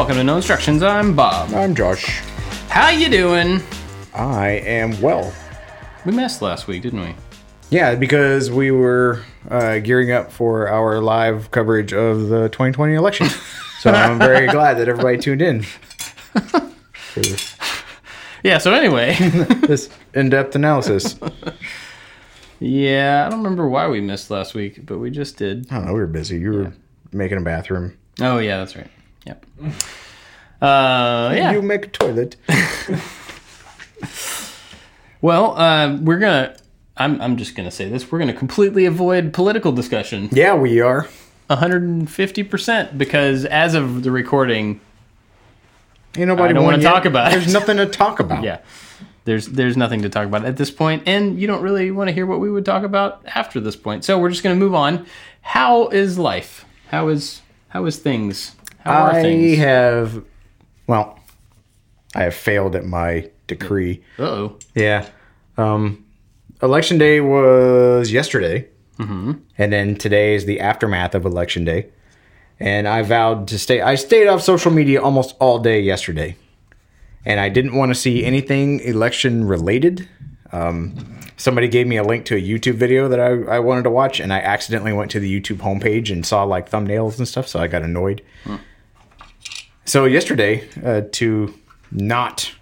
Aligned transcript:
Welcome 0.00 0.16
to 0.16 0.24
No 0.24 0.36
Instructions. 0.36 0.82
I'm 0.82 1.14
Bob. 1.14 1.52
I'm 1.52 1.74
Josh. 1.74 2.20
How 2.70 2.88
you 2.88 3.10
doing? 3.10 3.60
I 4.14 4.48
am 4.52 4.98
well. 5.02 5.30
We 6.06 6.12
missed 6.12 6.40
last 6.40 6.66
week, 6.66 6.84
didn't 6.84 7.02
we? 7.02 7.14
Yeah, 7.68 7.96
because 7.96 8.50
we 8.50 8.70
were 8.70 9.22
uh, 9.50 9.78
gearing 9.80 10.10
up 10.10 10.32
for 10.32 10.68
our 10.68 11.02
live 11.02 11.50
coverage 11.50 11.92
of 11.92 12.28
the 12.30 12.48
2020 12.48 12.94
election. 12.94 13.26
So 13.80 13.90
I'm 13.90 14.18
very 14.18 14.46
glad 14.50 14.78
that 14.78 14.88
everybody 14.88 15.18
tuned 15.18 15.42
in 15.42 15.66
Yeah. 18.42 18.56
So 18.56 18.72
anyway, 18.72 19.16
this 19.66 19.90
in-depth 20.14 20.56
analysis. 20.56 21.16
yeah, 22.58 23.26
I 23.26 23.28
don't 23.28 23.40
remember 23.40 23.68
why 23.68 23.86
we 23.88 24.00
missed 24.00 24.30
last 24.30 24.54
week, 24.54 24.86
but 24.86 24.96
we 24.96 25.10
just 25.10 25.36
did. 25.36 25.70
I 25.70 25.74
don't 25.74 25.84
know. 25.84 25.92
We 25.92 26.00
were 26.00 26.06
busy. 26.06 26.38
You 26.38 26.52
were 26.52 26.72
making 27.12 27.36
a 27.36 27.42
bathroom. 27.42 27.98
Oh 28.18 28.38
yeah, 28.38 28.56
that's 28.56 28.74
right. 28.76 28.88
Yep. 29.26 29.44
Uh, 30.60 31.32
yeah. 31.34 31.52
You 31.52 31.62
make 31.62 31.86
a 31.86 31.88
toilet. 31.88 32.36
Well, 35.22 35.54
uh, 35.58 35.98
we're 36.00 36.18
gonna. 36.18 36.56
I'm. 36.96 37.20
I'm 37.20 37.36
just 37.36 37.54
gonna 37.54 37.70
say 37.70 37.88
this. 37.90 38.10
We're 38.10 38.18
gonna 38.18 38.32
completely 38.32 38.86
avoid 38.86 39.32
political 39.34 39.70
discussion. 39.72 40.28
Yeah, 40.32 40.54
we 40.54 40.80
are. 40.80 41.08
150 41.48 42.42
percent 42.44 42.96
because 42.96 43.44
as 43.44 43.74
of 43.74 44.02
the 44.02 44.10
recording, 44.10 44.80
Ain't 46.16 46.28
nobody 46.28 46.50
I 46.50 46.52
don't 46.54 46.64
wanna 46.64 46.78
yet. 46.78 46.90
talk 46.90 47.04
about 47.04 47.28
it. 47.32 47.36
There's 47.40 47.52
nothing 47.52 47.76
to 47.76 47.86
talk 47.86 48.18
about. 48.20 48.42
yeah, 48.44 48.60
there's 49.26 49.46
there's 49.48 49.76
nothing 49.76 50.00
to 50.02 50.08
talk 50.08 50.26
about 50.26 50.46
at 50.46 50.56
this 50.56 50.70
point, 50.70 51.02
and 51.06 51.38
you 51.38 51.46
don't 51.46 51.62
really 51.62 51.90
want 51.90 52.08
to 52.08 52.14
hear 52.14 52.24
what 52.24 52.40
we 52.40 52.50
would 52.50 52.64
talk 52.64 52.82
about 52.82 53.20
after 53.34 53.60
this 53.60 53.76
point. 53.76 54.04
So 54.06 54.18
we're 54.18 54.30
just 54.30 54.42
gonna 54.42 54.54
move 54.56 54.74
on. 54.74 55.04
How 55.42 55.88
is 55.88 56.18
life? 56.18 56.64
How 56.88 57.08
is 57.08 57.42
how 57.68 57.84
is 57.84 57.98
things? 57.98 58.56
How 58.78 59.02
are 59.02 59.10
I 59.12 59.22
things? 59.22 59.58
have, 59.58 60.24
well, 60.90 61.20
I 62.16 62.24
have 62.24 62.34
failed 62.34 62.74
at 62.74 62.84
my 62.84 63.30
decree. 63.46 64.02
oh. 64.18 64.56
Yeah. 64.74 65.08
Um, 65.56 66.04
election 66.60 66.98
day 66.98 67.20
was 67.20 68.10
yesterday. 68.10 68.66
Mm-hmm. 68.98 69.34
And 69.56 69.72
then 69.72 69.94
today 69.94 70.34
is 70.34 70.46
the 70.46 70.58
aftermath 70.58 71.14
of 71.14 71.24
election 71.24 71.64
day. 71.64 71.90
And 72.58 72.88
I 72.88 73.02
vowed 73.02 73.46
to 73.48 73.58
stay, 73.58 73.80
I 73.80 73.94
stayed 73.94 74.26
off 74.26 74.42
social 74.42 74.72
media 74.72 75.00
almost 75.00 75.36
all 75.38 75.60
day 75.60 75.80
yesterday. 75.80 76.34
And 77.24 77.38
I 77.38 77.48
didn't 77.48 77.76
want 77.76 77.90
to 77.90 77.94
see 77.94 78.24
anything 78.24 78.80
election 78.80 79.44
related. 79.44 80.08
Um, 80.50 81.20
somebody 81.36 81.68
gave 81.68 81.86
me 81.86 81.98
a 81.98 82.02
link 82.02 82.24
to 82.26 82.36
a 82.36 82.42
YouTube 82.42 82.74
video 82.74 83.06
that 83.08 83.20
I, 83.20 83.56
I 83.56 83.58
wanted 83.60 83.84
to 83.84 83.90
watch, 83.90 84.18
and 84.18 84.32
I 84.32 84.40
accidentally 84.40 84.92
went 84.92 85.12
to 85.12 85.20
the 85.20 85.40
YouTube 85.40 85.58
homepage 85.58 86.10
and 86.10 86.26
saw 86.26 86.42
like 86.42 86.68
thumbnails 86.68 87.18
and 87.18 87.28
stuff, 87.28 87.46
so 87.46 87.60
I 87.60 87.68
got 87.68 87.82
annoyed. 87.82 88.22
So 89.84 90.04
yesterday, 90.04 90.68
uh, 90.84 91.02
to 91.12 91.54
not 91.90 92.52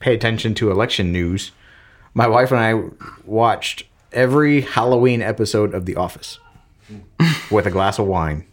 pay 0.00 0.14
attention 0.14 0.54
to 0.54 0.70
election 0.70 1.12
news, 1.12 1.52
my 2.14 2.26
wife 2.26 2.50
and 2.50 2.60
I 2.60 2.90
watched 3.24 3.84
every 4.12 4.62
Halloween 4.62 5.22
episode 5.22 5.74
of 5.74 5.86
The 5.86 5.96
Office 5.96 6.38
with 7.50 7.66
a 7.66 7.70
glass 7.70 7.98
of 7.98 8.06
wine 8.06 8.46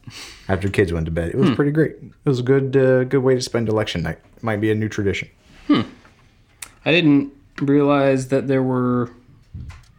after 0.48 0.70
kids 0.70 0.94
went 0.94 1.06
to 1.06 1.12
bed. 1.12 1.30
It 1.30 1.38
was 1.38 1.52
pretty 1.52 1.72
great. 1.72 1.92
It 2.02 2.30
was 2.30 2.40
a 2.40 2.44
good 2.44 2.76
uh, 2.78 3.04
good 3.06 3.24
way 3.24 3.36
to 3.36 3.42
spend 3.42 3.70
election 3.70 4.04
night. 4.04 4.20
Might 4.42 4.62
be 4.62 4.72
a 4.72 4.76
new 4.76 4.90
tradition. 4.90 5.30
I 5.70 6.92
didn't 6.92 7.32
realize 7.62 8.28
that 8.30 8.48
there 8.48 8.64
were. 8.64 9.12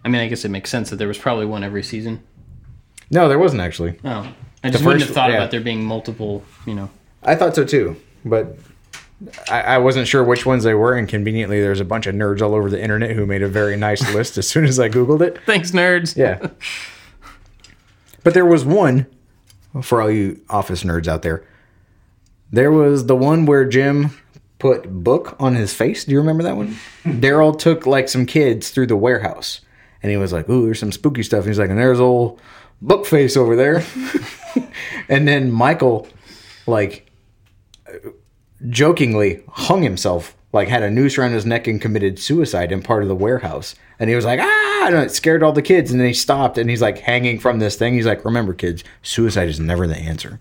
I 0.05 0.09
mean, 0.09 0.21
I 0.21 0.29
guess 0.29 0.45
it 0.45 0.49
makes 0.51 0.71
sense 0.71 0.91
that 0.91 0.97
there 0.97 1.09
was 1.09 1.19
probably 1.19 1.47
one 1.47 1.63
every 1.63 1.83
season. 1.83 2.23
No, 3.11 3.29
there 3.29 3.39
wasn't 3.39 3.63
actually. 3.63 3.99
Oh, 4.05 4.33
I 4.65 4.71
just 4.71 4.85
wouldn't 4.85 5.03
first- 5.03 5.09
have 5.09 5.15
thought 5.15 5.31
yeah. 5.31 5.37
about 5.37 5.51
there 5.51 5.61
being 5.61 5.85
multiple. 5.85 6.45
You 6.67 6.75
know. 6.75 6.91
I 7.23 7.35
thought 7.35 7.55
so 7.55 7.65
too, 7.65 7.97
but 8.25 8.57
I, 9.49 9.61
I 9.61 9.79
wasn't 9.79 10.09
sure 10.09 10.25
which 10.25 10.47
ones 10.47 10.65
they 10.65 10.75
were. 10.75 10.95
And 10.95 11.09
conveniently, 11.09 11.61
there's 11.61 11.81
a 11.81 11.85
bunch 11.85 12.07
of 12.07 12.15
nerds 12.15 12.43
all 12.43 12.55
over 12.55 12.71
the 12.71 12.83
internet 12.83 13.13
who 13.13 13.27
made 13.27 13.43
a 13.43 13.49
very 13.49 13.77
nice 13.77 14.03
list 14.15 14.39
as 14.39 14.49
soon 14.49 14.65
as 14.65 14.79
I 14.81 14.89
googled 14.89 15.21
it. 15.21 15.39
Thanks, 15.47 15.71
nerds. 15.71 16.17
Yeah. 16.17 16.49
But 18.23 18.35
there 18.35 18.47
was 18.47 18.65
one 18.65 19.07
for 19.81 20.03
all 20.03 20.11
you 20.11 20.41
office 20.49 20.85
nerds 20.85 21.09
out 21.09 21.23
there. 21.23 21.47
There 22.51 22.71
was 22.71 23.07
the 23.07 23.17
one 23.17 23.47
where 23.47 23.65
Jim 23.65 24.11
put 24.59 24.89
book 25.03 25.37
on 25.41 25.55
his 25.55 25.73
face. 25.73 26.05
Do 26.05 26.13
you 26.13 26.19
remember 26.19 26.43
that 26.43 26.57
one? 26.57 26.77
Daryl 27.05 27.59
took 27.59 27.87
like 27.87 28.09
some 28.09 28.27
kids 28.27 28.71
through 28.71 28.87
the 28.87 28.97
warehouse 28.97 29.61
and 30.03 30.11
he 30.11 30.17
was 30.17 30.33
like, 30.33 30.49
Ooh, 30.49 30.67
there's 30.67 30.79
some 30.79 30.93
spooky 30.93 31.23
stuff. 31.23 31.41
And 31.41 31.49
he's 31.49 31.59
like, 31.59 31.71
and 31.71 31.79
there's 31.79 32.01
old 32.01 32.41
book 32.81 33.07
face 33.07 33.37
over 33.37 33.57
there. 33.57 33.83
and 35.09 35.27
then 35.27 35.51
Michael 35.51 36.07
like 36.67 37.11
jokingly 38.69 39.43
hung 39.49 39.83
himself, 39.83 40.37
like 40.53 40.69
had 40.69 40.83
a 40.83 40.91
noose 40.91 41.19
around 41.19 41.33
his 41.33 41.47
neck 41.47 41.67
and 41.67 41.81
committed 41.81 42.19
suicide 42.19 42.73
in 42.73 42.83
part 42.83 43.03
of 43.03 43.09
the 43.09 43.15
warehouse. 43.15 43.75
And 43.99 44.11
he 44.11 44.17
was 44.17 44.25
like, 44.25 44.41
ah, 44.41 44.87
and 44.87 44.97
it 44.97 45.11
scared 45.11 45.43
all 45.43 45.53
the 45.53 45.63
kids. 45.63 45.91
And 45.91 46.01
then 46.01 46.09
he 46.09 46.15
stopped 46.15 46.59
and 46.59 46.69
he's 46.69 46.83
like 46.83 46.99
hanging 46.99 47.39
from 47.39 47.59
this 47.59 47.77
thing. 47.77 47.95
He's 47.95 48.07
like, 48.07 48.25
remember, 48.25 48.53
kids, 48.53 48.85
suicide 49.03 49.49
is 49.49 49.61
never 49.61 49.87
the 49.87 49.97
answer. 49.97 50.41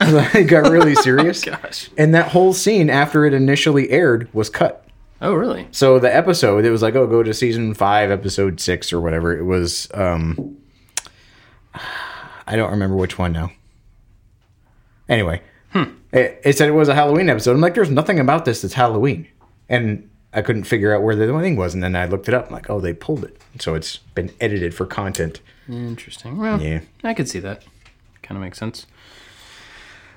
he 0.32 0.44
got 0.44 0.70
really 0.70 0.94
serious. 0.96 1.44
Gosh. 1.44 1.90
And 1.96 2.14
that 2.14 2.28
whole 2.28 2.52
scene 2.52 2.90
after 2.90 3.24
it 3.24 3.34
initially 3.34 3.90
aired 3.90 4.32
was 4.32 4.48
cut. 4.50 4.84
Oh, 5.20 5.34
really? 5.34 5.66
So 5.72 5.98
the 5.98 6.14
episode, 6.14 6.64
it 6.64 6.70
was 6.70 6.82
like, 6.82 6.94
oh, 6.94 7.06
go 7.06 7.24
to 7.24 7.34
season 7.34 7.74
five, 7.74 8.10
episode 8.10 8.60
six, 8.60 8.92
or 8.92 9.00
whatever. 9.00 9.36
It 9.36 9.42
was, 9.42 9.88
um, 9.92 10.56
I 12.46 12.54
don't 12.56 12.70
remember 12.70 12.96
which 12.96 13.18
one 13.18 13.32
now. 13.32 13.50
Anyway, 15.08 15.42
it, 16.12 16.40
it 16.44 16.56
said 16.56 16.68
it 16.68 16.72
was 16.72 16.88
a 16.88 16.94
Halloween 16.94 17.28
episode. 17.28 17.52
I'm 17.52 17.60
like, 17.60 17.74
there's 17.74 17.90
nothing 17.90 18.18
about 18.18 18.44
this 18.44 18.62
that's 18.62 18.74
Halloween, 18.74 19.26
and 19.68 20.08
I 20.32 20.42
couldn't 20.42 20.64
figure 20.64 20.94
out 20.94 21.02
where 21.02 21.16
the 21.16 21.26
thing 21.40 21.56
was. 21.56 21.74
And 21.74 21.82
then 21.82 21.96
I 21.96 22.06
looked 22.06 22.28
it 22.28 22.34
up. 22.34 22.46
I'm 22.48 22.52
like, 22.52 22.68
oh, 22.70 22.80
they 22.80 22.92
pulled 22.94 23.24
it, 23.24 23.40
so 23.58 23.74
it's 23.74 23.98
been 24.14 24.30
edited 24.40 24.74
for 24.74 24.86
content. 24.86 25.40
Interesting. 25.68 26.38
Well, 26.38 26.60
Yeah. 26.60 26.80
I 27.04 27.14
could 27.14 27.28
see 27.28 27.40
that. 27.40 27.62
Kind 28.22 28.36
of 28.36 28.42
makes 28.42 28.58
sense. 28.58 28.86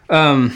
Um, 0.09 0.53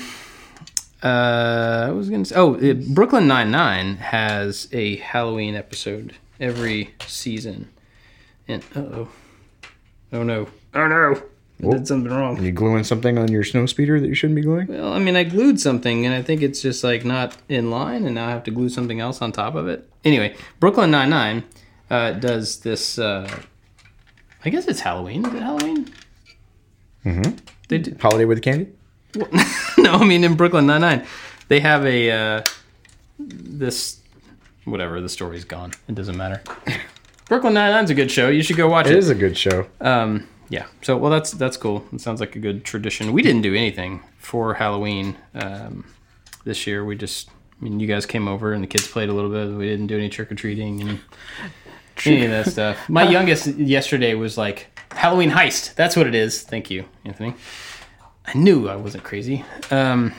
uh, 1.04 1.86
I 1.88 1.92
was 1.92 2.10
gonna 2.10 2.26
say, 2.26 2.36
oh, 2.36 2.56
it, 2.56 2.88
Brooklyn 2.94 3.28
Nine 3.28 3.52
Nine 3.52 3.98
has 3.98 4.68
a 4.72 4.98
Halloween 4.98 5.56
episode 5.56 6.16
every 6.40 6.94
season, 7.06 7.70
and 8.48 8.64
oh, 8.76 9.08
oh 10.12 10.24
no, 10.24 10.48
oh 10.74 10.88
no, 10.88 11.22
I 11.64 11.70
did 11.72 11.88
something 11.88 12.12
wrong. 12.12 12.42
you 12.44 12.52
gluing 12.52 12.84
something 12.84 13.18
on 13.18 13.32
your 13.32 13.44
snow 13.44 13.66
speeder 13.66 14.00
that 14.00 14.08
you 14.08 14.14
shouldn't 14.16 14.36
be 14.36 14.42
gluing? 14.42 14.68
Well, 14.68 14.92
I 14.94 15.00
mean, 15.00 15.16
I 15.16 15.24
glued 15.24 15.60
something, 15.60 16.06
and 16.06 16.14
I 16.14 16.22
think 16.22 16.42
it's 16.42 16.62
just 16.62 16.84
like 16.84 17.06
not 17.06 17.38
in 17.48 17.72
line, 17.72 18.06
and 18.06 18.16
now 18.16 18.28
I 18.28 18.32
have 18.32 18.44
to 18.46 18.52
glue 18.52 18.70
something 18.70 19.00
else 19.00 19.22
on 19.22 19.32
top 19.32 19.56
of 19.56 19.68
it. 19.68 19.90
Anyway, 20.04 20.36
Brooklyn 20.60 20.92
Nine 20.92 21.10
Nine 21.10 21.44
uh, 21.90 22.12
does 22.12 22.60
this. 22.60 23.00
Uh, 23.00 23.30
I 24.44 24.50
guess 24.50 24.68
it's 24.68 24.82
Halloween. 24.82 25.26
Is 25.26 25.34
it 25.34 25.42
Halloween? 25.42 25.92
Mm-hmm. 27.06 27.36
They 27.70 27.78
do, 27.80 27.96
Holiday 28.00 28.26
with 28.26 28.42
candy? 28.42 28.68
no, 29.78 29.94
I 29.94 30.04
mean 30.06 30.24
in 30.24 30.36
Brooklyn 30.36 30.66
Nine 30.68 30.82
Nine, 30.82 31.06
they 31.48 31.62
have 31.62 31.86
a 31.86 32.12
uh, 32.12 32.44
this 33.18 34.02
whatever. 34.66 35.00
The 35.02 35.10
story's 35.10 35.46
gone. 35.46 35.72
It 35.88 35.96
doesn't 35.96 36.18
matter. 36.18 36.42
Brooklyn 37.30 37.54
Nine 37.54 37.72
Nine's 37.72 37.90
a 37.90 37.96
good 37.96 38.12
show. 38.12 38.30
You 38.30 38.44
should 38.44 38.58
go 38.58 38.68
watch 38.68 38.88
It 38.88 38.94
it. 38.94 38.98
is 39.00 39.10
a 39.10 39.16
good 39.16 39.38
show. 39.38 39.66
Um, 39.82 40.28
yeah. 40.50 40.66
So 40.82 40.98
well, 40.98 41.12
that's 41.12 41.32
that's 41.32 41.58
cool. 41.58 41.86
It 41.92 42.02
sounds 42.02 42.20
like 42.20 42.36
a 42.36 42.40
good 42.40 42.64
tradition. 42.64 43.14
We 43.14 43.22
didn't 43.22 43.42
do 43.42 43.54
anything 43.54 44.02
for 44.18 44.54
Halloween 44.56 45.16
um, 45.34 45.86
this 46.44 46.66
year. 46.66 46.84
We 46.84 46.96
just, 46.96 47.30
I 47.30 47.64
mean, 47.64 47.80
you 47.80 47.88
guys 47.88 48.06
came 48.06 48.28
over 48.28 48.54
and 48.54 48.64
the 48.64 48.68
kids 48.68 48.88
played 48.88 49.10
a 49.10 49.14
little 49.14 49.30
bit. 49.30 49.56
We 49.56 49.66
didn't 49.66 49.88
do 49.88 49.98
any 49.98 50.10
trick 50.10 50.32
or 50.32 50.36
treating 50.36 50.82
and 50.82 51.00
any 52.06 52.26
of 52.26 52.32
that 52.32 52.48
stuff. 52.48 52.90
My 52.90 53.04
youngest 53.10 53.48
yesterday 53.48 54.14
was 54.16 54.38
like 54.38 54.68
Halloween 54.92 55.32
heist. 55.32 55.76
That's 55.76 55.96
what 55.96 56.08
it 56.08 56.16
is. 56.16 56.42
Thank 56.42 56.70
you, 56.70 56.86
Anthony. 57.04 57.36
I 58.28 58.38
knew 58.38 58.68
I 58.68 58.76
wasn't 58.76 59.04
crazy. 59.04 59.46
Um, 59.70 60.14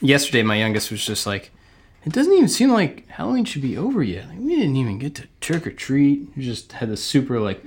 yesterday, 0.00 0.42
my 0.42 0.56
youngest 0.56 0.90
was 0.90 1.04
just 1.04 1.26
like, 1.26 1.52
it 2.04 2.12
doesn't 2.12 2.32
even 2.32 2.48
seem 2.48 2.72
like 2.72 3.06
Halloween 3.08 3.44
should 3.44 3.62
be 3.62 3.76
over 3.76 4.02
yet. 4.02 4.28
Like, 4.28 4.38
we 4.38 4.56
didn't 4.56 4.76
even 4.76 4.98
get 4.98 5.14
to 5.16 5.28
trick 5.40 5.66
or 5.66 5.70
treat. 5.70 6.28
We 6.36 6.42
just 6.42 6.72
had 6.72 6.88
this 6.88 7.04
super 7.04 7.38
like, 7.38 7.62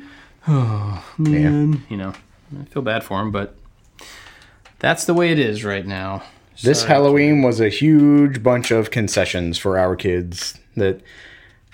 oh 0.47 1.05
man, 1.17 1.83
you 1.89 1.97
know. 1.97 2.13
I 2.59 2.65
feel 2.65 2.81
bad 2.81 3.03
for 3.03 3.19
him, 3.19 3.31
but 3.31 3.55
that's 4.79 5.05
the 5.05 5.13
way 5.13 5.31
it 5.31 5.39
is 5.39 5.63
right 5.63 5.85
now. 5.85 6.23
This 6.61 6.81
Sorry. 6.81 6.89
Halloween 6.91 7.41
was 7.41 7.59
a 7.59 7.69
huge 7.69 8.43
bunch 8.43 8.69
of 8.71 8.91
concessions 8.91 9.57
for 9.57 9.77
our 9.77 9.95
kids 9.95 10.59
that 10.75 11.01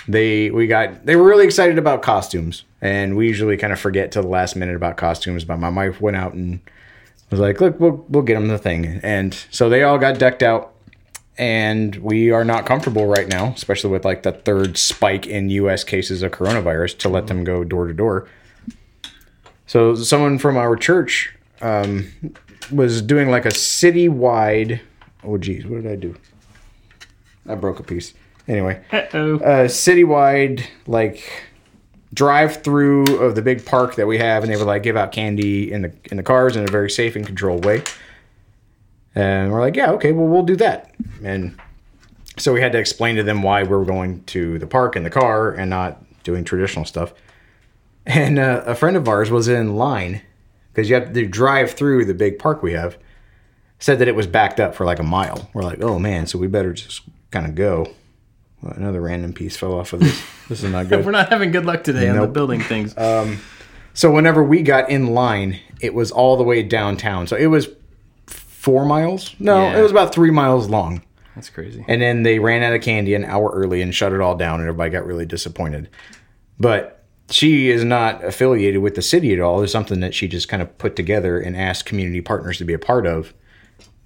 they 0.08 0.50
we 0.50 0.68
got 0.68 1.06
they 1.06 1.16
were 1.16 1.24
really 1.24 1.46
excited 1.46 1.78
about 1.78 2.02
costumes 2.02 2.64
and 2.82 3.16
we 3.16 3.28
usually 3.28 3.58
kind 3.58 3.74
of 3.74 3.80
forget 3.80 4.12
till 4.12 4.24
the 4.24 4.30
last 4.30 4.56
minute 4.56 4.76
about 4.76 4.98
costumes 4.98 5.44
but 5.44 5.58
my 5.58 5.70
wife 5.70 6.00
went 6.00 6.18
out 6.18 6.34
and 6.34 6.60
was 7.30 7.40
like 7.40 7.60
look 7.60 7.80
we'll, 7.80 8.06
we'll 8.10 8.24
get 8.24 8.36
them 8.36 8.48
the 8.48 8.58
thing 8.58 9.00
and 9.04 9.46
so 9.52 9.70
they 9.70 9.84
all 9.84 9.98
got 9.98 10.18
decked 10.18 10.42
out 10.42 10.74
and 11.38 11.98
we 11.98 12.32
are 12.32 12.44
not 12.44 12.66
comfortable 12.66 13.06
right 13.06 13.28
now 13.28 13.54
especially 13.56 13.90
with 13.90 14.06
like 14.06 14.24
the 14.24 14.32
third 14.32 14.78
spike 14.78 15.28
in 15.28 15.50
us 15.50 15.84
cases 15.84 16.24
of 16.24 16.32
coronavirus 16.32 16.98
to 16.98 17.10
let 17.10 17.28
them 17.28 17.44
go 17.44 17.64
door 17.64 17.86
to 17.88 17.94
door 17.94 18.28
so 19.70 19.96
someone 19.96 20.38
from 20.38 20.58
our 20.58 20.76
church 20.76 21.34
um, 21.62 22.12
was 22.72 23.02
doing 23.02 23.30
like 23.30 23.46
a 23.46 23.50
citywide 23.50 24.82
Oh, 25.24 25.38
geez, 25.38 25.66
what 25.66 25.84
did 25.84 25.92
I 25.92 25.96
do? 25.96 26.16
I 27.48 27.56
broke 27.56 27.80
a 27.80 27.84
piece. 27.84 28.14
Anyway, 28.48 28.82
Uh-oh. 28.92 29.36
a 29.36 29.66
citywide 29.66 30.66
like 30.88 31.46
drive 32.14 32.64
through 32.64 33.18
of 33.18 33.36
the 33.36 33.42
big 33.42 33.66
park 33.66 33.96
that 33.96 34.08
we 34.08 34.18
have, 34.18 34.44
and 34.44 34.52
they 34.52 34.58
would 34.58 34.66
like 34.66 34.84
give 34.84 34.98
out 34.98 35.12
candy 35.12 35.72
in 35.72 35.84
the 35.84 35.94
in 36.06 36.18
the 36.18 36.24
cars 36.24 36.56
in 36.56 36.64
a 36.64 36.72
very 36.72 36.90
safe 36.90 37.16
and 37.16 37.26
controlled 37.26 37.66
way. 37.66 37.84
And 39.14 39.52
we're 39.52 39.60
like, 39.60 39.76
yeah, 39.76 39.92
okay, 39.92 40.12
well, 40.12 40.28
we'll 40.28 40.44
do 40.44 40.56
that. 40.58 40.94
And 41.24 41.60
so 42.38 42.54
we 42.54 42.62
had 42.62 42.72
to 42.72 42.78
explain 42.78 43.16
to 43.18 43.24
them 43.24 43.42
why 43.44 43.64
we 43.64 43.70
were 43.70 43.86
going 43.86 44.24
to 44.26 44.58
the 44.60 44.68
park 44.68 44.96
in 44.96 45.04
the 45.04 45.10
car 45.10 45.52
and 45.52 45.70
not 45.70 46.02
doing 46.24 46.44
traditional 46.44 46.86
stuff. 46.86 47.14
And 48.10 48.40
uh, 48.40 48.64
a 48.66 48.74
friend 48.76 48.98
of 48.98 49.08
ours 49.08 49.30
was 49.30 49.48
in 49.48 49.76
line 49.76 50.22
because 50.74 50.90
you 50.90 50.96
have 50.96 51.14
to 51.14 51.28
drive 51.28 51.72
through 51.74 52.06
the 52.06 52.14
big 52.16 52.40
park 52.40 52.64
we 52.64 52.74
have. 52.74 52.98
Said 53.78 54.00
that 54.00 54.08
it 54.10 54.16
was 54.16 54.26
backed 54.28 54.60
up 54.60 54.74
for 54.76 54.84
like 54.86 55.00
a 55.00 55.04
mile. 55.04 55.50
We're 55.54 55.62
like, 55.62 55.82
oh 55.82 56.00
man, 56.00 56.26
so 56.28 56.38
we 56.40 56.48
better 56.48 56.74
just 56.74 57.02
kind 57.32 57.46
of 57.46 57.54
go. 57.56 57.88
Well, 58.62 58.74
another 58.74 59.00
random 59.00 59.32
piece 59.32 59.56
fell 59.56 59.74
off 59.74 59.94
of 59.94 60.00
this. 60.02 60.22
This 60.50 60.64
is 60.64 60.72
not 60.72 60.90
good. 60.90 61.06
We're 61.06 61.12
not 61.12 61.30
having 61.30 61.52
good 61.52 61.68
luck 61.68 61.84
today 61.84 62.10
on 62.10 62.18
the 62.18 62.26
building 62.28 62.60
things. 62.60 62.96
So 63.94 64.12
whenever 64.12 64.44
we 64.44 64.64
got 64.64 64.90
in 64.90 65.08
line, 65.14 65.60
it 65.80 65.94
was 65.94 66.12
all 66.12 66.38
the 66.38 66.44
way 66.44 66.64
downtown. 66.64 67.28
So 67.28 67.36
it 67.36 67.46
was 67.46 67.70
four 68.26 68.84
miles. 68.86 69.36
No, 69.40 69.62
Yeah. 69.62 69.78
it 69.78 69.82
was 69.84 69.92
about 69.92 70.12
three 70.14 70.32
miles 70.32 70.68
long. 70.68 71.04
That's 71.36 71.52
crazy. 71.52 71.86
And 71.88 72.02
then 72.02 72.24
they 72.24 72.40
ran 72.40 72.64
out 72.64 72.74
of 72.74 72.82
candy 72.82 73.14
an 73.14 73.26
hour 73.26 73.52
early 73.54 73.84
and 73.84 73.94
shut 73.94 74.12
it 74.12 74.22
all 74.22 74.36
down, 74.36 74.60
and 74.60 74.68
everybody 74.68 74.90
got 74.90 75.06
really 75.06 75.26
disappointed. 75.28 75.88
But 76.60 76.99
she 77.30 77.70
is 77.70 77.84
not 77.84 78.24
affiliated 78.24 78.82
with 78.82 78.96
the 78.96 79.02
city 79.02 79.34
at 79.34 79.40
all. 79.40 79.62
It's 79.62 79.72
something 79.72 80.00
that 80.00 80.14
she 80.14 80.28
just 80.28 80.48
kind 80.50 80.62
of 80.62 80.78
put 80.78 80.96
together 80.96 81.40
and 81.40 81.56
asked 81.56 81.86
community 81.86 82.22
partners 82.22 82.58
to 82.58 82.66
be 82.66 82.74
a 82.74 82.80
part 82.80 83.06
of. 83.06 83.34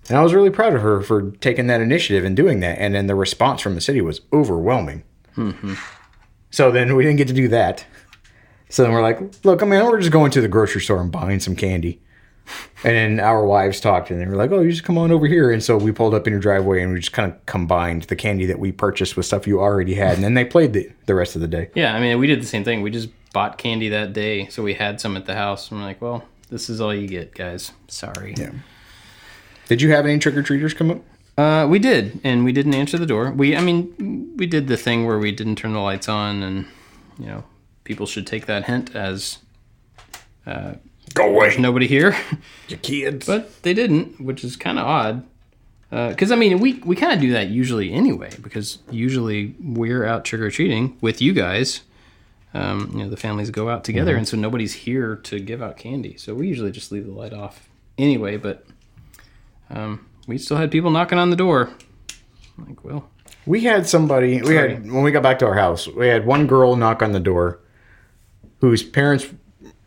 And 0.10 0.18
I 0.18 0.24
was 0.24 0.34
really 0.34 0.50
proud 0.50 0.74
of 0.74 0.81
her 0.81 1.02
for 1.02 1.31
taking 1.31 1.68
that 1.68 1.80
initiative 1.80 2.25
and 2.25 2.36
doing 2.36 2.60
that. 2.60 2.78
And 2.80 2.94
then 2.94 3.08
the 3.08 3.16
response 3.16 3.62
from 3.62 3.75
the 3.75 3.81
city 3.81 4.02
was 4.02 4.22
overwhelming. 4.34 5.04
Mm-hmm. 5.38 5.75
So 6.52 6.72
then 6.72 6.96
we 6.96 7.04
didn't 7.04 7.18
get 7.18 7.30
to 7.30 7.34
do 7.34 7.48
that. 7.48 7.86
So 8.70 8.84
then 8.84 8.92
we're 8.92 9.02
like, 9.02 9.46
look, 9.46 9.62
I 9.62 9.66
mean, 9.66 9.84
we're 9.86 10.00
just 10.00 10.12
going 10.12 10.31
to 10.31 10.42
the 10.42 10.48
grocery 10.48 10.81
store 10.81 11.00
and 11.00 11.12
buying 11.12 11.40
some 11.40 11.56
candy. 11.56 12.02
And 12.84 12.94
then 12.94 13.19
our 13.22 13.45
wives 13.45 13.80
talked, 13.80 14.12
and 14.12 14.19
they 14.19 14.25
were 14.25 14.36
like, 14.36 14.51
"Oh, 14.51 14.60
you 14.60 14.69
just 14.72 14.84
come 14.84 14.98
on 14.98 15.12
over 15.12 15.25
here." 15.25 15.51
And 15.51 15.63
so 15.63 15.78
we 15.78 15.92
pulled 15.92 16.13
up 16.13 16.28
in 16.28 16.31
your 16.31 16.42
driveway, 16.42 16.84
and 16.84 16.92
we 16.92 17.00
just 17.00 17.13
kind 17.13 17.31
of 17.31 17.45
combined 17.45 18.04
the 18.04 18.16
candy 18.16 18.45
that 18.48 18.60
we 18.60 18.74
purchased 18.74 19.16
with 19.16 19.25
stuff 19.25 19.48
you 19.48 19.62
already 19.62 19.95
had, 19.95 20.16
and 20.16 20.24
then 20.24 20.34
they 20.34 20.44
played 20.44 20.74
the, 20.74 20.92
the 21.06 21.16
rest 21.16 21.36
of 21.36 21.42
the 21.42 21.48
day. 21.48 21.69
Yeah, 21.75 21.95
I 21.95 22.01
mean, 22.01 22.19
we 22.19 22.28
did 22.28 22.42
the 22.42 22.45
same 22.45 22.66
thing. 22.66 22.81
We 22.81 22.92
just 22.92 23.10
bought 23.31 23.57
candy 23.57 23.90
that 23.90 24.12
day, 24.13 24.48
so 24.48 24.62
we 24.63 24.74
had 24.74 25.00
some 25.00 25.16
at 25.16 25.25
the 25.25 25.36
house. 25.36 25.72
And 25.72 25.80
we're 25.80 25.88
like, 25.88 26.01
well, 26.01 26.25
this 26.50 26.69
is 26.69 26.81
all 26.81 26.94
you 26.94 27.07
get, 27.07 27.34
guys. 27.34 27.72
Sorry. 27.88 28.36
Yeah. 28.38 28.51
Did 29.68 29.81
you 29.81 29.92
have 29.92 30.06
any 30.06 30.19
trick 30.19 30.36
or 30.36 30.44
treaters 30.44 30.74
come 30.74 30.92
up? 30.92 31.01
Uh, 31.38 31.66
we 31.68 31.80
did, 31.80 32.19
and 32.24 32.44
we 32.44 32.51
didn't 32.51 32.75
answer 32.75 32.98
the 32.98 33.06
door. 33.06 33.31
We, 33.31 33.56
I 33.56 33.62
mean, 33.62 34.36
we 34.38 34.46
did 34.46 34.68
the 34.68 34.78
thing 34.78 35.07
where 35.07 35.18
we 35.18 35.31
didn't 35.31 35.56
turn 35.56 35.74
the 35.74 35.80
lights 35.80 36.07
on, 36.07 36.44
and 36.44 36.68
you 37.18 37.25
know, 37.25 37.44
people 37.86 38.06
should 38.06 38.28
take 38.28 38.46
that 38.46 38.66
hint 38.66 38.96
as 38.96 39.39
Go 41.13 41.30
away, 41.36 41.56
nobody 41.57 41.88
here. 41.88 42.15
Your 42.68 42.80
kids. 42.80 43.25
but 43.27 43.62
they 43.63 43.74
didn't, 43.74 44.19
which 44.21 44.44
is 44.44 44.56
kind 44.56 44.80
of 44.80 44.86
odd. 44.86 45.24
Because 45.89 46.31
I 46.31 46.36
mean, 46.36 46.60
we 46.60 46.74
we 46.80 46.95
kind 46.95 47.13
of 47.13 47.19
do 47.19 47.31
that 47.33 47.50
usually 47.50 47.94
anyway. 47.94 48.31
Because 48.42 48.80
usually 48.89 49.56
we're 49.62 50.06
out 50.06 50.25
trick 50.25 50.42
or 50.42 50.50
treating 50.50 50.98
with 51.01 51.21
you 51.21 51.33
guys. 51.33 51.81
Um, 52.56 52.89
you 52.94 53.04
know, 53.04 53.10
the 53.10 53.18
families 53.18 53.50
go 53.51 53.69
out 53.69 53.83
together, 53.83 54.15
and 54.15 54.27
so 54.27 54.36
nobody's 54.38 54.74
here 54.74 55.15
to 55.18 55.39
give 55.39 55.62
out 55.62 55.77
candy. 55.77 56.18
So 56.18 56.33
we 56.33 56.48
usually 56.48 56.71
just 56.71 56.92
leave 56.92 57.06
the 57.06 57.12
light 57.12 57.33
off 57.33 57.69
anyway. 57.98 58.38
But 58.38 58.65
um, 59.69 60.07
we 60.27 60.38
still 60.39 60.57
had 60.57 60.71
people 60.71 60.89
knocking 60.92 61.19
on 61.19 61.30
the 61.30 61.36
door. 61.36 61.69
Like, 62.57 62.83
well, 62.83 63.07
We 63.45 63.62
had 63.62 63.88
somebody. 63.88 64.42
We 64.42 64.48
Sorry. 64.56 64.74
had 64.75 64.92
when 64.92 65.04
we 65.04 65.12
got 65.12 65.21
back 65.24 65.38
to 65.39 65.45
our 65.45 65.56
house. 65.56 65.88
We 65.88 66.07
had 66.07 66.25
one 66.25 66.48
girl 66.48 66.75
knock 66.75 67.04
on 67.04 67.12
the 67.12 67.19
door, 67.19 67.60
whose 68.62 68.81
parents 68.83 69.27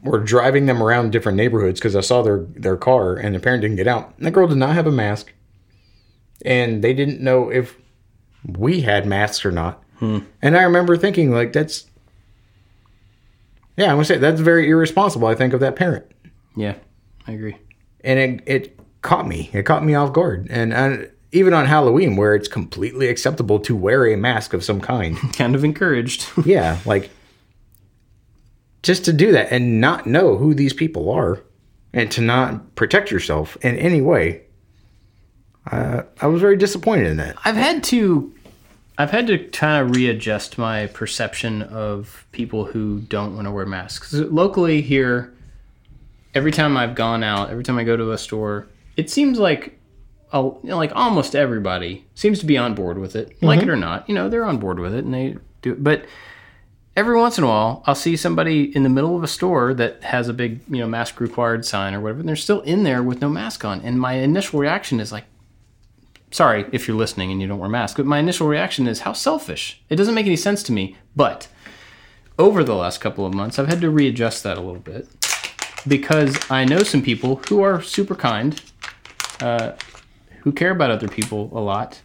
were 0.06 0.20
driving 0.20 0.66
them 0.66 0.82
around 0.82 1.10
different 1.12 1.36
neighborhoods 1.36 1.80
because 1.80 1.96
I 1.96 2.00
saw 2.00 2.22
their 2.22 2.38
their 2.54 2.76
car, 2.76 3.14
and 3.14 3.34
the 3.34 3.40
parent 3.40 3.62
didn't 3.62 3.76
get 3.76 3.86
out. 3.88 4.14
And 4.16 4.26
the 4.26 4.30
girl 4.30 4.46
did 4.48 4.58
not 4.58 4.74
have 4.74 4.86
a 4.86 4.92
mask, 4.92 5.32
and 6.44 6.82
they 6.82 6.94
didn't 6.94 7.20
know 7.20 7.50
if 7.50 7.76
we 8.46 8.80
had 8.80 9.06
masks 9.06 9.44
or 9.44 9.52
not. 9.52 9.82
Hmm. 9.98 10.20
And 10.42 10.56
I 10.56 10.62
remember 10.62 10.96
thinking, 10.96 11.32
like, 11.32 11.52
that's 11.52 11.86
yeah, 13.76 13.86
I'm 13.86 13.96
gonna 13.96 14.04
say 14.04 14.18
that's 14.18 14.40
very 14.40 14.68
irresponsible. 14.68 15.28
I 15.28 15.34
think 15.34 15.52
of 15.52 15.60
that 15.60 15.76
parent, 15.76 16.06
yeah, 16.54 16.76
I 17.26 17.32
agree. 17.32 17.56
and 18.02 18.18
it 18.18 18.42
it 18.46 18.80
caught 19.02 19.26
me. 19.26 19.50
It 19.52 19.64
caught 19.64 19.84
me 19.84 19.94
off 19.94 20.12
guard, 20.12 20.46
and. 20.50 20.74
I, 20.74 21.08
even 21.32 21.52
on 21.52 21.66
Halloween, 21.66 22.16
where 22.16 22.34
it's 22.34 22.48
completely 22.48 23.08
acceptable 23.08 23.58
to 23.58 23.76
wear 23.76 24.06
a 24.06 24.16
mask 24.16 24.54
of 24.54 24.64
some 24.64 24.80
kind, 24.80 25.18
Kind 25.34 25.54
of 25.54 25.64
encouraged. 25.64 26.26
yeah, 26.46 26.78
like 26.86 27.10
just 28.86 29.04
to 29.04 29.12
do 29.12 29.32
that 29.32 29.50
and 29.50 29.80
not 29.80 30.06
know 30.06 30.36
who 30.36 30.54
these 30.54 30.72
people 30.72 31.10
are 31.10 31.42
and 31.92 32.08
to 32.12 32.20
not 32.20 32.76
protect 32.76 33.10
yourself 33.10 33.56
in 33.62 33.76
any 33.76 34.00
way. 34.00 34.42
Uh, 35.70 36.02
I 36.20 36.28
was 36.28 36.40
very 36.40 36.56
disappointed 36.56 37.08
in 37.08 37.16
that. 37.16 37.36
I've 37.44 37.56
had 37.56 37.82
to 37.84 38.32
I've 38.96 39.10
had 39.10 39.26
to 39.26 39.38
kind 39.48 39.82
of 39.82 39.96
readjust 39.96 40.56
my 40.56 40.86
perception 40.86 41.62
of 41.62 42.24
people 42.30 42.64
who 42.64 43.00
don't 43.00 43.34
want 43.34 43.46
to 43.46 43.50
wear 43.50 43.66
masks. 43.66 44.12
Locally 44.12 44.80
here, 44.80 45.34
every 46.34 46.52
time 46.52 46.76
I've 46.76 46.94
gone 46.94 47.24
out, 47.24 47.50
every 47.50 47.64
time 47.64 47.78
I 47.78 47.84
go 47.84 47.96
to 47.96 48.12
a 48.12 48.18
store, 48.18 48.68
it 48.96 49.10
seems 49.10 49.38
like 49.38 49.78
a, 50.32 50.38
you 50.38 50.60
know, 50.62 50.76
like 50.76 50.94
almost 50.94 51.34
everybody 51.34 52.06
seems 52.14 52.38
to 52.38 52.46
be 52.46 52.56
on 52.56 52.74
board 52.74 52.98
with 52.98 53.16
it, 53.16 53.42
like 53.42 53.62
it 53.62 53.68
or 53.68 53.76
not. 53.76 54.08
You 54.08 54.14
know, 54.14 54.28
they're 54.28 54.46
on 54.46 54.58
board 54.58 54.78
with 54.78 54.94
it 54.94 55.04
and 55.04 55.12
they 55.12 55.36
do 55.60 55.72
it. 55.72 55.82
But 55.82 56.06
every 56.96 57.16
once 57.16 57.36
in 57.38 57.44
a 57.44 57.46
while, 57.46 57.82
I'll 57.86 57.94
see 57.94 58.16
somebody 58.16 58.74
in 58.74 58.82
the 58.82 58.88
middle 58.88 59.16
of 59.16 59.22
a 59.22 59.28
store 59.28 59.74
that 59.74 60.02
has 60.02 60.28
a 60.28 60.32
big, 60.32 60.60
you 60.68 60.78
know, 60.78 60.88
mask 60.88 61.20
required 61.20 61.64
sign 61.64 61.94
or 61.94 62.00
whatever, 62.00 62.20
and 62.20 62.28
they're 62.28 62.36
still 62.36 62.62
in 62.62 62.82
there 62.82 63.02
with 63.02 63.20
no 63.20 63.28
mask 63.28 63.64
on. 63.64 63.80
And 63.82 64.00
my 64.00 64.14
initial 64.14 64.58
reaction 64.58 64.98
is 64.98 65.12
like, 65.12 65.24
sorry 66.30 66.66
if 66.72 66.88
you're 66.88 66.96
listening 66.96 67.30
and 67.30 67.40
you 67.40 67.46
don't 67.46 67.58
wear 67.58 67.68
masks, 67.68 67.96
but 67.96 68.06
my 68.06 68.18
initial 68.18 68.48
reaction 68.48 68.88
is 68.88 69.00
how 69.00 69.12
selfish. 69.12 69.82
It 69.90 69.96
doesn't 69.96 70.14
make 70.14 70.26
any 70.26 70.36
sense 70.36 70.62
to 70.64 70.72
me. 70.72 70.96
But 71.14 71.48
over 72.38 72.64
the 72.64 72.74
last 72.74 72.98
couple 73.00 73.26
of 73.26 73.34
months, 73.34 73.58
I've 73.58 73.68
had 73.68 73.80
to 73.82 73.90
readjust 73.90 74.42
that 74.42 74.58
a 74.58 74.60
little 74.60 74.80
bit 74.80 75.06
because 75.86 76.38
I 76.50 76.64
know 76.64 76.78
some 76.78 77.02
people 77.02 77.36
who 77.48 77.62
are 77.62 77.80
super 77.82 78.14
kind, 78.14 78.60
uh, 79.40 79.72
who 80.40 80.52
care 80.52 80.70
about 80.70 80.90
other 80.90 81.08
people 81.08 81.50
a 81.52 81.60
lot, 81.60 82.00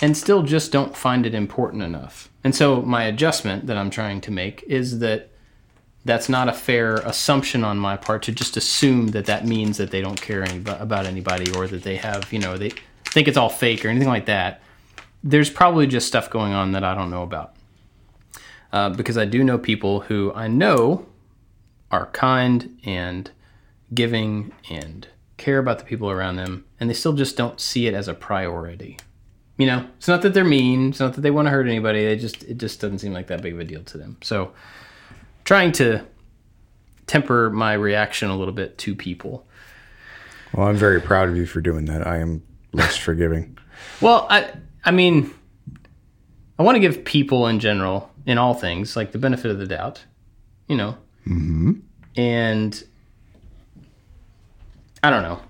and 0.00 0.16
still 0.16 0.42
just 0.42 0.72
don't 0.72 0.96
find 0.96 1.26
it 1.26 1.34
important 1.34 1.82
enough. 1.82 2.30
And 2.44 2.54
so 2.54 2.82
my 2.82 3.04
adjustment 3.04 3.66
that 3.66 3.76
I'm 3.76 3.90
trying 3.90 4.20
to 4.22 4.30
make 4.30 4.62
is 4.64 4.98
that 5.00 5.30
that's 6.04 6.28
not 6.28 6.48
a 6.48 6.52
fair 6.52 6.96
assumption 6.96 7.64
on 7.64 7.78
my 7.78 7.96
part 7.96 8.22
to 8.24 8.32
just 8.32 8.56
assume 8.56 9.08
that 9.08 9.26
that 9.26 9.44
means 9.44 9.76
that 9.78 9.90
they 9.90 10.00
don't 10.00 10.20
care 10.20 10.42
any, 10.42 10.58
about 10.58 11.06
anybody 11.06 11.50
or 11.56 11.66
that 11.66 11.82
they 11.82 11.96
have, 11.96 12.32
you 12.32 12.38
know, 12.38 12.56
they 12.56 12.72
think 13.06 13.26
it's 13.26 13.36
all 13.36 13.48
fake 13.48 13.84
or 13.84 13.88
anything 13.88 14.08
like 14.08 14.26
that. 14.26 14.62
There's 15.24 15.50
probably 15.50 15.86
just 15.88 16.06
stuff 16.06 16.30
going 16.30 16.52
on 16.52 16.72
that 16.72 16.84
I 16.84 16.94
don't 16.94 17.10
know 17.10 17.22
about. 17.22 17.56
Uh, 18.72 18.90
because 18.90 19.18
I 19.18 19.24
do 19.24 19.42
know 19.42 19.58
people 19.58 20.00
who 20.00 20.32
I 20.34 20.48
know 20.48 21.06
are 21.90 22.06
kind 22.06 22.78
and 22.84 23.30
giving 23.94 24.52
and 24.70 25.08
care 25.36 25.58
about 25.58 25.78
the 25.78 25.84
people 25.84 26.10
around 26.10 26.36
them, 26.36 26.64
and 26.78 26.88
they 26.88 26.94
still 26.94 27.12
just 27.12 27.36
don't 27.36 27.60
see 27.60 27.86
it 27.86 27.94
as 27.94 28.08
a 28.08 28.14
priority. 28.14 28.98
You 29.56 29.66
know, 29.66 29.86
it's 29.96 30.08
not 30.08 30.22
that 30.22 30.34
they're 30.34 30.44
mean, 30.44 30.90
it's 30.90 31.00
not 31.00 31.14
that 31.14 31.22
they 31.22 31.30
want 31.30 31.46
to 31.46 31.50
hurt 31.50 31.66
anybody. 31.66 32.04
They 32.04 32.16
just 32.16 32.42
it 32.44 32.58
just 32.58 32.80
doesn't 32.80 32.98
seem 32.98 33.12
like 33.12 33.28
that 33.28 33.40
big 33.40 33.54
of 33.54 33.60
a 33.60 33.64
deal 33.64 33.82
to 33.84 33.98
them. 33.98 34.18
So, 34.22 34.52
trying 35.44 35.72
to 35.72 36.04
temper 37.06 37.50
my 37.50 37.72
reaction 37.72 38.28
a 38.28 38.36
little 38.36 38.52
bit 38.52 38.76
to 38.78 38.94
people. 38.94 39.46
Well, 40.52 40.68
I'm 40.68 40.76
very 40.76 41.00
proud 41.00 41.28
of 41.28 41.36
you 41.36 41.46
for 41.46 41.60
doing 41.60 41.86
that. 41.86 42.06
I 42.06 42.18
am 42.18 42.42
less 42.72 42.96
forgiving. 42.96 43.58
Well, 44.00 44.26
I 44.30 44.50
I 44.86 44.90
mean, 44.90 45.32
I 46.58 46.62
want 46.62 46.76
to 46.76 46.80
give 46.80 47.04
people 47.04 47.46
in 47.46 47.60
general, 47.60 48.10
in 48.24 48.38
all 48.38 48.54
things, 48.54 48.96
like 48.96 49.12
the 49.12 49.18
benefit 49.18 49.50
of 49.50 49.58
the 49.58 49.66
doubt. 49.66 50.02
You 50.66 50.76
know, 50.76 50.96
mm-hmm. 51.26 51.72
and 52.16 52.84
I 55.02 55.10
don't 55.10 55.22
know. 55.22 55.40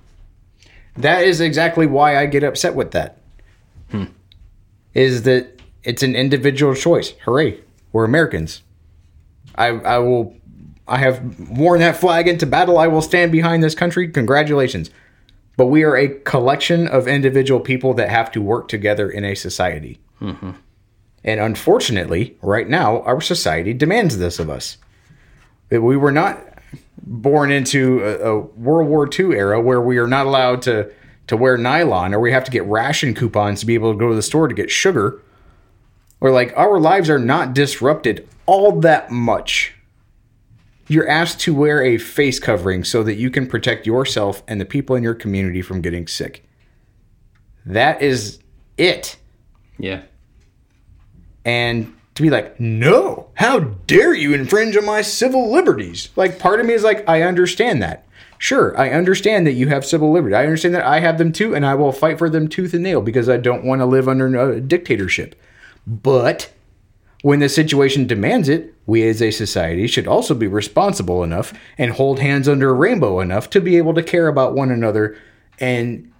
That 0.96 1.24
is 1.24 1.40
exactly 1.40 1.86
why 1.86 2.18
I 2.18 2.26
get 2.26 2.42
upset 2.42 2.74
with 2.74 2.90
that. 2.92 3.15
Is 4.96 5.22
that 5.22 5.60
it's 5.84 6.02
an 6.02 6.16
individual 6.16 6.74
choice. 6.74 7.10
Hooray. 7.24 7.60
We're 7.92 8.04
Americans. 8.04 8.62
I 9.54 9.68
I 9.68 9.98
will 9.98 10.34
I 10.88 10.98
have 10.98 11.50
worn 11.50 11.80
that 11.80 11.96
flag 11.96 12.28
into 12.28 12.46
battle. 12.46 12.78
I 12.78 12.86
will 12.86 13.02
stand 13.02 13.32
behind 13.32 13.62
this 13.62 13.74
country. 13.74 14.08
Congratulations. 14.08 14.90
But 15.56 15.66
we 15.66 15.84
are 15.84 15.96
a 15.96 16.08
collection 16.08 16.86
of 16.86 17.08
individual 17.08 17.60
people 17.60 17.94
that 17.94 18.10
have 18.10 18.30
to 18.32 18.42
work 18.42 18.68
together 18.68 19.08
in 19.08 19.24
a 19.24 19.34
society. 19.34 19.98
Mm-hmm. 20.20 20.50
And 21.24 21.40
unfortunately, 21.40 22.36
right 22.42 22.68
now, 22.68 23.02
our 23.02 23.20
society 23.20 23.72
demands 23.72 24.18
this 24.18 24.38
of 24.38 24.50
us. 24.50 24.76
That 25.70 25.82
We 25.82 25.96
were 25.96 26.12
not 26.12 26.40
born 27.02 27.50
into 27.50 28.00
a, 28.02 28.32
a 28.32 28.40
World 28.40 28.88
War 28.88 29.08
II 29.08 29.34
era 29.34 29.60
where 29.60 29.80
we 29.80 29.98
are 29.98 30.06
not 30.06 30.26
allowed 30.26 30.62
to 30.62 30.92
to 31.26 31.36
wear 31.36 31.56
nylon 31.58 32.14
or 32.14 32.20
we 32.20 32.32
have 32.32 32.44
to 32.44 32.50
get 32.50 32.64
ration 32.66 33.14
coupons 33.14 33.60
to 33.60 33.66
be 33.66 33.74
able 33.74 33.92
to 33.92 33.98
go 33.98 34.08
to 34.08 34.14
the 34.14 34.22
store 34.22 34.48
to 34.48 34.54
get 34.54 34.70
sugar 34.70 35.20
or 36.20 36.30
like 36.30 36.52
our 36.56 36.78
lives 36.80 37.10
are 37.10 37.18
not 37.18 37.52
disrupted 37.54 38.28
all 38.46 38.72
that 38.80 39.10
much 39.10 39.72
you're 40.88 41.08
asked 41.08 41.40
to 41.40 41.52
wear 41.54 41.82
a 41.82 41.98
face 41.98 42.38
covering 42.38 42.84
so 42.84 43.02
that 43.02 43.14
you 43.16 43.28
can 43.30 43.46
protect 43.46 43.86
yourself 43.86 44.42
and 44.46 44.60
the 44.60 44.64
people 44.64 44.94
in 44.94 45.02
your 45.02 45.14
community 45.14 45.60
from 45.62 45.80
getting 45.80 46.06
sick 46.06 46.44
that 47.64 48.00
is 48.00 48.38
it 48.78 49.16
Yeah. 49.78 50.02
and 51.44 51.92
to 52.14 52.22
be 52.22 52.30
like, 52.30 52.58
no, 52.58 53.28
how 53.34 53.58
dare 53.58 54.14
you 54.14 54.32
infringe 54.32 54.74
on 54.74 54.86
my 54.86 55.02
civil 55.02 55.52
liberties? 55.52 56.08
Like, 56.16 56.38
part 56.38 56.60
of 56.60 56.66
me 56.66 56.72
is 56.72 56.82
like, 56.82 57.06
I 57.06 57.20
understand 57.20 57.82
that. 57.82 58.05
Sure, 58.38 58.78
I 58.78 58.90
understand 58.90 59.46
that 59.46 59.52
you 59.54 59.68
have 59.68 59.84
civil 59.86 60.12
liberty. 60.12 60.34
I 60.34 60.44
understand 60.44 60.74
that 60.74 60.84
I 60.84 61.00
have 61.00 61.18
them 61.18 61.32
too, 61.32 61.54
and 61.54 61.64
I 61.64 61.74
will 61.74 61.92
fight 61.92 62.18
for 62.18 62.28
them 62.28 62.48
tooth 62.48 62.74
and 62.74 62.82
nail 62.82 63.00
because 63.00 63.28
I 63.28 63.36
don't 63.38 63.64
want 63.64 63.80
to 63.80 63.86
live 63.86 64.08
under 64.08 64.26
a 64.50 64.60
dictatorship. 64.60 65.34
But 65.86 66.50
when 67.22 67.38
the 67.40 67.48
situation 67.48 68.06
demands 68.06 68.48
it, 68.48 68.74
we 68.84 69.06
as 69.08 69.22
a 69.22 69.30
society 69.30 69.86
should 69.86 70.06
also 70.06 70.34
be 70.34 70.46
responsible 70.46 71.24
enough 71.24 71.52
and 71.78 71.92
hold 71.92 72.18
hands 72.20 72.48
under 72.48 72.70
a 72.70 72.74
rainbow 72.74 73.20
enough 73.20 73.48
to 73.50 73.60
be 73.60 73.76
able 73.78 73.94
to 73.94 74.02
care 74.02 74.28
about 74.28 74.54
one 74.54 74.70
another 74.70 75.16
and 75.58 76.12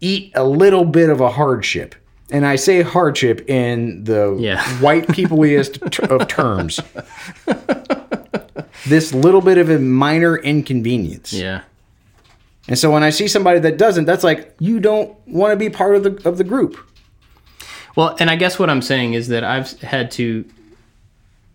eat 0.00 0.30
a 0.34 0.44
little 0.44 0.84
bit 0.84 1.10
of 1.10 1.20
a 1.20 1.30
hardship. 1.30 1.94
And 2.30 2.46
I 2.46 2.56
say 2.56 2.82
hardship 2.82 3.48
in 3.48 4.04
the 4.04 4.36
Yeah. 4.38 4.62
white 4.80 5.06
peopleiest 5.08 5.90
t- 5.90 6.02
of 6.06 6.28
terms. 6.28 6.80
this 8.88 9.12
little 9.12 9.40
bit 9.40 9.58
of 9.58 9.68
a 9.68 9.78
minor 9.78 10.36
inconvenience. 10.36 11.32
Yeah. 11.32 11.62
And 12.68 12.78
so 12.78 12.90
when 12.90 13.02
I 13.02 13.10
see 13.10 13.28
somebody 13.28 13.60
that 13.60 13.78
doesn't, 13.78 14.06
that's 14.06 14.24
like 14.24 14.54
you 14.58 14.80
don't 14.80 15.16
want 15.26 15.52
to 15.52 15.56
be 15.56 15.70
part 15.70 15.94
of 15.94 16.02
the 16.02 16.28
of 16.28 16.38
the 16.38 16.44
group. 16.44 16.78
Well, 17.94 18.16
and 18.18 18.28
I 18.28 18.36
guess 18.36 18.58
what 18.58 18.68
I'm 18.68 18.82
saying 18.82 19.14
is 19.14 19.28
that 19.28 19.44
I've 19.44 19.70
had 19.80 20.10
to 20.12 20.44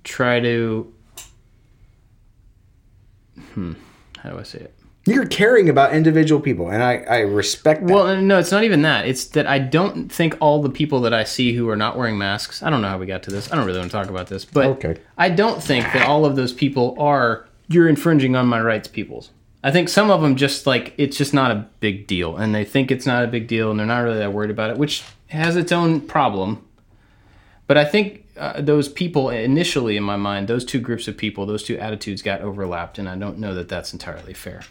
try 0.03 0.39
to. 0.39 0.91
Hmm. 3.53 3.73
How 4.19 4.29
do 4.29 4.39
I 4.39 4.43
say 4.43 4.59
it? 4.59 4.73
You're 5.05 5.25
caring 5.25 5.67
about 5.67 5.93
individual 5.93 6.39
people, 6.39 6.69
and 6.69 6.83
I, 6.83 6.97
I 6.97 7.19
respect 7.21 7.87
that. 7.87 7.93
Well, 7.93 8.21
no, 8.21 8.37
it's 8.37 8.51
not 8.51 8.63
even 8.63 8.83
that. 8.83 9.07
It's 9.07 9.25
that 9.29 9.47
I 9.47 9.57
don't 9.57 10.11
think 10.11 10.37
all 10.39 10.61
the 10.61 10.69
people 10.69 11.01
that 11.01 11.13
I 11.13 11.23
see 11.23 11.53
who 11.53 11.67
are 11.69 11.75
not 11.75 11.97
wearing 11.97 12.19
masks. 12.19 12.61
I 12.61 12.69
don't 12.69 12.83
know 12.83 12.89
how 12.89 12.99
we 12.99 13.07
got 13.07 13.23
to 13.23 13.31
this. 13.31 13.51
I 13.51 13.55
don't 13.55 13.65
really 13.65 13.79
want 13.79 13.89
to 13.89 13.97
talk 13.97 14.09
about 14.09 14.27
this, 14.27 14.45
but 14.45 14.67
Okay. 14.67 14.97
I 15.17 15.29
don't 15.29 15.61
think 15.61 15.85
that 15.85 16.07
all 16.07 16.23
of 16.23 16.35
those 16.35 16.53
people 16.53 16.95
are 16.99 17.47
you're 17.67 17.89
infringing 17.89 18.35
on 18.35 18.45
my 18.45 18.61
rights. 18.61 18.87
Peoples. 18.87 19.31
I 19.63 19.71
think 19.71 19.89
some 19.89 20.11
of 20.11 20.21
them 20.21 20.35
just 20.35 20.67
like 20.67 20.93
it's 20.97 21.17
just 21.17 21.33
not 21.33 21.49
a 21.49 21.67
big 21.79 22.05
deal, 22.05 22.35
and 22.37 22.53
they 22.53 22.63
think 22.63 22.91
it's 22.91 23.07
not 23.07 23.23
a 23.23 23.27
big 23.27 23.47
deal, 23.47 23.71
and 23.71 23.79
they're 23.79 23.87
not 23.87 23.99
really 24.01 24.19
that 24.19 24.33
worried 24.33 24.51
about 24.51 24.69
it, 24.69 24.77
which 24.77 25.03
has 25.29 25.55
its 25.55 25.71
own 25.71 26.01
problem. 26.01 26.63
But 27.65 27.77
I 27.77 27.85
think 27.85 28.27
uh, 28.37 28.61
those 28.61 28.87
people 28.89 29.29
initially, 29.29 29.97
in 29.97 30.03
my 30.03 30.17
mind, 30.17 30.47
those 30.47 30.65
two 30.65 30.79
groups 30.79 31.07
of 31.07 31.17
people, 31.17 31.45
those 31.45 31.63
two 31.63 31.77
attitudes 31.77 32.21
got 32.21 32.41
overlapped, 32.41 32.99
and 32.99 33.09
I 33.09 33.15
don't 33.15 33.39
know 33.39 33.55
that 33.55 33.67
that's 33.69 33.93
entirely 33.93 34.33
fair. 34.33 34.61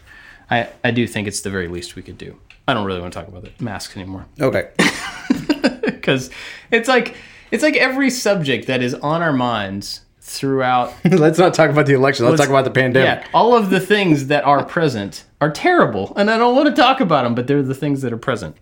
I, 0.51 0.69
I 0.83 0.91
do 0.91 1.07
think 1.07 1.27
it's 1.27 1.41
the 1.41 1.49
very 1.49 1.67
least 1.67 1.95
we 1.95 2.01
could 2.01 2.17
do. 2.17 2.37
I 2.67 2.73
don't 2.73 2.85
really 2.85 3.01
want 3.01 3.13
to 3.13 3.19
talk 3.19 3.27
about 3.27 3.43
the 3.43 3.63
masks 3.63 3.95
anymore 3.97 4.27
okay. 4.39 4.69
because 5.83 6.29
it's 6.69 6.87
like 6.87 7.15
it's 7.49 7.63
like 7.63 7.75
every 7.75 8.09
subject 8.09 8.67
that 8.67 8.83
is 8.83 8.93
on 8.95 9.21
our 9.21 9.33
minds 9.33 10.01
throughout. 10.19 10.93
Let's 11.05 11.39
not 11.39 11.53
talk 11.53 11.69
about 11.69 11.85
the 11.85 11.93
election. 11.93 12.25
Let's, 12.25 12.39
talk 12.39 12.49
about 12.49 12.65
the 12.65 12.71
pandemic. 12.71 13.23
Yeah, 13.23 13.29
all 13.33 13.55
of 13.55 13.69
the 13.69 13.79
things 13.79 14.27
that 14.27 14.43
are 14.43 14.63
present 14.63 15.25
are 15.39 15.49
terrible, 15.49 16.13
and 16.15 16.29
I 16.29 16.37
don't 16.37 16.55
want 16.55 16.73
to 16.73 16.79
talk 16.79 16.99
about 16.99 17.23
them, 17.23 17.33
but 17.33 17.47
they're 17.47 17.63
the 17.63 17.75
things 17.75 18.01
that 18.01 18.13
are 18.13 18.17
present. 18.17 18.55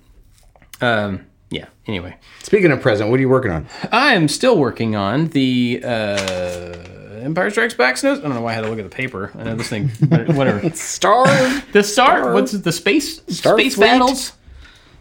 Um, 0.81 1.25
yeah. 1.50 1.65
Anyway, 1.88 2.17
Speaking 2.43 2.72
of 2.72 2.81
present, 2.81 3.10
what 3.10 3.17
are 3.17 3.22
you 3.22 3.29
working 3.29 3.51
on? 3.51 3.67
I 3.91 4.13
am 4.13 4.27
still 4.27 4.58
working 4.58 4.96
on 4.96 5.27
the 5.29 5.81
uh, 5.84 6.98
Empire 7.21 7.49
Strikes 7.49 7.73
Back 7.73 7.97
snows. 7.97 8.19
I 8.19 8.23
don't 8.23 8.33
know 8.33 8.41
why 8.41 8.51
I 8.51 8.55
had 8.55 8.61
to 8.61 8.69
look 8.69 8.79
at 8.79 8.89
the 8.89 8.95
paper. 8.95 9.31
I 9.38 9.43
know 9.43 9.55
this 9.55 9.69
thing, 9.69 9.89
whatever. 9.89 10.69
Star. 10.75 11.25
The 11.71 11.83
star, 11.83 12.33
what's 12.33 12.51
the 12.51 12.71
space 12.71 13.17
space 13.23 13.41
Starfleet? 13.41 13.79
battles? 13.79 14.33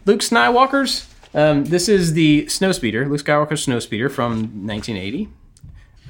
Luke 0.05 0.21
Skywalker's. 0.21 1.07
Um, 1.35 1.65
this 1.67 1.89
is 1.89 2.15
the 2.15 2.47
snowspeeder, 2.47 3.09
Luke 3.09 3.21
Skywalker's 3.23 3.67
snowspeeder 3.67 4.11
from 4.11 4.67
1980. 4.67 5.29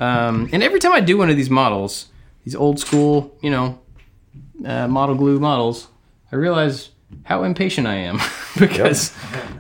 Um, 0.01 0.49
and 0.53 0.63
every 0.63 0.79
time 0.79 0.93
I 0.93 1.01
do 1.01 1.19
one 1.19 1.29
of 1.29 1.37
these 1.37 1.51
models, 1.51 2.07
these 2.45 2.55
old 2.55 2.79
school, 2.79 3.37
you 3.43 3.51
know, 3.51 3.81
uh, 4.65 4.87
model 4.87 5.17
glue 5.17 5.41
models, 5.41 5.89
I 6.31 6.37
realize 6.37 6.91
how 7.25 7.43
impatient 7.43 7.87
I 7.87 7.95
am 7.97 8.21
because 8.59 9.13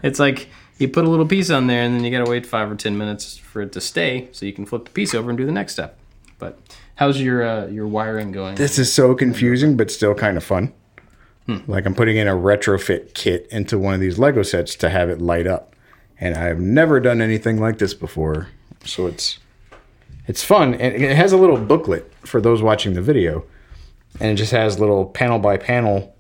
it's 0.03 0.21
like 0.21 0.49
you 0.79 0.87
put 0.89 1.05
a 1.05 1.09
little 1.09 1.27
piece 1.27 1.51
on 1.51 1.67
there 1.67 1.83
and 1.83 1.95
then 1.97 2.05
you 2.05 2.11
got 2.11 2.25
to 2.25 2.31
wait 2.31 2.47
five 2.47 2.71
or 2.71 2.77
ten 2.77 2.97
minutes 2.97 3.37
for 3.37 3.63
it 3.63 3.73
to 3.73 3.81
stay 3.81 4.29
so 4.33 4.47
you 4.47 4.53
can 4.53 4.65
flip 4.65 4.85
the 4.85 4.91
piece 4.93 5.15
over 5.15 5.29
and 5.31 5.37
do 5.37 5.45
the 5.45 5.53
next 5.53 5.73
step. 5.73 5.98
But 6.39 6.59
how's 6.97 7.21
your 7.21 7.43
uh, 7.43 7.67
your 7.67 7.87
wiring 7.87 8.33
going? 8.33 8.55
This 8.55 8.79
is 8.79 8.93
so 8.93 9.15
confusing, 9.15 9.77
but 9.77 9.91
still 9.91 10.15
kind 10.15 10.37
of 10.37 10.45
fun. 10.45 10.73
Like 11.67 11.87
I'm 11.87 11.95
putting 11.95 12.19
in 12.19 12.29
a 12.29 12.35
retrofit 12.35 13.15
kit 13.15 13.49
into 13.51 13.79
one 13.79 13.95
of 13.95 14.01
these 14.01 14.19
Lego 14.19 14.43
sets 14.43 14.75
to 14.77 14.91
have 14.91 15.09
it 15.09 15.19
light 15.19 15.47
up, 15.47 15.75
and 16.21 16.35
I've 16.35 16.61
never 16.61 17.01
done 17.01 17.23
anything 17.23 17.59
like 17.59 17.79
this 17.79 17.95
before. 17.95 18.49
So 18.85 19.07
it's 19.07 19.39
it's 20.27 20.45
fun, 20.45 20.75
and 20.75 21.03
it 21.03 21.17
has 21.17 21.33
a 21.33 21.39
little 21.39 21.57
booklet 21.57 22.13
for 22.21 22.43
those 22.43 22.61
watching 22.61 22.93
the 22.93 23.01
video, 23.01 23.45
and 24.21 24.31
it 24.31 24.35
just 24.35 24.53
has 24.53 24.79
little 24.79 25.07
panel 25.07 25.39
by 25.39 25.57
panel. 25.57 26.15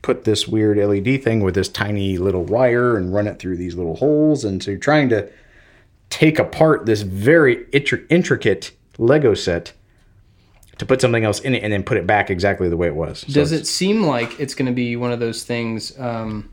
Put 0.00 0.24
this 0.24 0.48
weird 0.48 0.78
LED 0.78 1.22
thing 1.22 1.40
with 1.40 1.54
this 1.54 1.68
tiny 1.68 2.16
little 2.16 2.44
wire 2.44 2.96
and 2.96 3.12
run 3.12 3.26
it 3.26 3.38
through 3.38 3.58
these 3.58 3.74
little 3.74 3.96
holes, 3.96 4.46
and 4.46 4.62
so 4.62 4.70
you're 4.70 4.80
trying 4.80 5.10
to 5.10 5.30
take 6.08 6.38
apart 6.38 6.86
this 6.86 7.02
very 7.02 7.66
intri- 7.66 8.06
intricate 8.08 8.72
Lego 9.00 9.34
set 9.34 9.72
to 10.78 10.86
put 10.86 11.00
something 11.00 11.24
else 11.24 11.40
in 11.40 11.54
it 11.54 11.62
and 11.62 11.72
then 11.72 11.82
put 11.82 11.96
it 11.96 12.06
back 12.06 12.30
exactly 12.30 12.68
the 12.68 12.76
way 12.76 12.86
it 12.86 12.94
was. 12.94 13.20
So 13.20 13.32
Does 13.32 13.52
it 13.52 13.66
seem 13.66 14.02
like 14.04 14.38
it's 14.38 14.54
going 14.54 14.66
to 14.66 14.72
be 14.72 14.94
one 14.96 15.10
of 15.12 15.18
those 15.20 15.42
things 15.42 15.98
um, 15.98 16.50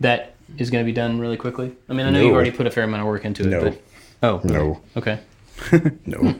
that 0.00 0.34
is 0.58 0.70
going 0.70 0.84
to 0.84 0.86
be 0.86 0.92
done 0.92 1.18
really 1.18 1.36
quickly? 1.36 1.74
I 1.88 1.92
mean, 1.94 2.06
I 2.06 2.10
know 2.10 2.20
No. 2.20 2.26
you 2.26 2.34
already 2.34 2.50
put 2.50 2.66
a 2.66 2.70
fair 2.70 2.84
amount 2.84 3.02
of 3.02 3.06
work 3.08 3.24
into 3.24 3.42
it, 3.44 3.46
No. 3.46 3.60
but 3.62 3.82
oh, 4.22 4.40
No, 4.44 4.80
okay, 4.96 5.20
no. 6.06 6.38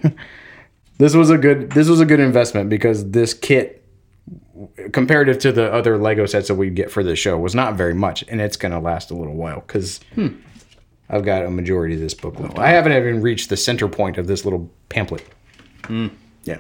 this 0.99 1.15
was 1.15 1.31
a 1.31 1.39
good. 1.39 1.71
This 1.71 1.89
was 1.89 2.01
a 2.01 2.07
good 2.07 2.21
investment 2.21 2.69
because 2.69 3.11
this 3.11 3.35
kit, 3.35 3.85
comparative 4.93 5.39
to 5.41 5.53
the 5.53 5.73
other 5.73 5.97
Lego 5.99 6.27
sets 6.27 6.49
that 6.49 6.55
we 6.57 6.71
get 6.71 6.91
for 6.91 7.03
the 7.03 7.17
show, 7.17 7.39
was 7.39 7.55
not 7.55 7.75
very 7.77 7.95
much, 7.95 8.25
and 8.29 8.41
it's 8.41 8.57
going 8.57 8.73
to 8.73 8.79
last 8.81 9.11
a 9.11 9.15
little 9.15 9.35
while 9.35 9.63
because 9.67 10.01
I've 11.09 11.25
got 11.25 11.45
a 11.45 11.51
majority 11.51 11.95
of 11.95 12.01
this 12.01 12.15
book 12.15 12.39
left. 12.41 12.59
I 12.59 12.69
haven't 12.71 12.93
even 12.93 13.23
reached 13.23 13.49
the 13.49 13.57
center 13.57 13.89
point 13.89 14.19
of 14.19 14.27
this 14.27 14.45
little 14.45 14.71
pamphlet. 14.89 15.25
Yeah. 15.89 16.59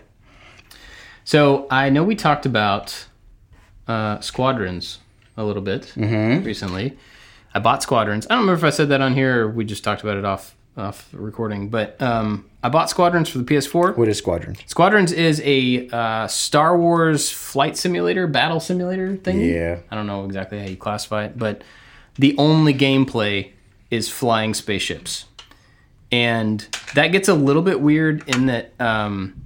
So 1.24 1.66
I 1.70 1.90
know 1.90 2.04
we 2.04 2.14
talked 2.14 2.46
about 2.46 3.06
uh, 3.88 4.20
squadrons 4.20 4.98
a 5.36 5.44
little 5.44 5.62
bit 5.62 5.92
recently. 6.44 6.96
I 7.54 7.58
bought 7.58 7.82
squadrons. 7.82 8.26
I 8.26 8.34
don't 8.34 8.40
remember 8.40 8.58
if 8.66 8.72
I 8.72 8.74
said 8.74 8.88
that 8.90 9.00
on 9.00 9.14
here 9.14 9.46
or 9.46 9.50
we 9.50 9.64
just 9.64 9.82
talked 9.82 10.02
about 10.02 10.16
it 10.16 10.24
off 10.24 10.54
off 10.76 11.08
recording, 11.12 11.70
but 11.70 12.00
um, 12.02 12.44
I 12.62 12.68
bought 12.68 12.90
squadrons 12.90 13.30
for 13.30 13.38
the 13.38 13.44
PS4. 13.44 13.96
What 13.96 14.08
is 14.08 14.18
Squadrons? 14.18 14.58
Squadrons 14.66 15.10
is 15.10 15.40
a 15.42 15.88
uh, 15.88 16.26
Star 16.26 16.76
Wars 16.76 17.30
flight 17.30 17.78
simulator, 17.78 18.26
battle 18.26 18.60
simulator 18.60 19.16
thing. 19.16 19.40
Yeah. 19.40 19.78
I 19.90 19.94
don't 19.94 20.06
know 20.06 20.26
exactly 20.26 20.58
how 20.60 20.66
you 20.66 20.76
classify 20.76 21.24
it, 21.24 21.38
but 21.38 21.62
the 22.16 22.36
only 22.36 22.74
gameplay 22.74 23.52
is 23.90 24.08
flying 24.08 24.54
spaceships. 24.54 25.26
And 26.12 26.66
that 26.94 27.08
gets 27.08 27.28
a 27.28 27.34
little 27.34 27.62
bit 27.62 27.80
weird 27.80 28.28
in 28.28 28.46
that 28.46 28.72
um, 28.80 29.42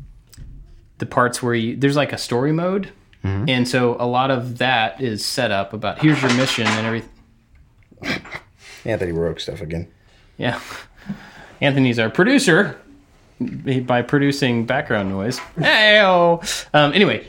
the 0.98 1.06
parts 1.06 1.42
where 1.42 1.54
you 1.54 1.76
there's 1.76 1.96
like 1.96 2.12
a 2.12 2.18
story 2.18 2.52
mode. 2.52 2.92
And 3.22 3.68
so 3.68 3.96
a 4.00 4.06
lot 4.06 4.30
of 4.30 4.58
that 4.58 5.02
is 5.02 5.22
set 5.22 5.50
up 5.50 5.74
about 5.74 6.00
here's 6.00 6.22
your 6.22 6.32
mission 6.34 6.66
and 6.66 6.86
everything. 6.86 7.10
Anthony 8.86 9.12
Rourke 9.12 9.40
stuff 9.40 9.60
again. 9.60 9.88
Yeah. 10.38 10.58
Anthony's 11.60 11.98
our 11.98 12.08
producer 12.08 12.80
by 13.38 14.00
producing 14.00 14.64
background 14.64 15.10
noise. 15.10 15.38
Hey, 15.58 15.98
um, 15.98 16.40
anyway, 16.72 17.26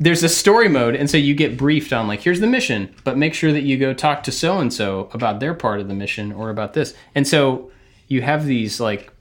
there's 0.00 0.22
a 0.22 0.28
story 0.30 0.68
mode, 0.68 0.96
and 0.96 1.10
so 1.10 1.18
you 1.18 1.34
get 1.34 1.58
briefed 1.58 1.92
on 1.92 2.08
like, 2.08 2.22
here's 2.22 2.40
the 2.40 2.46
mission, 2.46 2.92
but 3.04 3.18
make 3.18 3.34
sure 3.34 3.52
that 3.52 3.62
you 3.62 3.76
go 3.76 3.92
talk 3.92 4.22
to 4.24 4.32
so 4.32 4.58
and 4.58 4.72
so 4.72 5.10
about 5.12 5.40
their 5.40 5.52
part 5.52 5.78
of 5.78 5.88
the 5.88 5.94
mission 5.94 6.32
or 6.32 6.48
about 6.48 6.72
this. 6.72 6.94
And 7.14 7.28
so 7.28 7.70
you 8.08 8.22
have 8.22 8.46
these 8.46 8.80
like 8.80 9.12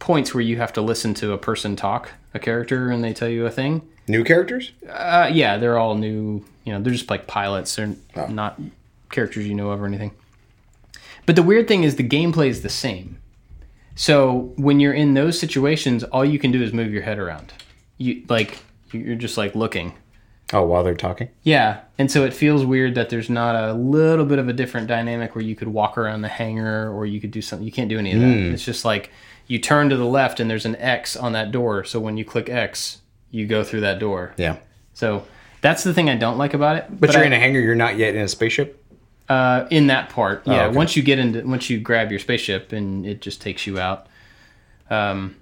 points 0.00 0.34
where 0.34 0.42
you 0.42 0.56
have 0.56 0.72
to 0.72 0.82
listen 0.82 1.14
to 1.14 1.32
a 1.32 1.38
person 1.38 1.76
talk, 1.76 2.10
a 2.34 2.40
character, 2.40 2.90
and 2.90 3.04
they 3.04 3.12
tell 3.12 3.28
you 3.28 3.46
a 3.46 3.50
thing. 3.50 3.88
New 4.08 4.24
characters? 4.24 4.72
Uh, 4.88 5.30
yeah, 5.32 5.56
they're 5.56 5.78
all 5.78 5.94
new. 5.94 6.44
You 6.64 6.72
know, 6.72 6.82
they're 6.82 6.92
just 6.92 7.08
like 7.08 7.28
pilots. 7.28 7.76
They're 7.76 7.94
not 8.28 8.60
characters 9.10 9.46
you 9.46 9.54
know 9.54 9.70
of 9.70 9.80
or 9.80 9.86
anything. 9.86 10.10
But 11.26 11.36
the 11.36 11.44
weird 11.44 11.68
thing 11.68 11.84
is 11.84 11.94
the 11.94 12.08
gameplay 12.08 12.48
is 12.48 12.62
the 12.62 12.68
same. 12.68 13.18
So 13.94 14.52
when 14.56 14.80
you're 14.80 14.92
in 14.92 15.14
those 15.14 15.38
situations, 15.38 16.02
all 16.02 16.24
you 16.24 16.40
can 16.40 16.50
do 16.50 16.60
is 16.60 16.72
move 16.72 16.92
your 16.92 17.02
head 17.02 17.20
around. 17.20 17.52
You 17.98 18.24
like 18.28 18.58
you're 18.92 19.16
just 19.16 19.36
like 19.36 19.54
looking. 19.54 19.94
Oh, 20.54 20.64
while 20.66 20.84
they're 20.84 20.94
talking. 20.94 21.28
Yeah, 21.44 21.80
and 21.96 22.10
so 22.12 22.24
it 22.24 22.34
feels 22.34 22.64
weird 22.66 22.94
that 22.96 23.08
there's 23.08 23.30
not 23.30 23.54
a 23.56 23.72
little 23.72 24.26
bit 24.26 24.38
of 24.38 24.48
a 24.48 24.52
different 24.52 24.86
dynamic 24.86 25.34
where 25.34 25.42
you 25.44 25.56
could 25.56 25.68
walk 25.68 25.96
around 25.96 26.20
the 26.20 26.28
hangar 26.28 26.92
or 26.92 27.06
you 27.06 27.20
could 27.22 27.30
do 27.30 27.40
something. 27.40 27.64
You 27.64 27.72
can't 27.72 27.88
do 27.88 27.98
any 27.98 28.12
of 28.12 28.20
that. 28.20 28.28
It's 28.52 28.64
just 28.64 28.84
like 28.84 29.10
you 29.46 29.58
turn 29.58 29.88
to 29.88 29.96
the 29.96 30.04
left 30.04 30.40
and 30.40 30.50
there's 30.50 30.66
an 30.66 30.76
X 30.76 31.16
on 31.16 31.32
that 31.32 31.52
door. 31.52 31.84
So 31.84 31.98
when 32.00 32.18
you 32.18 32.24
click 32.26 32.50
X, 32.50 32.98
you 33.30 33.46
go 33.46 33.64
through 33.64 33.80
that 33.80 33.98
door. 33.98 34.34
Yeah. 34.36 34.56
So 34.92 35.24
that's 35.62 35.84
the 35.84 35.94
thing 35.94 36.10
I 36.10 36.16
don't 36.16 36.36
like 36.36 36.52
about 36.52 36.76
it. 36.76 36.84
But, 37.00 37.14
you're 37.14 37.22
I- 37.22 37.26
in 37.26 37.32
a 37.32 37.38
hangar. 37.38 37.60
You're 37.60 37.74
not 37.74 37.96
yet 37.96 38.14
in 38.14 38.20
a 38.20 38.28
spaceship. 38.28 38.78
uh, 39.30 39.66
in 39.70 39.86
that 39.86 40.10
part. 40.10 40.46
Yeah, 40.46 40.66
okay. 40.66 40.76
once 40.76 40.96
you 40.96 41.02
get 41.02 41.18
into 41.18 41.46
once 41.46 41.70
you 41.70 41.80
grab 41.80 42.10
your 42.10 42.20
spaceship 42.20 42.72
and 42.72 43.06
it 43.06 43.22
just 43.22 43.40
takes 43.40 43.66
you 43.66 43.78
out. 43.78 44.06
Um, 44.90 45.36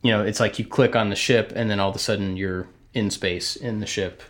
you 0.00 0.10
know, 0.10 0.24
it's 0.24 0.40
like 0.40 0.58
you 0.58 0.64
click 0.64 0.96
on 0.96 1.10
the 1.10 1.16
ship 1.16 1.52
and 1.54 1.68
then 1.70 1.80
all 1.80 1.90
of 1.90 1.96
a 1.96 1.98
sudden 1.98 2.36
you're 2.38 2.66
in 2.98 3.10
space 3.10 3.56
in 3.56 3.80
the 3.80 3.86
ship. 3.86 4.22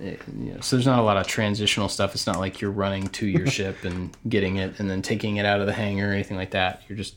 It- 0.00 0.20
you 0.38 0.52
know, 0.52 0.60
so 0.60 0.76
there's 0.76 0.86
not 0.86 0.98
a 0.98 1.02
lot 1.02 1.16
of 1.16 1.26
transitional 1.26 1.88
stuff. 1.88 2.14
It's 2.14 2.26
not 2.26 2.38
like 2.38 2.60
you're 2.60 2.70
running 2.70 3.08
to 3.08 3.26
your 3.26 3.46
ship 3.58 3.84
and 3.84 4.14
getting 4.28 4.56
it 4.56 4.78
and 4.78 4.90
then 4.90 5.02
taking 5.02 5.36
it 5.36 5.46
out 5.46 5.60
of 5.60 5.66
the 5.66 5.72
hangar 5.72 6.10
or 6.10 6.12
anything 6.12 6.36
like 6.36 6.50
that. 6.50 6.82
You're 6.88 6.98
just, 6.98 7.14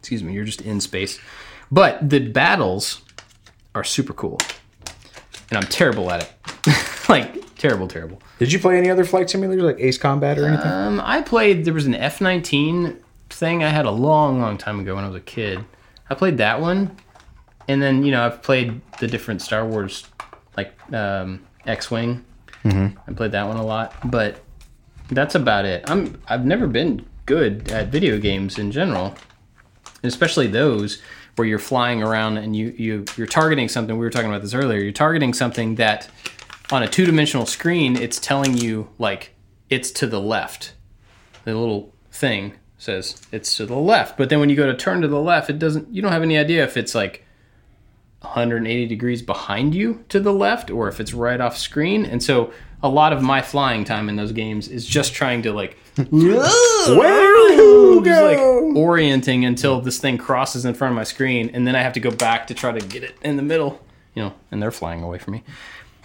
excuse 0.00 0.22
me, 0.22 0.32
you're 0.32 0.44
just 0.44 0.60
in 0.62 0.80
space. 0.80 1.18
But 1.70 2.08
the 2.08 2.20
battles 2.20 3.00
are 3.74 3.84
super 3.84 4.12
cool, 4.12 4.38
and 5.50 5.58
I'm 5.58 5.64
terrible 5.64 6.10
at 6.10 6.22
it. 6.22 6.32
like 7.08 7.54
terrible, 7.56 7.88
terrible. 7.88 8.20
Did 8.38 8.52
you 8.52 8.58
play 8.58 8.76
any 8.78 8.90
other 8.90 9.04
flight 9.04 9.26
simulators 9.28 9.62
like 9.62 9.80
Ace 9.80 9.98
Combat 9.98 10.38
or 10.38 10.46
anything? 10.46 10.70
Um, 10.70 11.00
I 11.02 11.22
played. 11.22 11.64
There 11.64 11.74
was 11.74 11.86
an 11.86 11.94
F 11.94 12.20
nineteen 12.20 12.98
thing 13.30 13.64
I 13.64 13.70
had 13.70 13.86
a 13.86 13.90
long, 13.90 14.40
long 14.40 14.58
time 14.58 14.78
ago 14.78 14.94
when 14.94 15.04
I 15.04 15.08
was 15.08 15.16
a 15.16 15.20
kid. 15.20 15.64
I 16.08 16.14
played 16.14 16.38
that 16.38 16.60
one, 16.60 16.96
and 17.68 17.82
then 17.82 18.04
you 18.04 18.12
know 18.12 18.24
I've 18.24 18.42
played 18.42 18.80
the 18.98 19.06
different 19.06 19.42
Star 19.42 19.66
Wars, 19.66 20.06
like 20.56 20.74
um, 20.92 21.44
X 21.66 21.90
Wing. 21.90 22.24
Mm-hmm. 22.64 22.98
I 23.08 23.12
played 23.12 23.32
that 23.32 23.46
one 23.46 23.56
a 23.56 23.64
lot, 23.64 23.94
but 24.10 24.40
that's 25.08 25.34
about 25.34 25.64
it. 25.64 25.88
I'm. 25.88 26.20
I've 26.28 26.44
never 26.44 26.66
been 26.66 27.06
good 27.26 27.70
at 27.70 27.88
video 27.88 28.18
games 28.18 28.58
in 28.58 28.70
general, 28.70 29.14
and 30.02 30.04
especially 30.04 30.46
those 30.46 31.02
where 31.36 31.46
you're 31.48 31.58
flying 31.58 32.02
around 32.02 32.38
and 32.38 32.54
you 32.54 32.74
you 32.76 33.04
you're 33.16 33.26
targeting 33.26 33.68
something. 33.68 33.96
We 33.96 34.04
were 34.04 34.10
talking 34.10 34.28
about 34.28 34.42
this 34.42 34.54
earlier. 34.54 34.80
You're 34.80 34.92
targeting 34.92 35.34
something 35.34 35.76
that 35.76 36.08
on 36.70 36.82
a 36.82 36.88
two 36.88 37.06
dimensional 37.06 37.46
screen, 37.46 37.96
it's 37.96 38.18
telling 38.18 38.56
you 38.56 38.88
like 38.98 39.34
it's 39.68 39.90
to 39.92 40.06
the 40.06 40.20
left. 40.20 40.74
The 41.44 41.54
little 41.54 41.92
thing 42.10 42.54
says 42.78 43.20
it's 43.32 43.56
to 43.56 43.66
the 43.66 43.76
left, 43.76 44.16
but 44.16 44.30
then 44.30 44.40
when 44.40 44.48
you 44.48 44.56
go 44.56 44.66
to 44.66 44.76
turn 44.76 45.02
to 45.02 45.08
the 45.08 45.20
left, 45.20 45.50
it 45.50 45.58
doesn't. 45.58 45.92
You 45.92 46.02
don't 46.02 46.12
have 46.12 46.22
any 46.22 46.38
idea 46.38 46.64
if 46.64 46.76
it's 46.76 46.94
like 46.94 47.23
180 48.24 48.86
degrees 48.86 49.22
behind 49.22 49.74
you 49.74 50.04
to 50.08 50.18
the 50.18 50.32
left 50.32 50.70
or 50.70 50.88
if 50.88 51.00
it's 51.00 51.14
right 51.14 51.40
off 51.40 51.56
screen. 51.56 52.04
And 52.04 52.22
so 52.22 52.52
a 52.82 52.88
lot 52.88 53.12
of 53.12 53.22
my 53.22 53.40
flying 53.40 53.84
time 53.84 54.08
in 54.08 54.16
those 54.16 54.32
games 54.32 54.68
is 54.68 54.86
just 54.86 55.14
trying 55.14 55.42
to 55.42 55.52
like 55.52 55.76
Where 56.10 58.02
just 58.04 58.22
like 58.22 58.38
orienting 58.76 59.44
until 59.44 59.80
this 59.80 59.98
thing 59.98 60.18
crosses 60.18 60.64
in 60.64 60.74
front 60.74 60.92
of 60.92 60.96
my 60.96 61.04
screen, 61.04 61.50
and 61.54 61.66
then 61.66 61.76
I 61.76 61.82
have 61.82 61.92
to 61.94 62.00
go 62.00 62.10
back 62.10 62.46
to 62.48 62.54
try 62.54 62.72
to 62.72 62.86
get 62.86 63.02
it 63.02 63.14
in 63.22 63.36
the 63.36 63.42
middle. 63.42 63.80
You 64.14 64.24
know, 64.24 64.34
and 64.50 64.62
they're 64.62 64.70
flying 64.70 65.02
away 65.02 65.18
from 65.18 65.34
me. 65.34 65.44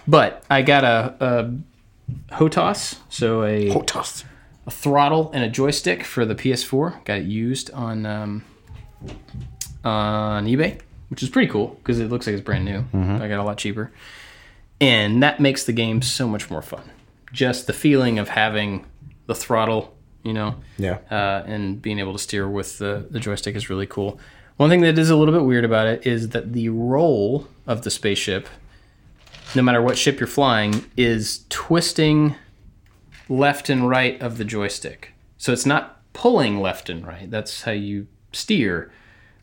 But 0.08 0.44
I 0.50 0.62
got 0.62 0.84
a, 0.84 1.14
a 1.20 2.34
HOTAS, 2.34 2.98
so 3.08 3.44
a, 3.44 3.68
Hotas. 3.70 4.24
a 4.66 4.70
throttle 4.70 5.30
and 5.32 5.44
a 5.44 5.48
joystick 5.48 6.04
for 6.04 6.24
the 6.24 6.34
PS4. 6.34 7.04
Got 7.04 7.18
it 7.18 7.26
used 7.26 7.70
on 7.72 8.06
um, 8.06 8.44
on 9.84 10.46
eBay, 10.46 10.80
which 11.10 11.22
is 11.22 11.28
pretty 11.28 11.50
cool 11.52 11.68
because 11.82 12.00
it 12.00 12.08
looks 12.10 12.26
like 12.26 12.34
it's 12.34 12.42
brand 12.42 12.64
new. 12.64 12.84
I 12.94 13.28
got 13.28 13.38
a 13.38 13.44
lot 13.44 13.58
cheaper, 13.58 13.92
and 14.80 15.22
that 15.22 15.38
makes 15.40 15.64
the 15.64 15.72
game 15.72 16.00
so 16.02 16.26
much 16.26 16.50
more 16.50 16.62
fun. 16.62 16.90
Just 17.32 17.66
the 17.66 17.72
feeling 17.72 18.18
of 18.18 18.30
having 18.30 18.86
the 19.26 19.34
throttle, 19.34 19.94
you 20.24 20.32
know, 20.32 20.56
Yeah. 20.78 20.98
uh, 21.10 21.44
and 21.46 21.80
being 21.80 21.98
able 21.98 22.12
to 22.14 22.18
steer 22.18 22.48
with 22.48 22.78
the, 22.78 23.06
the 23.10 23.20
joystick 23.20 23.54
is 23.54 23.70
really 23.70 23.86
cool. 23.86 24.18
One 24.56 24.68
thing 24.68 24.80
that 24.80 24.98
is 24.98 25.10
a 25.10 25.16
little 25.16 25.32
bit 25.34 25.44
weird 25.44 25.64
about 25.64 25.86
it 25.86 26.06
is 26.06 26.30
that 26.30 26.52
the 26.52 26.68
roll 26.70 27.46
of 27.66 27.82
the 27.82 27.90
spaceship, 27.90 28.48
no 29.54 29.62
matter 29.62 29.80
what 29.80 29.96
ship 29.96 30.18
you're 30.20 30.26
flying, 30.26 30.84
is 30.96 31.44
twisting 31.48 32.34
left 33.28 33.70
and 33.70 33.88
right 33.88 34.20
of 34.20 34.36
the 34.38 34.44
joystick. 34.44 35.12
So 35.38 35.52
it's 35.52 35.64
not 35.66 36.00
pulling 36.12 36.60
left 36.60 36.88
and 36.90 37.06
right. 37.06 37.30
That's 37.30 37.62
how 37.62 37.70
you 37.72 38.06
steer, 38.32 38.90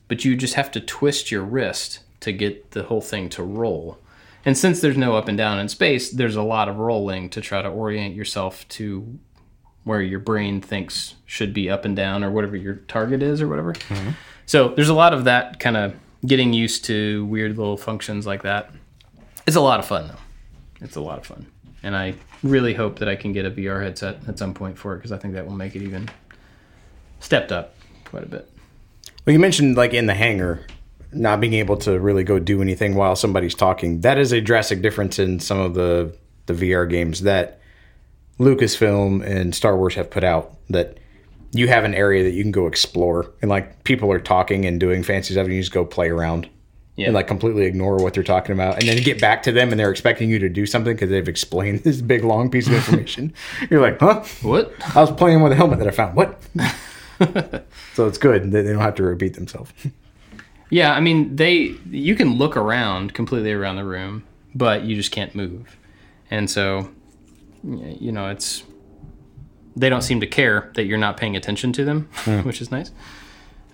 but 0.08 0.26
you 0.26 0.36
just 0.36 0.56
have 0.56 0.72
to 0.72 0.80
twist 0.80 1.32
your 1.32 1.44
wrist 1.44 2.00
to 2.22 2.32
get 2.32 2.72
the 2.72 2.84
whole 2.84 3.02
thing 3.02 3.30
to 3.30 3.44
roll. 3.44 4.00
And 4.46 4.58
since 4.58 4.80
there's 4.80 4.98
no 4.98 5.16
up 5.16 5.28
and 5.28 5.38
down 5.38 5.60
in 5.60 5.68
space, 5.68 6.10
there's 6.10 6.36
a 6.36 6.42
lot 6.42 6.70
of 6.70 6.78
rolling 6.78 7.30
to 7.32 7.42
try 7.42 7.62
to 7.62 7.70
orient 7.70 8.16
yourself 8.16 8.68
to 8.70 9.20
where 9.84 10.02
your 10.02 10.20
brain 10.20 10.62
thinks 10.62 11.16
should 11.26 11.54
be 11.54 11.70
up 11.70 11.86
and 11.86 11.96
down 11.96 12.24
or 12.24 12.32
whatever 12.32 12.56
your 12.56 12.76
target 12.76 13.24
is 13.24 13.42
or 13.42 13.48
whatever. 13.48 13.74
Mm-hmm. 13.74 14.12
So 14.46 14.70
there's 14.70 14.90
a 14.90 14.94
lot 14.94 15.14
of 15.14 15.26
that 15.26 15.60
kind 15.60 15.78
of 15.78 15.96
getting 16.26 16.54
used 16.54 16.86
to 16.86 17.26
weird 17.26 17.58
little 17.58 17.78
functions 17.78 18.26
like 18.26 18.44
that. 18.44 18.72
It's 19.46 19.56
a 19.56 19.62
lot 19.62 19.80
of 19.80 19.86
fun 19.86 20.08
though. 20.10 20.86
It's 20.86 20.96
a 20.96 21.02
lot 21.02 21.18
of 21.20 21.26
fun. 21.26 21.46
And 21.84 21.96
I 21.96 22.16
really 22.44 22.74
hope 22.74 23.00
that 23.00 23.08
I 23.08 23.16
can 23.16 23.34
get 23.34 23.46
a 23.46 23.52
VR 23.52 23.82
headset 23.82 24.18
at 24.28 24.38
some 24.38 24.54
point 24.54 24.78
for 24.78 24.94
it 24.94 24.98
because 24.98 25.12
I 25.12 25.18
think 25.18 25.34
that 25.36 25.46
will 25.46 25.54
make 25.54 25.76
it 25.76 25.82
even 25.82 26.10
stepped 27.20 27.52
up 27.52 27.74
quite 28.06 28.24
a 28.24 28.28
bit. 28.28 28.50
Well, 29.28 29.34
you 29.34 29.40
mentioned 29.40 29.76
like 29.76 29.94
in 29.94 30.06
the 30.06 30.14
hangar, 30.14 30.66
not 31.12 31.42
being 31.42 31.54
able 31.56 31.76
to 31.80 32.00
really 32.00 32.24
go 32.24 32.40
do 32.40 32.62
anything 32.62 32.96
while 32.96 33.14
somebody's 33.18 33.56
talking. 33.56 34.00
That 34.00 34.18
is 34.18 34.32
a 34.32 34.40
drastic 34.40 34.82
difference 34.82 35.20
in 35.20 35.42
some 35.42 35.60
of 35.60 35.74
the 35.74 36.16
the 36.46 36.54
VR 36.54 36.90
games 36.90 37.24
that 37.24 37.60
Lucasfilm 38.40 39.22
and 39.26 39.54
Star 39.54 39.76
Wars 39.76 39.96
have 39.96 40.10
put 40.10 40.24
out. 40.24 40.54
That 40.70 40.98
you 41.52 41.68
have 41.68 41.84
an 41.84 41.94
area 41.94 42.24
that 42.24 42.32
you 42.32 42.42
can 42.42 42.54
go 42.54 42.68
explore, 42.68 43.30
and 43.42 43.50
like 43.50 43.84
people 43.84 44.10
are 44.14 44.20
talking 44.20 44.66
and 44.66 44.80
doing 44.80 45.04
fancy 45.04 45.34
stuff, 45.34 45.44
and 45.44 45.54
you 45.54 45.60
just 45.60 45.74
go 45.74 45.84
play 45.84 46.08
around. 46.08 46.48
Yeah. 46.96 47.08
And 47.08 47.14
like 47.14 47.28
completely 47.28 47.66
ignore 47.66 47.98
what 47.98 48.14
they're 48.14 48.24
talking 48.24 48.54
about, 48.54 48.80
and 48.80 48.88
then 48.88 49.04
get 49.04 49.20
back 49.20 49.44
to 49.44 49.52
them, 49.52 49.72
and 49.72 49.80
they're 49.80 49.92
expecting 49.92 50.30
you 50.30 50.40
to 50.40 50.48
do 50.48 50.66
something 50.66 50.96
because 50.96 51.10
they've 51.10 51.28
explained 51.28 51.80
this 51.84 52.00
big 52.00 52.24
long 52.24 52.50
piece 52.50 52.68
of 52.68 52.74
information. 52.76 53.34
You're 53.70 53.82
like, 53.82 54.00
huh? 54.00 54.24
What? 54.42 54.74
I 54.96 55.02
was 55.02 55.12
playing 55.12 55.42
with 55.42 55.52
a 55.52 55.56
helmet 55.56 55.80
that 55.80 55.88
I 55.90 55.92
found. 55.92 56.16
What? 56.16 56.40
so 57.94 58.08
it's 58.08 58.18
good. 58.18 58.52
They 58.52 58.64
don't 58.64 58.80
have 58.80 58.96
to 58.96 59.04
repeat 59.04 59.34
themselves. 59.34 59.72
Yeah, 60.70 60.94
I 60.94 61.00
mean 61.00 61.38
they 61.38 61.76
you 61.90 62.14
can 62.14 62.38
look 62.38 62.58
around 62.58 63.14
completely 63.14 63.54
around 63.54 63.78
the 63.78 63.86
room, 63.86 64.26
but 64.54 64.84
you 64.84 64.98
just 64.98 65.12
can't 65.12 65.34
move. 65.34 65.78
And 66.30 66.50
so 66.50 66.90
you 67.64 68.12
know, 68.12 68.30
it's 68.30 68.64
they 69.76 69.90
don't 69.90 70.02
seem 70.02 70.20
to 70.22 70.28
care 70.28 70.72
that 70.76 70.86
you're 70.86 70.98
not 70.98 71.18
paying 71.18 71.36
attention 71.36 71.72
to 71.74 71.86
them, 71.86 72.10
which 72.44 72.62
is 72.62 72.72
nice. 72.72 72.92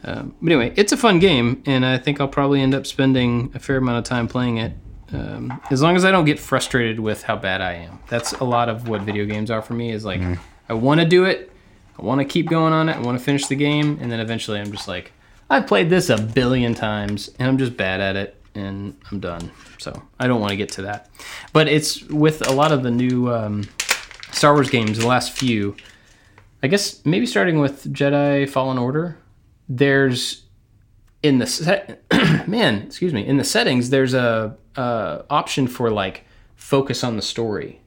Um, 0.03 0.36
but 0.41 0.51
anyway, 0.51 0.73
it's 0.75 0.91
a 0.91 0.97
fun 0.97 1.19
game, 1.19 1.63
and 1.65 1.86
I 1.86 1.97
think 1.97 2.19
I'll 2.19 2.27
probably 2.27 2.62
end 2.62 2.75
up 2.75 2.86
spending 2.86 3.51
a 3.56 3.60
fair 3.60 3.77
amount 3.77 3.99
of 3.99 4.03
time 4.03 4.27
playing 4.27 4.58
it. 4.58 4.73
Um, 5.13 5.62
as 5.69 5.82
long 5.82 5.95
as 5.95 6.03
I 6.03 6.12
don't 6.12 6.25
get 6.25 6.39
frustrated 6.39 6.99
with 6.99 7.23
how 7.23 7.36
bad 7.36 7.62
I 7.62 7.73
am. 7.73 7.99
That's 8.10 8.34
a 8.34 8.43
lot 8.43 8.67
of 8.67 8.88
what 8.89 9.01
video 9.01 9.25
games 9.25 9.51
are 9.51 9.62
for 9.62 9.73
me. 9.73 9.91
Is 9.91 10.03
like 10.03 10.21
I 10.67 10.73
want 10.73 10.99
to 10.99 11.06
do 11.08 11.23
it, 11.25 11.51
I 11.97 12.01
want 12.01 12.19
to 12.19 12.25
keep 12.25 12.49
going 12.49 12.73
on 12.73 12.89
it, 12.89 12.95
I 12.95 12.99
want 12.99 13.17
to 13.17 13.23
finish 13.23 13.47
the 13.47 13.56
game, 13.56 13.97
and 14.01 14.12
then 14.12 14.19
eventually 14.19 14.60
I'm 14.60 14.71
just 14.71 14.88
like, 14.88 15.12
I've 15.49 15.67
played 15.67 15.89
this 15.89 16.10
a 16.10 16.17
billion 16.17 16.73
times, 16.73 17.29
and 17.38 17.47
I'm 17.47 17.58
just 17.58 17.77
bad 17.77 18.01
at 18.01 18.15
it, 18.15 18.41
and 18.56 18.97
I'm 19.12 19.19
done. 19.19 19.51
So 19.77 20.01
I 20.19 20.27
don't 20.27 20.41
want 20.41 20.51
to 20.51 20.58
get 20.58 20.69
to 20.73 20.84
that. 20.84 21.10
But 21.51 21.67
it's 21.67 22.01
with 22.03 22.47
a 22.47 22.53
lot 22.53 22.71
of 22.71 22.84
the 22.84 22.91
new 22.91 23.32
um, 23.32 23.65
Star 24.32 24.53
Wars 24.53 24.69
games, 24.69 24.97
the 24.97 25.08
last 25.08 25.38
few. 25.38 25.75
I 26.62 26.67
guess 26.67 27.06
maybe 27.06 27.25
starting 27.25 27.60
with 27.60 27.93
Jedi 27.93 28.49
Fallen 28.49 28.77
Order, 28.77 29.17
there's 29.67 30.43
in 31.21 31.39
the 31.39 31.47
set, 31.47 32.03
man, 32.47 32.84
excuse 32.84 33.13
me, 33.13 33.25
in 33.25 33.38
the 33.38 33.43
settings, 33.43 33.89
there's 33.89 34.13
a, 34.13 34.56
a 34.75 35.23
option 35.29 35.67
for 35.67 35.89
like 35.89 36.25
focus 36.56 37.03
on 37.03 37.15
the 37.15 37.21
story. 37.21 37.82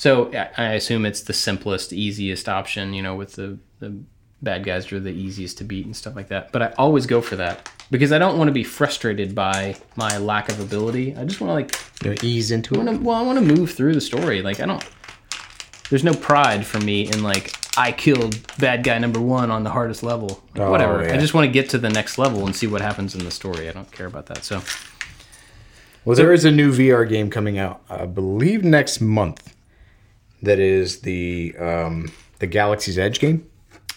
So 0.00 0.32
I 0.32 0.48
I 0.56 0.72
assume 0.80 1.04
it's 1.04 1.20
the 1.20 1.34
simplest, 1.34 1.92
easiest 1.92 2.48
option, 2.48 2.94
you 2.94 3.02
know, 3.02 3.14
with 3.14 3.34
the, 3.34 3.58
the 3.80 3.94
bad 4.40 4.64
guys 4.64 4.90
are 4.92 4.98
the 4.98 5.10
easiest 5.10 5.58
to 5.58 5.64
beat 5.64 5.84
and 5.84 5.94
stuff 5.94 6.16
like 6.16 6.28
that. 6.28 6.52
But 6.52 6.62
I 6.62 6.72
always 6.78 7.04
go 7.04 7.20
for 7.20 7.36
that 7.36 7.70
because 7.90 8.10
I 8.10 8.18
don't 8.18 8.38
want 8.38 8.48
to 8.48 8.52
be 8.52 8.64
frustrated 8.64 9.34
by 9.34 9.76
my 9.96 10.16
lack 10.16 10.48
of 10.48 10.58
ability. 10.58 11.14
I 11.16 11.24
just 11.26 11.42
want 11.42 11.50
to 11.50 11.54
like 11.54 11.78
You 12.02 12.10
know, 12.10 12.16
ease 12.22 12.50
into 12.50 12.76
I 12.76 12.80
it. 12.80 12.84
wanna, 12.86 12.98
well, 12.98 13.16
I 13.16 13.20
want 13.22 13.38
to 13.40 13.44
move 13.54 13.72
through 13.72 13.92
the 13.92 14.00
story. 14.00 14.40
Like 14.40 14.58
I 14.60 14.64
don't. 14.64 14.82
There's 15.90 16.02
no 16.04 16.14
pride 16.14 16.64
for 16.64 16.80
me 16.80 17.10
in 17.12 17.22
like 17.22 17.52
I 17.76 17.92
killed 17.92 18.38
bad 18.58 18.84
guy 18.84 18.96
number 18.96 19.20
one 19.20 19.50
on 19.50 19.64
the 19.64 19.70
hardest 19.70 20.02
level. 20.02 20.42
Like, 20.54 20.60
Oh, 20.66 20.70
whatever. 20.70 21.04
yeah. 21.04 21.12
I 21.14 21.18
just 21.18 21.34
want 21.34 21.44
to 21.46 21.52
get 21.52 21.68
to 21.70 21.78
the 21.78 21.90
next 21.90 22.16
level 22.16 22.46
and 22.46 22.56
see 22.56 22.66
what 22.66 22.80
happens 22.80 23.14
in 23.14 23.22
the 23.22 23.30
story. 23.30 23.68
I 23.68 23.72
don't 23.72 23.92
care 23.92 24.06
about 24.06 24.24
that. 24.26 24.44
So 24.44 24.62
Well, 26.06 26.16
there 26.16 26.32
is 26.32 26.46
a 26.46 26.50
new 26.50 26.72
VR 26.72 27.06
game 27.06 27.28
coming 27.28 27.58
out, 27.58 27.82
I 27.90 28.06
believe 28.06 28.64
next 28.64 29.02
month. 29.02 29.54
That 30.42 30.58
is 30.58 31.00
the 31.00 31.54
um, 31.58 32.10
the 32.38 32.46
Galaxy's 32.46 32.98
Edge 32.98 33.20
game. 33.20 33.46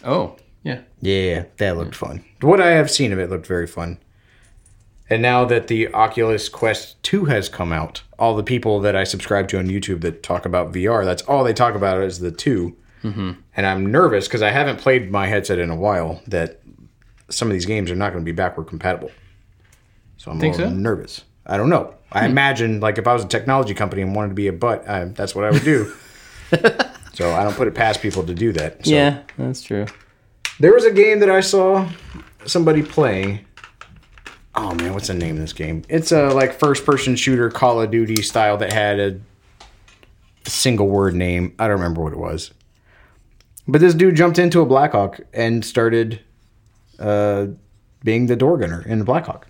oh 0.03 0.35
yeah, 0.63 0.81
Yeah, 1.01 1.45
that 1.57 1.77
looked 1.77 1.95
fun. 1.95 2.23
What 2.41 2.61
I 2.61 2.71
have 2.71 2.89
seen 2.89 3.11
of 3.11 3.19
it 3.19 3.29
looked 3.29 3.47
very 3.47 3.67
fun. 3.67 3.99
And 5.09 5.21
now 5.21 5.43
that 5.45 5.67
the 5.67 5.93
Oculus 5.93 6.47
Quest 6.47 7.01
2 7.03 7.25
has 7.25 7.49
come 7.49 7.73
out, 7.73 8.01
all 8.17 8.35
the 8.35 8.43
people 8.43 8.79
that 8.79 8.95
I 8.95 9.03
subscribe 9.03 9.49
to 9.49 9.59
on 9.59 9.67
YouTube 9.67 10.01
that 10.01 10.23
talk 10.23 10.45
about 10.45 10.71
VR, 10.71 11.03
that's 11.03 11.21
all 11.23 11.43
they 11.43 11.53
talk 11.53 11.75
about 11.75 12.01
is 12.01 12.19
the 12.19 12.31
2. 12.31 12.75
Mm-hmm. 13.03 13.31
And 13.57 13.65
I'm 13.65 13.91
nervous 13.91 14.27
because 14.27 14.41
I 14.41 14.49
haven't 14.49 14.79
played 14.79 15.11
my 15.11 15.27
headset 15.27 15.59
in 15.59 15.69
a 15.69 15.75
while 15.75 16.21
that 16.27 16.61
some 17.29 17.49
of 17.49 17.53
these 17.53 17.65
games 17.65 17.91
are 17.91 17.95
not 17.95 18.13
going 18.13 18.23
to 18.23 18.25
be 18.25 18.35
backward 18.35 18.67
compatible. 18.67 19.11
So 20.17 20.31
I'm 20.31 20.39
Think 20.39 20.55
a 20.55 20.59
little 20.59 20.71
so? 20.71 20.75
Hmm. 20.75 20.81
nervous. 20.81 21.23
I 21.45 21.57
don't 21.57 21.69
know. 21.69 21.93
I 22.13 22.25
imagine, 22.25 22.79
like, 22.79 22.97
if 22.97 23.07
I 23.07 23.13
was 23.13 23.25
a 23.25 23.27
technology 23.27 23.73
company 23.73 24.01
and 24.01 24.15
wanted 24.15 24.29
to 24.29 24.35
be 24.35 24.47
a 24.47 24.53
butt, 24.53 24.87
I, 24.87 25.05
that's 25.05 25.35
what 25.35 25.43
I 25.43 25.51
would 25.51 25.63
do. 25.63 25.93
so 27.13 27.31
I 27.31 27.43
don't 27.43 27.55
put 27.55 27.67
it 27.67 27.75
past 27.75 28.01
people 28.01 28.23
to 28.23 28.33
do 28.33 28.51
that. 28.53 28.85
So. 28.85 28.91
Yeah, 28.91 29.21
that's 29.37 29.61
true. 29.61 29.85
There 30.59 30.73
was 30.73 30.85
a 30.85 30.91
game 30.91 31.19
that 31.19 31.29
I 31.29 31.41
saw 31.41 31.89
somebody 32.45 32.83
play. 32.83 33.45
Oh 34.55 34.73
man, 34.75 34.93
what's 34.93 35.07
the 35.07 35.15
name 35.15 35.35
of 35.35 35.41
this 35.41 35.53
game? 35.53 35.83
It's 35.89 36.11
a 36.11 36.29
like 36.29 36.53
first 36.53 36.85
person 36.85 37.15
shooter 37.15 37.49
Call 37.49 37.81
of 37.81 37.89
Duty 37.91 38.21
style 38.21 38.57
that 38.57 38.71
had 38.71 38.99
a 38.99 39.19
single 40.45 40.87
word 40.87 41.15
name. 41.15 41.55
I 41.57 41.67
don't 41.67 41.77
remember 41.77 42.01
what 42.01 42.13
it 42.13 42.19
was. 42.19 42.51
But 43.67 43.81
this 43.81 43.93
dude 43.93 44.15
jumped 44.15 44.37
into 44.37 44.61
a 44.61 44.65
Blackhawk 44.65 45.21
and 45.33 45.63
started 45.63 46.19
uh, 46.99 47.47
being 48.03 48.27
the 48.27 48.35
door 48.35 48.57
gunner 48.57 48.81
in 48.81 48.99
the 48.99 49.05
Blackhawk. 49.05 49.47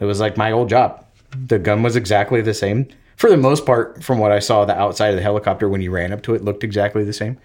It 0.00 0.04
was 0.04 0.20
like 0.20 0.36
my 0.36 0.52
old 0.52 0.68
job. 0.68 1.04
The 1.46 1.58
gun 1.58 1.82
was 1.82 1.96
exactly 1.96 2.40
the 2.40 2.54
same. 2.54 2.88
For 3.18 3.28
the 3.28 3.36
most 3.36 3.66
part, 3.66 4.02
from 4.04 4.20
what 4.20 4.30
I 4.30 4.38
saw, 4.38 4.64
the 4.64 4.78
outside 4.78 5.08
of 5.08 5.16
the 5.16 5.22
helicopter 5.22 5.68
when 5.68 5.80
you 5.80 5.90
ran 5.90 6.12
up 6.12 6.22
to 6.22 6.34
it 6.34 6.44
looked 6.44 6.62
exactly 6.62 7.02
the 7.02 7.12
same. 7.12 7.36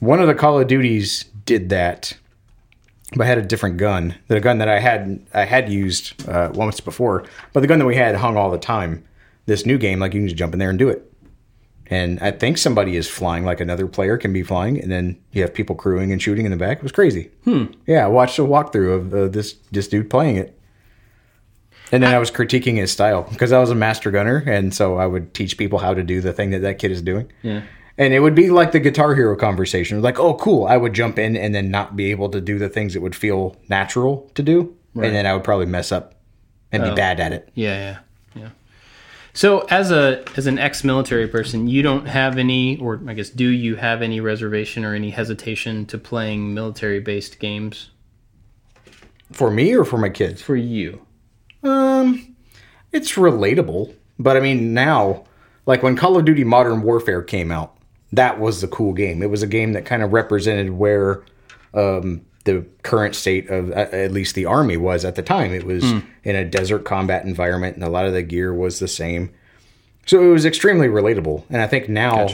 One 0.00 0.18
of 0.18 0.26
the 0.26 0.34
Call 0.34 0.58
of 0.58 0.66
Duties 0.66 1.26
did 1.44 1.68
that, 1.68 2.16
but 3.14 3.26
had 3.26 3.36
a 3.36 3.42
different 3.42 3.76
gun. 3.76 4.14
The 4.28 4.40
gun 4.40 4.56
that 4.58 4.68
I 4.68 4.80
had 4.80 5.24
I 5.34 5.44
had 5.44 5.68
used 5.68 6.26
uh, 6.26 6.50
once 6.54 6.80
before, 6.80 7.24
but 7.52 7.60
the 7.60 7.66
gun 7.66 7.78
that 7.80 7.84
we 7.86 7.96
had 7.96 8.16
hung 8.16 8.38
all 8.38 8.50
the 8.50 8.58
time. 8.58 9.04
This 9.46 9.66
new 9.66 9.76
game, 9.76 10.00
like 10.00 10.14
you 10.14 10.20
can 10.20 10.28
just 10.28 10.38
jump 10.38 10.54
in 10.54 10.58
there 10.58 10.70
and 10.70 10.78
do 10.78 10.88
it. 10.88 11.12
And 11.88 12.18
I 12.20 12.30
think 12.30 12.56
somebody 12.56 12.96
is 12.96 13.06
flying, 13.06 13.44
like 13.44 13.60
another 13.60 13.86
player 13.86 14.16
can 14.16 14.32
be 14.32 14.42
flying, 14.42 14.80
and 14.80 14.90
then 14.90 15.20
you 15.32 15.42
have 15.42 15.52
people 15.52 15.76
crewing 15.76 16.12
and 16.12 16.22
shooting 16.22 16.46
in 16.46 16.50
the 16.50 16.56
back. 16.56 16.78
It 16.78 16.82
was 16.82 16.92
crazy. 16.92 17.30
Hmm. 17.44 17.66
Yeah, 17.86 18.06
I 18.06 18.08
watched 18.08 18.38
a 18.38 18.42
walkthrough 18.42 18.94
of 18.94 19.14
uh, 19.14 19.28
this 19.28 19.56
this 19.70 19.86
dude 19.86 20.08
playing 20.08 20.36
it. 20.36 20.53
And 21.94 22.02
then 22.02 22.12
I 22.12 22.18
was 22.18 22.28
critiquing 22.28 22.74
his 22.74 22.90
style 22.90 23.22
because 23.22 23.52
I 23.52 23.60
was 23.60 23.70
a 23.70 23.74
master 23.76 24.10
gunner, 24.10 24.42
and 24.48 24.74
so 24.74 24.96
I 24.96 25.06
would 25.06 25.32
teach 25.32 25.56
people 25.56 25.78
how 25.78 25.94
to 25.94 26.02
do 26.02 26.20
the 26.20 26.32
thing 26.32 26.50
that 26.50 26.58
that 26.62 26.80
kid 26.80 26.90
is 26.90 27.00
doing. 27.00 27.30
Yeah. 27.42 27.62
And 27.96 28.12
it 28.12 28.18
would 28.18 28.34
be 28.34 28.50
like 28.50 28.72
the 28.72 28.80
Guitar 28.80 29.14
Hero 29.14 29.36
conversation, 29.36 30.02
like, 30.02 30.18
"Oh, 30.18 30.34
cool!" 30.34 30.66
I 30.66 30.76
would 30.76 30.92
jump 30.92 31.20
in 31.20 31.36
and 31.36 31.54
then 31.54 31.70
not 31.70 31.94
be 31.94 32.10
able 32.10 32.30
to 32.30 32.40
do 32.40 32.58
the 32.58 32.68
things 32.68 32.94
that 32.94 33.00
would 33.00 33.14
feel 33.14 33.54
natural 33.68 34.28
to 34.34 34.42
do, 34.42 34.74
and 34.96 35.14
then 35.14 35.24
I 35.24 35.34
would 35.34 35.44
probably 35.44 35.66
mess 35.66 35.92
up 35.92 36.16
and 36.72 36.82
be 36.82 36.88
oh. 36.88 36.96
bad 36.96 37.20
at 37.20 37.32
it. 37.32 37.48
Yeah, 37.54 37.76
yeah, 38.34 38.42
yeah. 38.42 38.48
So, 39.32 39.60
as 39.70 39.92
a 39.92 40.24
as 40.36 40.48
an 40.48 40.58
ex-military 40.58 41.28
person, 41.28 41.68
you 41.68 41.82
don't 41.82 42.06
have 42.06 42.38
any, 42.38 42.76
or 42.78 43.00
I 43.06 43.14
guess, 43.14 43.30
do 43.30 43.48
you 43.48 43.76
have 43.76 44.02
any 44.02 44.18
reservation 44.18 44.84
or 44.84 44.96
any 44.96 45.10
hesitation 45.10 45.86
to 45.86 45.98
playing 45.98 46.54
military-based 46.54 47.38
games 47.38 47.90
For 49.30 49.48
me 49.48 49.76
or 49.76 49.84
for 49.84 49.98
my 49.98 50.08
kids? 50.08 50.42
for 50.42 50.56
you? 50.56 51.03
Um, 51.64 52.36
it's 52.92 53.14
relatable, 53.14 53.94
but 54.18 54.36
I 54.36 54.40
mean 54.40 54.74
now, 54.74 55.24
like 55.66 55.82
when 55.82 55.96
Call 55.96 56.16
of 56.16 56.24
Duty 56.24 56.44
Modern 56.44 56.82
Warfare 56.82 57.22
came 57.22 57.50
out, 57.50 57.76
that 58.12 58.38
was 58.38 58.60
the 58.60 58.68
cool 58.68 58.92
game. 58.92 59.22
It 59.22 59.30
was 59.30 59.42
a 59.42 59.46
game 59.46 59.72
that 59.72 59.84
kind 59.84 60.02
of 60.02 60.12
represented 60.12 60.70
where 60.70 61.24
um, 61.72 62.24
the 62.44 62.64
current 62.82 63.14
state 63.14 63.48
of 63.48 63.70
uh, 63.70 63.86
at 63.90 64.12
least 64.12 64.34
the 64.34 64.44
army 64.44 64.76
was 64.76 65.04
at 65.04 65.16
the 65.16 65.22
time. 65.22 65.52
It 65.52 65.64
was 65.64 65.82
in 66.22 66.36
a 66.36 66.44
desert 66.44 66.84
combat 66.84 67.24
environment, 67.24 67.76
and 67.76 67.84
a 67.84 67.88
lot 67.88 68.06
of 68.06 68.12
the 68.12 68.22
gear 68.22 68.54
was 68.54 68.78
the 68.78 68.88
same. 68.88 69.32
So 70.06 70.22
it 70.22 70.32
was 70.32 70.44
extremely 70.44 70.86
relatable, 70.86 71.44
and 71.48 71.62
I 71.62 71.66
think 71.66 71.88
now 71.88 72.28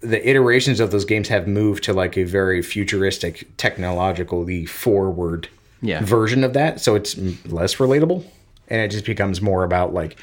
the 0.00 0.28
iterations 0.28 0.78
of 0.78 0.92
those 0.92 1.04
games 1.04 1.28
have 1.28 1.48
moved 1.48 1.82
to 1.84 1.92
like 1.92 2.16
a 2.16 2.22
very 2.22 2.62
futuristic, 2.62 3.56
technologically 3.56 4.66
forward 4.66 5.48
Yeah. 5.84 6.02
version 6.04 6.42
of 6.44 6.52
that. 6.54 6.80
So 6.80 6.94
it's 6.94 7.16
less 7.46 7.76
relatable, 7.76 8.24
and 8.68 8.80
it 8.80 8.90
just 8.90 9.04
becomes 9.04 9.40
more 9.42 9.64
about 9.64 9.92
like 9.94 10.16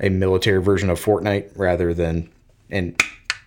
a 0.00 0.08
military 0.08 0.62
version 0.62 0.88
of 0.90 0.98
Fortnite 0.98 1.50
rather 1.56 1.92
than 1.92 2.30
an 2.70 2.96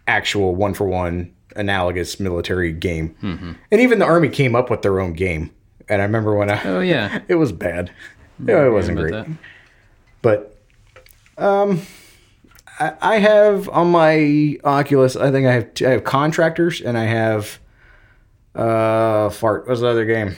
actual 0.07 0.53
one 0.55 0.73
for 0.73 0.85
one 0.85 1.33
analogous 1.55 2.19
military 2.19 2.71
game. 2.71 3.15
And 3.71 3.81
even 3.81 3.99
the 3.99 4.05
army 4.05 4.29
came 4.29 4.55
up 4.55 4.69
with 4.69 4.81
their 4.83 4.99
own 4.99 5.13
game. 5.13 5.49
And 5.89 6.01
I 6.01 6.05
remember 6.05 6.35
when 6.35 6.49
I 6.49 6.61
Oh 6.63 6.79
yeah, 6.79 7.21
it 7.27 7.35
was 7.35 7.51
bad. 7.51 7.91
Yeah, 8.43 8.65
it 8.65 8.69
wasn't 8.69 8.97
great. 8.99 9.11
that. 9.11 9.27
But 10.21 10.57
um, 11.37 11.81
I, 12.79 12.93
I 13.01 13.15
have 13.17 13.67
on 13.69 13.91
my 13.91 14.57
Oculus. 14.63 15.15
I 15.15 15.31
think 15.31 15.45
I 15.47 15.53
have 15.53 15.73
two, 15.73 15.87
I 15.87 15.89
have 15.91 16.03
contractors 16.03 16.81
and 16.81 16.97
I 16.97 17.05
have 17.05 17.59
uh 18.55 19.29
fart. 19.29 19.67
What's 19.67 19.81
the 19.81 19.87
other 19.87 20.05
game? 20.05 20.35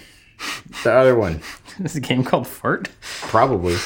The 0.84 0.92
other 0.94 1.16
one 1.16 1.42
This 1.80 1.92
is 1.92 1.98
a 1.98 2.02
game 2.02 2.24
called 2.24 2.48
Fart. 2.48 2.90
probably. 3.02 3.78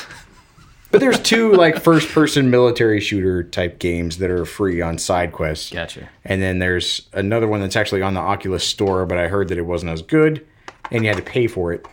But 0.91 1.01
there's 1.01 1.19
two 1.19 1.53
like 1.53 1.83
first 1.83 2.09
person 2.09 2.49
military 2.49 2.99
shooter 2.99 3.43
type 3.43 3.77
games 3.77 4.17
that 4.17 4.31
are 4.31 4.43
free 4.43 4.81
on 4.81 4.97
SideQuest. 4.97 5.71
Gotcha. 5.71 6.09
And 6.25 6.41
then 6.41 6.57
there's 6.57 7.07
another 7.13 7.47
one 7.47 7.61
that's 7.61 7.75
actually 7.75 8.01
on 8.01 8.15
the 8.15 8.19
Oculus 8.19 8.63
store, 8.67 9.05
but 9.05 9.19
I 9.19 9.27
heard 9.27 9.49
that 9.49 9.59
it 9.59 9.67
wasn't 9.67 9.91
as 9.91 10.01
good, 10.01 10.47
and 10.89 11.03
you 11.03 11.09
had 11.09 11.17
to 11.17 11.23
pay 11.23 11.45
for 11.45 11.71
it. 11.73 11.85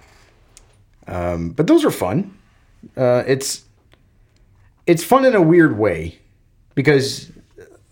Um, 1.07 1.51
but 1.51 1.67
those 1.67 1.85
are 1.85 1.91
fun. 1.91 2.39
Uh, 2.97 3.23
it's 3.27 3.65
it's 4.87 5.05
fun 5.05 5.27
in 5.27 5.35
a 5.35 5.43
weird 5.43 5.77
way 5.77 6.19
because, 6.75 7.31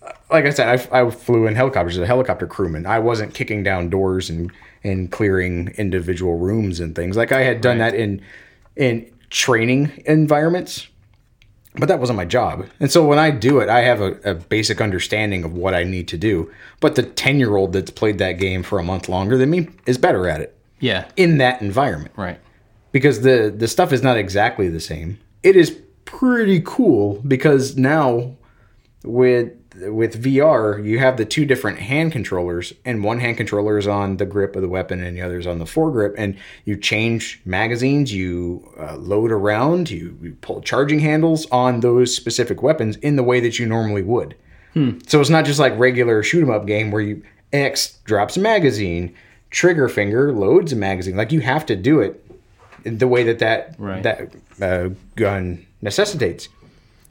uh, 0.02 0.12
like 0.30 0.46
I 0.46 0.50
said, 0.50 0.88
I, 0.90 1.02
I 1.02 1.10
flew 1.10 1.46
in 1.46 1.54
helicopters 1.54 1.98
as 1.98 2.02
a 2.02 2.06
helicopter 2.06 2.46
crewman. 2.46 2.86
I 2.86 2.98
wasn't 3.00 3.34
kicking 3.34 3.62
down 3.62 3.90
doors 3.90 4.30
and 4.30 4.50
and 4.84 5.10
clearing 5.10 5.68
individual 5.78 6.38
rooms 6.38 6.78
and 6.78 6.94
things 6.94 7.16
like 7.16 7.32
I 7.32 7.40
had 7.40 7.60
done 7.60 7.78
that 7.78 7.94
in 7.94 8.20
in 8.76 9.10
training 9.30 10.02
environments 10.06 10.86
but 11.76 11.88
that 11.88 11.98
wasn't 11.98 12.16
my 12.16 12.24
job. 12.24 12.68
And 12.78 12.88
so 12.88 13.04
when 13.04 13.18
I 13.18 13.32
do 13.32 13.58
it, 13.58 13.68
I 13.68 13.80
have 13.80 14.00
a, 14.00 14.12
a 14.30 14.34
basic 14.36 14.80
understanding 14.80 15.42
of 15.42 15.54
what 15.54 15.74
I 15.74 15.82
need 15.82 16.06
to 16.06 16.16
do. 16.16 16.48
But 16.78 16.94
the 16.94 17.02
10 17.02 17.40
year 17.40 17.56
old 17.56 17.72
that's 17.72 17.90
played 17.90 18.18
that 18.18 18.34
game 18.34 18.62
for 18.62 18.78
a 18.78 18.84
month 18.84 19.08
longer 19.08 19.36
than 19.36 19.50
me 19.50 19.66
is 19.84 19.98
better 19.98 20.28
at 20.28 20.40
it 20.40 20.56
Yeah. 20.78 21.06
in 21.16 21.38
that 21.38 21.60
environment 21.62 22.12
Right. 22.16 22.38
because 22.92 23.22
the, 23.22 23.52
the 23.56 23.66
stuff 23.66 23.92
is 23.92 24.04
not 24.04 24.16
exactly 24.16 24.68
the 24.68 24.78
same. 24.78 25.18
It 25.42 25.56
is 25.56 25.76
pretty 26.04 26.62
cool 26.64 27.20
because 27.26 27.76
now 27.76 28.36
with 29.04 29.52
with 29.76 30.22
VR, 30.22 30.84
you 30.84 31.00
have 31.00 31.16
the 31.16 31.24
two 31.24 31.44
different 31.44 31.80
hand 31.80 32.12
controllers, 32.12 32.72
and 32.84 33.02
one 33.02 33.18
hand 33.18 33.36
controller 33.36 33.76
is 33.76 33.88
on 33.88 34.18
the 34.18 34.24
grip 34.26 34.54
of 34.54 34.62
the 34.62 34.68
weapon, 34.68 35.02
and 35.02 35.16
the 35.16 35.20
other 35.22 35.36
is 35.38 35.48
on 35.48 35.58
the 35.58 35.64
foregrip. 35.64 36.14
And 36.16 36.36
you 36.64 36.76
change 36.76 37.40
magazines, 37.44 38.14
you 38.14 38.72
uh, 38.78 38.96
load 38.96 39.32
around, 39.32 39.90
you, 39.90 40.16
you 40.22 40.36
pull 40.40 40.60
charging 40.60 41.00
handles 41.00 41.46
on 41.50 41.80
those 41.80 42.14
specific 42.14 42.62
weapons 42.62 42.96
in 42.98 43.16
the 43.16 43.24
way 43.24 43.40
that 43.40 43.58
you 43.58 43.66
normally 43.66 44.02
would. 44.02 44.36
So 45.06 45.20
it's 45.20 45.30
not 45.30 45.44
just 45.44 45.60
like 45.60 45.76
regular 45.78 46.22
shoot 46.24 46.42
'em 46.42 46.50
up 46.50 46.66
game 46.66 46.90
where 46.90 47.02
you 47.02 47.22
X 47.52 47.98
drops 48.04 48.36
a 48.36 48.40
magazine, 48.40 49.14
trigger 49.50 49.88
finger 49.88 50.32
loads 50.32 50.72
a 50.72 50.76
magazine. 50.76 51.16
Like 51.16 51.30
you 51.30 51.40
have 51.40 51.64
to 51.66 51.76
do 51.76 52.00
it 52.00 52.20
the 52.84 53.06
way 53.08 53.22
that 53.24 53.38
that 53.40 53.74
Right. 53.78 54.02
that 54.02 54.30
uh, 54.60 54.90
gun 55.16 55.64
necessitates. 55.80 56.48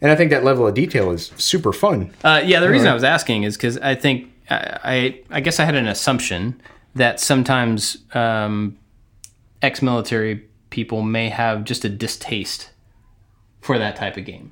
And 0.04 0.12
I 0.12 0.16
think 0.16 0.30
that 0.32 0.44
level 0.44 0.68
of 0.68 0.74
detail 0.76 1.10
is 1.12 1.32
super 1.38 1.72
fun. 1.74 2.12
Uh, 2.24 2.42
yeah, 2.46 2.60
the 2.60 2.70
reason 2.70 2.88
I 2.88 2.94
was 2.94 3.04
asking 3.06 3.44
is 3.44 3.56
because 3.58 3.78
I 3.80 3.96
think 3.96 4.32
I, 4.50 4.80
I 4.84 5.22
I 5.38 5.40
guess 5.40 5.60
I 5.60 5.64
had 5.66 5.76
an 5.76 5.88
assumption 5.88 6.62
that 6.94 7.20
sometimes 7.20 7.98
um, 8.14 8.78
ex-military 9.62 10.44
people 10.70 11.02
may 11.02 11.30
have 11.30 11.64
just 11.64 11.86
a 11.86 11.90
distaste 11.90 12.70
for 13.62 13.80
that 13.80 13.96
type 13.96 14.18
of 14.18 14.26
game. 14.26 14.52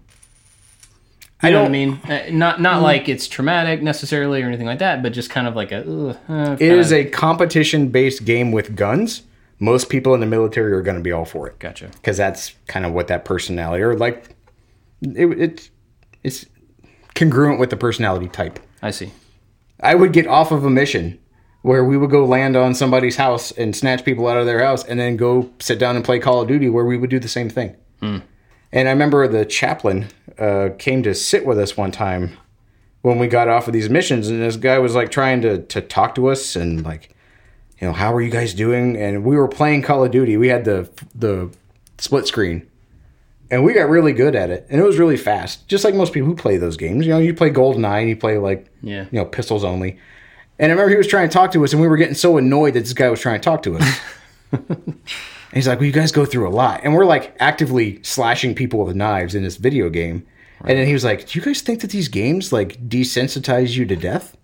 You 1.43 1.49
I 1.49 1.51
know 1.51 1.57
what 1.57 1.61
I 1.61 1.63
don't- 1.63 1.71
mean? 1.71 1.99
Uh, 2.09 2.23
not 2.31 2.61
not 2.61 2.81
like 2.81 3.09
it's 3.09 3.27
traumatic 3.27 3.81
necessarily 3.81 4.41
or 4.41 4.47
anything 4.47 4.67
like 4.67 4.79
that, 4.79 5.01
but 5.03 5.11
just 5.11 5.29
kind 5.29 5.47
of 5.47 5.55
like 5.55 5.71
a. 5.71 5.79
Ugh, 5.81 6.17
uh, 6.29 6.55
It 6.59 6.71
is 6.71 6.93
a 6.93 7.05
competition 7.05 7.89
based 7.89 8.23
game 8.25 8.51
with 8.51 8.75
guns. 8.75 9.23
Most 9.59 9.89
people 9.89 10.13
in 10.13 10.21
the 10.21 10.25
military 10.27 10.71
are 10.71 10.81
going 10.81 10.97
to 10.97 11.03
be 11.03 11.11
all 11.11 11.25
for 11.25 11.47
it 11.47 11.59
gotcha. 11.59 11.87
because 11.93 12.17
that's 12.17 12.53
kind 12.67 12.83
of 12.85 12.93
what 12.93 13.07
that 13.09 13.25
personality 13.25 13.83
or 13.83 13.95
like 13.95 14.29
it, 15.01 15.39
it's 15.39 15.69
it's 16.23 16.45
congruent 17.15 17.59
with 17.59 17.69
the 17.69 17.77
personality 17.77 18.27
type. 18.27 18.59
I 18.81 18.91
see. 18.91 19.11
I 19.81 19.95
would 19.95 20.13
get 20.13 20.27
off 20.27 20.51
of 20.51 20.63
a 20.63 20.69
mission 20.69 21.19
where 21.63 21.83
we 21.83 21.97
would 21.97 22.09
go 22.09 22.25
land 22.25 22.55
on 22.55 22.73
somebody's 22.73 23.17
house 23.17 23.51
and 23.51 23.75
snatch 23.75 24.03
people 24.03 24.27
out 24.27 24.37
of 24.37 24.45
their 24.45 24.63
house 24.63 24.83
and 24.83 24.99
then 24.99 25.15
go 25.17 25.51
sit 25.59 25.77
down 25.77 25.95
and 25.95 26.03
play 26.03 26.19
Call 26.19 26.41
of 26.41 26.47
Duty 26.47 26.69
where 26.69 26.85
we 26.85 26.97
would 26.97 27.09
do 27.09 27.19
the 27.19 27.27
same 27.27 27.49
thing. 27.49 27.75
And 28.71 28.87
I 28.87 28.91
remember 28.91 29.27
the 29.27 29.45
chaplain 29.45 30.07
uh, 30.39 30.69
came 30.79 31.03
to 31.03 31.13
sit 31.13 31.45
with 31.45 31.59
us 31.59 31.75
one 31.77 31.91
time 31.91 32.37
when 33.01 33.19
we 33.19 33.27
got 33.27 33.47
off 33.47 33.67
of 33.67 33.73
these 33.73 33.89
missions, 33.89 34.27
and 34.29 34.41
this 34.41 34.55
guy 34.55 34.79
was 34.79 34.95
like 34.95 35.11
trying 35.11 35.41
to, 35.41 35.61
to 35.63 35.81
talk 35.81 36.15
to 36.15 36.27
us 36.27 36.55
and 36.55 36.83
like, 36.83 37.09
you 37.79 37.87
know, 37.87 37.93
how 37.93 38.13
are 38.13 38.21
you 38.21 38.29
guys 38.29 38.53
doing? 38.53 38.95
And 38.95 39.23
we 39.23 39.35
were 39.35 39.47
playing 39.47 39.81
Call 39.81 40.03
of 40.03 40.11
Duty. 40.11 40.37
We 40.37 40.47
had 40.49 40.65
the 40.65 40.89
the 41.13 41.51
split 41.97 42.27
screen. 42.27 42.67
And 43.51 43.63
we 43.65 43.73
got 43.73 43.89
really 43.89 44.13
good 44.13 44.33
at 44.35 44.49
it. 44.49 44.65
And 44.69 44.79
it 44.79 44.83
was 44.83 44.97
really 44.97 45.17
fast. 45.17 45.67
Just 45.67 45.83
like 45.83 45.93
most 45.93 46.13
people 46.13 46.27
who 46.27 46.35
play 46.35 46.57
those 46.57 46.77
games. 46.77 47.05
You 47.05 47.11
know, 47.11 47.19
you 47.19 47.33
play 47.33 47.49
GoldenEye 47.51 47.99
and 47.99 48.09
you 48.09 48.15
play 48.15 48.37
like 48.37 48.67
Yeah. 48.81 49.03
you 49.11 49.19
know, 49.19 49.25
pistols 49.25 49.63
only. 49.65 49.99
And 50.57 50.71
I 50.71 50.73
remember 50.73 50.89
he 50.91 50.95
was 50.97 51.07
trying 51.07 51.27
to 51.27 51.33
talk 51.33 51.51
to 51.51 51.63
us 51.63 51.73
and 51.73 51.81
we 51.81 51.87
were 51.87 51.97
getting 51.97 52.15
so 52.15 52.37
annoyed 52.37 52.73
that 52.75 52.81
this 52.81 52.93
guy 52.93 53.09
was 53.09 53.19
trying 53.19 53.39
to 53.39 53.43
talk 53.43 53.61
to 53.63 53.77
us. 53.77 53.99
and 54.51 54.99
he's 55.53 55.67
like, 55.67 55.79
Well, 55.79 55.85
you 55.87 55.91
guys 55.91 56.11
go 56.11 56.23
through 56.25 56.47
a 56.47 56.51
lot. 56.55 56.81
And 56.83 56.93
we're 56.95 57.05
like 57.05 57.35
actively 57.39 58.01
slashing 58.03 58.55
people 58.55 58.83
with 58.85 58.95
knives 58.95 59.35
in 59.35 59.43
this 59.43 59.57
video 59.57 59.89
game. 59.89 60.25
And 60.63 60.77
then 60.77 60.85
he 60.87 60.93
was 60.93 61.03
like, 61.03 61.27
Do 61.27 61.37
you 61.39 61.43
guys 61.43 61.61
think 61.61 61.81
that 61.81 61.91
these 61.91 62.07
games 62.07 62.53
like 62.53 62.79
desensitize 62.87 63.75
you 63.75 63.85
to 63.85 63.95
death? 63.95 64.37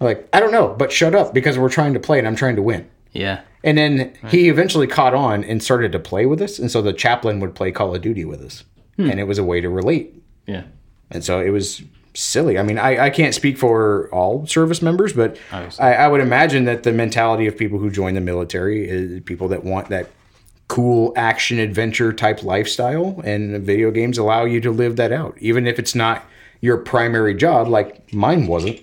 I'm 0.00 0.06
like, 0.06 0.28
I 0.32 0.40
don't 0.40 0.52
know, 0.52 0.74
but 0.76 0.90
shut 0.92 1.14
up 1.14 1.32
because 1.32 1.56
we're 1.58 1.68
trying 1.70 1.94
to 1.94 2.00
play 2.00 2.18
and 2.18 2.26
I'm 2.26 2.36
trying 2.36 2.56
to 2.56 2.62
win. 2.62 2.88
Yeah. 3.12 3.42
And 3.66 3.76
then 3.76 4.14
he 4.28 4.48
eventually 4.48 4.86
caught 4.86 5.12
on 5.12 5.42
and 5.42 5.62
started 5.62 5.90
to 5.92 5.98
play 5.98 6.24
with 6.24 6.40
us. 6.40 6.58
And 6.58 6.70
so 6.70 6.80
the 6.80 6.92
chaplain 6.92 7.40
would 7.40 7.54
play 7.54 7.72
Call 7.72 7.94
of 7.94 8.00
Duty 8.00 8.24
with 8.24 8.40
us. 8.40 8.64
Hmm. 8.94 9.10
And 9.10 9.20
it 9.20 9.24
was 9.24 9.38
a 9.38 9.44
way 9.44 9.60
to 9.60 9.68
relate. 9.68 10.14
Yeah. 10.46 10.62
And 11.10 11.24
so 11.24 11.40
it 11.40 11.50
was 11.50 11.82
silly. 12.14 12.58
I 12.58 12.62
mean, 12.62 12.78
I, 12.78 13.06
I 13.06 13.10
can't 13.10 13.34
speak 13.34 13.58
for 13.58 14.08
all 14.14 14.46
service 14.46 14.80
members, 14.80 15.12
but 15.12 15.36
I, 15.50 15.94
I 15.94 16.08
would 16.08 16.20
imagine 16.20 16.64
that 16.64 16.84
the 16.84 16.92
mentality 16.92 17.48
of 17.48 17.58
people 17.58 17.78
who 17.78 17.90
join 17.90 18.14
the 18.14 18.20
military 18.20 18.88
is 18.88 19.20
people 19.24 19.48
that 19.48 19.64
want 19.64 19.88
that 19.88 20.10
cool 20.68 21.12
action 21.16 21.58
adventure 21.58 22.12
type 22.12 22.42
lifestyle. 22.42 23.20
And 23.24 23.62
video 23.62 23.90
games 23.90 24.16
allow 24.16 24.44
you 24.44 24.60
to 24.60 24.70
live 24.70 24.96
that 24.96 25.12
out, 25.12 25.36
even 25.40 25.66
if 25.66 25.78
it's 25.78 25.94
not 25.94 26.24
your 26.60 26.76
primary 26.76 27.34
job, 27.34 27.68
like 27.68 28.12
mine 28.12 28.46
wasn't. 28.46 28.80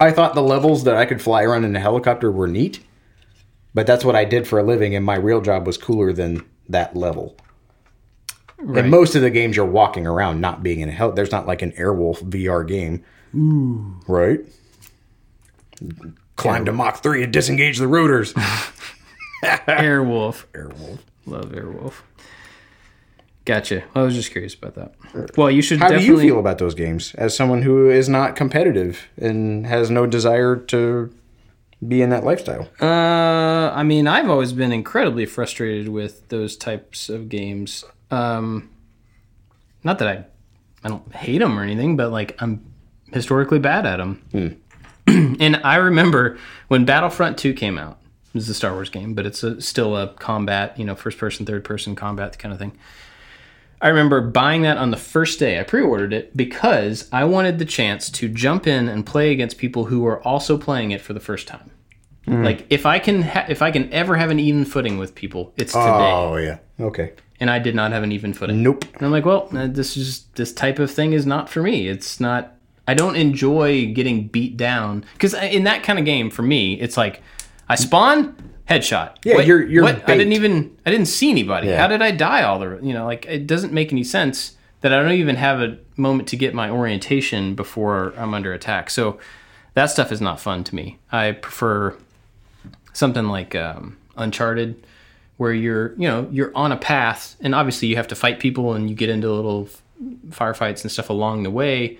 I 0.00 0.10
thought 0.10 0.34
the 0.34 0.42
levels 0.42 0.84
that 0.84 0.96
I 0.96 1.06
could 1.06 1.22
fly 1.22 1.44
around 1.44 1.64
in 1.64 1.76
a 1.76 1.80
helicopter 1.80 2.30
were 2.30 2.48
neat, 2.48 2.80
but 3.74 3.86
that's 3.86 4.04
what 4.04 4.16
I 4.16 4.24
did 4.24 4.46
for 4.46 4.58
a 4.58 4.62
living, 4.62 4.94
and 4.94 5.04
my 5.04 5.16
real 5.16 5.40
job 5.40 5.66
was 5.66 5.76
cooler 5.76 6.12
than 6.12 6.44
that 6.68 6.96
level. 6.96 7.36
Right. 8.58 8.82
And 8.82 8.90
most 8.90 9.14
of 9.14 9.22
the 9.22 9.30
games 9.30 9.56
you're 9.56 9.66
walking 9.66 10.06
around, 10.06 10.40
not 10.40 10.62
being 10.62 10.80
in 10.80 10.88
a 10.88 10.92
hell. 10.92 11.12
There's 11.12 11.32
not 11.32 11.46
like 11.46 11.62
an 11.62 11.72
Airwolf 11.72 12.22
VR 12.22 12.66
game, 12.66 13.04
right? 14.06 14.40
Climb 16.36 16.64
to 16.66 16.72
Mach 16.72 17.02
three 17.02 17.24
and 17.24 17.32
disengage 17.32 17.78
the 17.78 17.88
rotors. 17.88 18.32
Airwolf. 19.44 20.44
Airwolf. 20.52 20.98
Love 21.26 21.46
Airwolf. 21.46 21.94
Gotcha. 23.44 23.82
I 23.94 24.02
was 24.02 24.14
just 24.14 24.30
curious 24.30 24.54
about 24.54 24.74
that. 24.76 25.36
Well, 25.36 25.50
you 25.50 25.62
should 25.62 25.80
How 25.80 25.88
do 25.88 26.00
you 26.00 26.18
feel 26.20 26.38
about 26.38 26.58
those 26.58 26.74
games 26.74 27.12
as 27.16 27.36
someone 27.36 27.62
who 27.62 27.90
is 27.90 28.08
not 28.08 28.36
competitive 28.36 29.08
and 29.16 29.66
has 29.66 29.90
no 29.90 30.06
desire 30.06 30.54
to 30.56 31.12
be 31.86 32.02
in 32.02 32.10
that 32.10 32.24
lifestyle? 32.24 32.68
Uh, 32.80 33.72
I 33.74 33.82
mean, 33.82 34.06
I've 34.06 34.30
always 34.30 34.52
been 34.52 34.72
incredibly 34.72 35.26
frustrated 35.26 35.88
with 35.88 36.28
those 36.28 36.56
types 36.56 37.08
of 37.08 37.28
games. 37.28 37.84
Um, 38.10 38.70
not 39.84 39.98
that 39.98 40.08
I, 40.08 40.24
I 40.84 40.88
don't 40.88 41.14
hate 41.14 41.38
them 41.38 41.58
or 41.58 41.62
anything, 41.62 41.96
but 41.96 42.12
like 42.12 42.40
I'm 42.40 42.64
historically 43.12 43.58
bad 43.58 43.86
at 43.86 43.96
them. 43.96 44.60
and 45.06 45.56
I 45.64 45.76
remember 45.76 46.38
when 46.68 46.84
Battlefront 46.84 47.38
2 47.38 47.54
came 47.54 47.78
out. 47.78 47.98
This 48.32 48.44
is 48.44 48.50
a 48.50 48.54
Star 48.54 48.72
Wars 48.72 48.88
game, 48.88 49.12
but 49.12 49.26
it's 49.26 49.42
a, 49.42 49.60
still 49.60 49.94
a 49.94 50.08
combat, 50.14 50.78
you 50.78 50.86
know, 50.86 50.94
first 50.94 51.18
person, 51.18 51.44
third 51.44 51.64
person 51.64 51.94
combat 51.94 52.38
kind 52.38 52.52
of 52.52 52.58
thing. 52.58 52.72
I 53.82 53.88
remember 53.88 54.20
buying 54.20 54.62
that 54.62 54.78
on 54.78 54.92
the 54.92 54.96
first 54.96 55.38
day. 55.40 55.58
I 55.58 55.64
pre-ordered 55.64 56.12
it 56.12 56.36
because 56.36 57.08
I 57.12 57.24
wanted 57.24 57.58
the 57.58 57.64
chance 57.64 58.08
to 58.10 58.28
jump 58.28 58.66
in 58.66 58.88
and 58.88 59.04
play 59.04 59.32
against 59.32 59.58
people 59.58 59.86
who 59.86 60.00
were 60.02 60.22
also 60.22 60.56
playing 60.56 60.92
it 60.92 61.00
for 61.00 61.12
the 61.12 61.20
first 61.20 61.48
time. 61.48 61.70
Like 62.24 62.66
if 62.70 62.86
I 62.86 63.00
can 63.00 63.22
ha- 63.22 63.46
if 63.48 63.62
I 63.62 63.72
can 63.72 63.92
ever 63.92 64.16
have 64.16 64.30
an 64.30 64.38
even 64.38 64.64
footing 64.64 64.96
with 64.96 65.14
people, 65.14 65.52
it's 65.56 65.72
today. 65.72 65.82
Oh 65.84 66.36
yeah. 66.36 66.58
Okay. 66.78 67.14
And 67.40 67.50
I 67.50 67.58
did 67.58 67.74
not 67.74 67.90
have 67.90 68.04
an 68.04 68.12
even 68.12 68.32
footing. 68.32 68.62
Nope. 68.62 68.84
And 68.94 69.02
I'm 69.02 69.10
like, 69.10 69.26
well, 69.26 69.48
uh, 69.52 69.66
this 69.66 69.96
is 69.96 70.26
this 70.36 70.52
type 70.52 70.78
of 70.78 70.88
thing 70.88 71.12
is 71.12 71.26
not 71.26 71.50
for 71.50 71.60
me. 71.60 71.88
It's 71.88 72.20
not. 72.20 72.54
I 72.86 72.94
don't 72.94 73.16
enjoy 73.16 73.92
getting 73.92 74.28
beat 74.28 74.56
down 74.56 75.04
because 75.14 75.34
in 75.34 75.64
that 75.64 75.82
kind 75.82 75.98
of 75.98 76.04
game, 76.04 76.30
for 76.30 76.42
me, 76.42 76.80
it's 76.80 76.96
like 76.96 77.22
I 77.68 77.74
spawn, 77.74 78.36
headshot. 78.68 79.16
Yeah, 79.24 79.34
What- 79.36 79.46
you're- 79.46 79.70
you're 79.70 79.82
what? 79.82 80.08
I 80.08 80.16
didn't 80.16 80.32
even. 80.32 80.76
I 80.86 80.90
didn't 80.90 81.06
see 81.08 81.30
anybody. 81.30 81.68
Yeah. 81.68 81.78
How 81.80 81.88
did 81.88 82.02
I 82.02 82.10
die? 82.10 82.42
All 82.42 82.58
the 82.58 82.78
you 82.82 82.92
know, 82.94 83.04
like 83.04 83.26
it 83.26 83.46
doesn't 83.46 83.72
make 83.72 83.92
any 83.92 84.04
sense 84.04 84.56
that 84.80 84.92
I 84.92 85.00
don't 85.02 85.12
even 85.12 85.36
have 85.36 85.60
a 85.60 85.78
moment 85.96 86.28
to 86.30 86.36
get 86.36 86.54
my 86.54 86.68
orientation 86.70 87.54
before 87.54 88.12
I'm 88.16 88.34
under 88.34 88.52
attack. 88.52 88.90
So 88.90 89.18
that 89.74 89.86
stuff 89.86 90.10
is 90.12 90.20
not 90.20 90.40
fun 90.40 90.64
to 90.64 90.74
me. 90.74 90.98
I 91.12 91.32
prefer 91.32 91.96
something 92.92 93.26
like 93.28 93.54
um, 93.54 93.96
Uncharted, 94.16 94.84
where 95.36 95.52
you're 95.52 95.92
you 95.96 96.08
know 96.08 96.28
you're 96.30 96.52
on 96.56 96.72
a 96.72 96.76
path, 96.76 97.36
and 97.40 97.54
obviously 97.54 97.88
you 97.88 97.96
have 97.96 98.08
to 98.08 98.14
fight 98.14 98.40
people 98.40 98.74
and 98.74 98.88
you 98.90 98.96
get 98.96 99.08
into 99.10 99.30
little 99.32 99.68
firefights 100.30 100.82
and 100.82 100.90
stuff 100.90 101.10
along 101.10 101.42
the 101.44 101.50
way. 101.50 101.98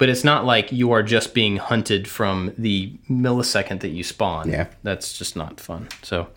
But 0.00 0.08
it's 0.08 0.24
not 0.24 0.46
like 0.46 0.72
you 0.72 0.92
are 0.92 1.02
just 1.02 1.34
being 1.34 1.58
hunted 1.58 2.08
from 2.08 2.54
the 2.56 2.94
millisecond 3.10 3.80
that 3.80 3.90
you 3.90 4.02
spawn. 4.02 4.48
Yeah. 4.48 4.68
that's 4.82 5.12
just 5.12 5.36
not 5.36 5.60
fun. 5.60 5.88
So 6.02 6.28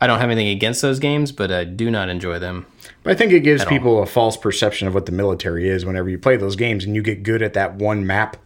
I 0.00 0.06
don't 0.06 0.20
have 0.20 0.30
anything 0.30 0.46
against 0.46 0.80
those 0.80 1.00
games, 1.00 1.32
but 1.32 1.50
I 1.50 1.64
do 1.64 1.90
not 1.90 2.08
enjoy 2.08 2.38
them. 2.38 2.66
But 3.02 3.10
I 3.10 3.14
think 3.16 3.32
it 3.32 3.40
gives 3.40 3.64
people 3.64 4.00
a 4.00 4.06
false 4.06 4.36
perception 4.36 4.86
of 4.86 4.94
what 4.94 5.06
the 5.06 5.12
military 5.12 5.68
is 5.68 5.84
whenever 5.84 6.08
you 6.08 6.20
play 6.20 6.36
those 6.36 6.54
games 6.54 6.84
and 6.84 6.94
you 6.94 7.02
get 7.02 7.24
good 7.24 7.42
at 7.42 7.54
that 7.54 7.74
one 7.74 8.06
map 8.06 8.36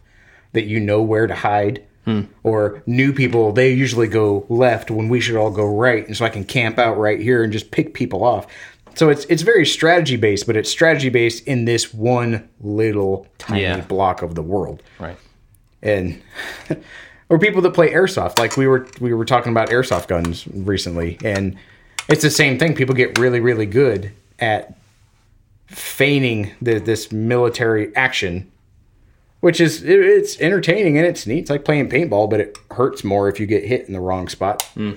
that 0.53 0.63
you 0.63 0.79
know 0.79 1.03
where 1.03 1.27
to 1.27 1.35
hide. 1.35 1.83
Hmm. 2.05 2.21
Or 2.41 2.81
new 2.87 3.13
people, 3.13 3.53
they 3.53 3.71
usually 3.71 4.07
go 4.07 4.47
left 4.49 4.89
when 4.89 5.09
we 5.09 5.21
should 5.21 5.35
all 5.37 5.51
go 5.51 5.65
right, 5.65 6.05
and 6.05 6.17
so 6.17 6.25
I 6.25 6.29
can 6.29 6.43
camp 6.43 6.79
out 6.79 6.97
right 6.97 7.19
here 7.19 7.43
and 7.43 7.53
just 7.53 7.69
pick 7.69 7.93
people 7.93 8.23
off. 8.25 8.47
So 8.95 9.09
it's 9.09 9.25
it's 9.25 9.41
very 9.41 9.65
strategy 9.65 10.15
based, 10.17 10.45
but 10.47 10.55
it's 10.55 10.69
strategy 10.69 11.09
based 11.09 11.47
in 11.47 11.65
this 11.65 11.93
one 11.93 12.47
little 12.61 13.27
tiny 13.37 13.63
Yeah. 13.63 13.81
block 13.81 14.21
of 14.21 14.35
the 14.35 14.43
world. 14.43 14.83
Right. 14.99 15.17
And 15.81 16.21
or 17.29 17.39
people 17.39 17.61
that 17.63 17.73
play 17.73 17.91
airsoft, 17.91 18.39
like 18.39 18.55
we 18.57 18.67
were 18.67 18.87
we 19.01 19.13
were 19.13 19.25
talking 19.25 19.51
about 19.51 19.69
airsoft 19.69 20.07
guns 20.07 20.47
recently, 20.47 21.17
and 21.23 21.57
it's 22.07 22.21
the 22.21 22.29
same 22.29 22.59
thing. 22.59 22.75
People 22.75 22.95
get 22.95 23.17
really 23.17 23.39
really 23.39 23.65
good 23.65 24.11
at 24.39 24.77
feigning 25.67 26.51
the, 26.61 26.79
this 26.79 27.11
military 27.11 27.95
action, 27.95 28.51
which 29.39 29.59
is 29.59 29.81
it, 29.83 29.99
it's 29.99 30.39
entertaining 30.39 30.97
and 30.97 31.07
it's 31.07 31.25
neat. 31.25 31.39
It's 31.39 31.49
like 31.49 31.65
playing 31.65 31.89
paintball, 31.89 32.29
but 32.29 32.39
it 32.39 32.57
hurts 32.71 33.03
more 33.03 33.27
if 33.27 33.39
you 33.39 33.45
get 33.45 33.63
hit 33.63 33.87
in 33.87 33.93
the 33.93 33.99
wrong 33.99 34.27
spot. 34.27 34.61
Hmm. 34.75 34.93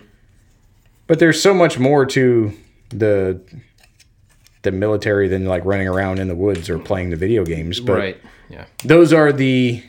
But 1.06 1.18
there's 1.18 1.40
so 1.40 1.54
much 1.54 1.78
more 1.78 2.04
to 2.06 2.52
the 2.90 3.40
the 4.66 4.72
military 4.72 5.28
than 5.28 5.46
like 5.46 5.64
running 5.64 5.88
around 5.88 6.18
in 6.18 6.28
the 6.28 6.34
woods 6.34 6.68
or 6.68 6.78
playing 6.78 7.08
the 7.10 7.16
video 7.16 7.44
games. 7.44 7.80
But 7.80 7.96
right. 7.98 8.20
Yeah. 8.50 8.66
those 8.84 9.12
are 9.12 9.32
the 9.32 9.82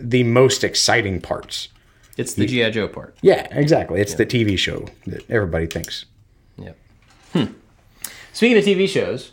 the 0.00 0.22
most 0.24 0.62
exciting 0.64 1.20
parts. 1.20 1.68
It's 2.18 2.34
the 2.34 2.46
GI 2.46 2.72
Joe 2.72 2.88
part. 2.88 3.16
Yeah, 3.22 3.46
exactly. 3.50 4.00
It's 4.00 4.14
the 4.14 4.26
TV 4.26 4.58
show 4.58 4.86
that 5.06 5.28
everybody 5.30 5.66
thinks. 5.66 6.04
Yep. 6.58 6.76
Hmm. 7.32 7.44
Speaking 8.34 8.58
of 8.58 8.64
TV 8.64 8.86
shows, 8.88 9.32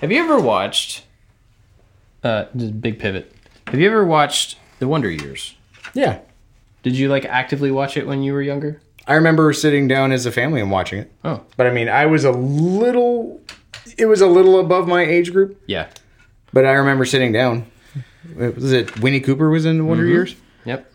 have 0.00 0.12
you 0.12 0.22
ever 0.22 0.38
watched? 0.38 1.04
Uh, 2.22 2.46
just 2.56 2.80
big 2.80 2.98
pivot. 2.98 3.32
Have 3.68 3.80
you 3.80 3.86
ever 3.88 4.04
watched 4.04 4.58
The 4.78 4.88
Wonder 4.88 5.10
Years? 5.10 5.54
Yeah. 5.94 6.20
Did 6.82 6.96
you 6.96 7.08
like 7.08 7.24
actively 7.24 7.70
watch 7.70 7.96
it 7.96 8.06
when 8.06 8.22
you 8.22 8.32
were 8.34 8.42
younger? 8.42 8.80
I 9.06 9.14
remember 9.14 9.52
sitting 9.52 9.86
down 9.88 10.12
as 10.12 10.24
a 10.26 10.32
family 10.32 10.60
and 10.60 10.70
watching 10.70 10.98
it. 11.00 11.12
Oh, 11.24 11.42
But 11.56 11.66
I 11.66 11.70
mean, 11.70 11.88
I 11.88 12.06
was 12.06 12.24
a 12.24 12.30
little 12.32 13.40
it 13.98 14.06
was 14.06 14.20
a 14.20 14.26
little 14.26 14.60
above 14.60 14.88
my 14.88 15.02
age 15.02 15.32
group, 15.32 15.60
yeah. 15.66 15.88
but 16.52 16.64
I 16.64 16.72
remember 16.72 17.04
sitting 17.04 17.32
down. 17.32 17.66
Was 18.36 18.72
it 18.72 19.00
Winnie 19.00 19.20
Cooper 19.20 19.50
was 19.50 19.64
in 19.66 19.78
the 19.78 19.84
Wonder 19.84 20.06
Years? 20.06 20.34
Yep. 20.64 20.90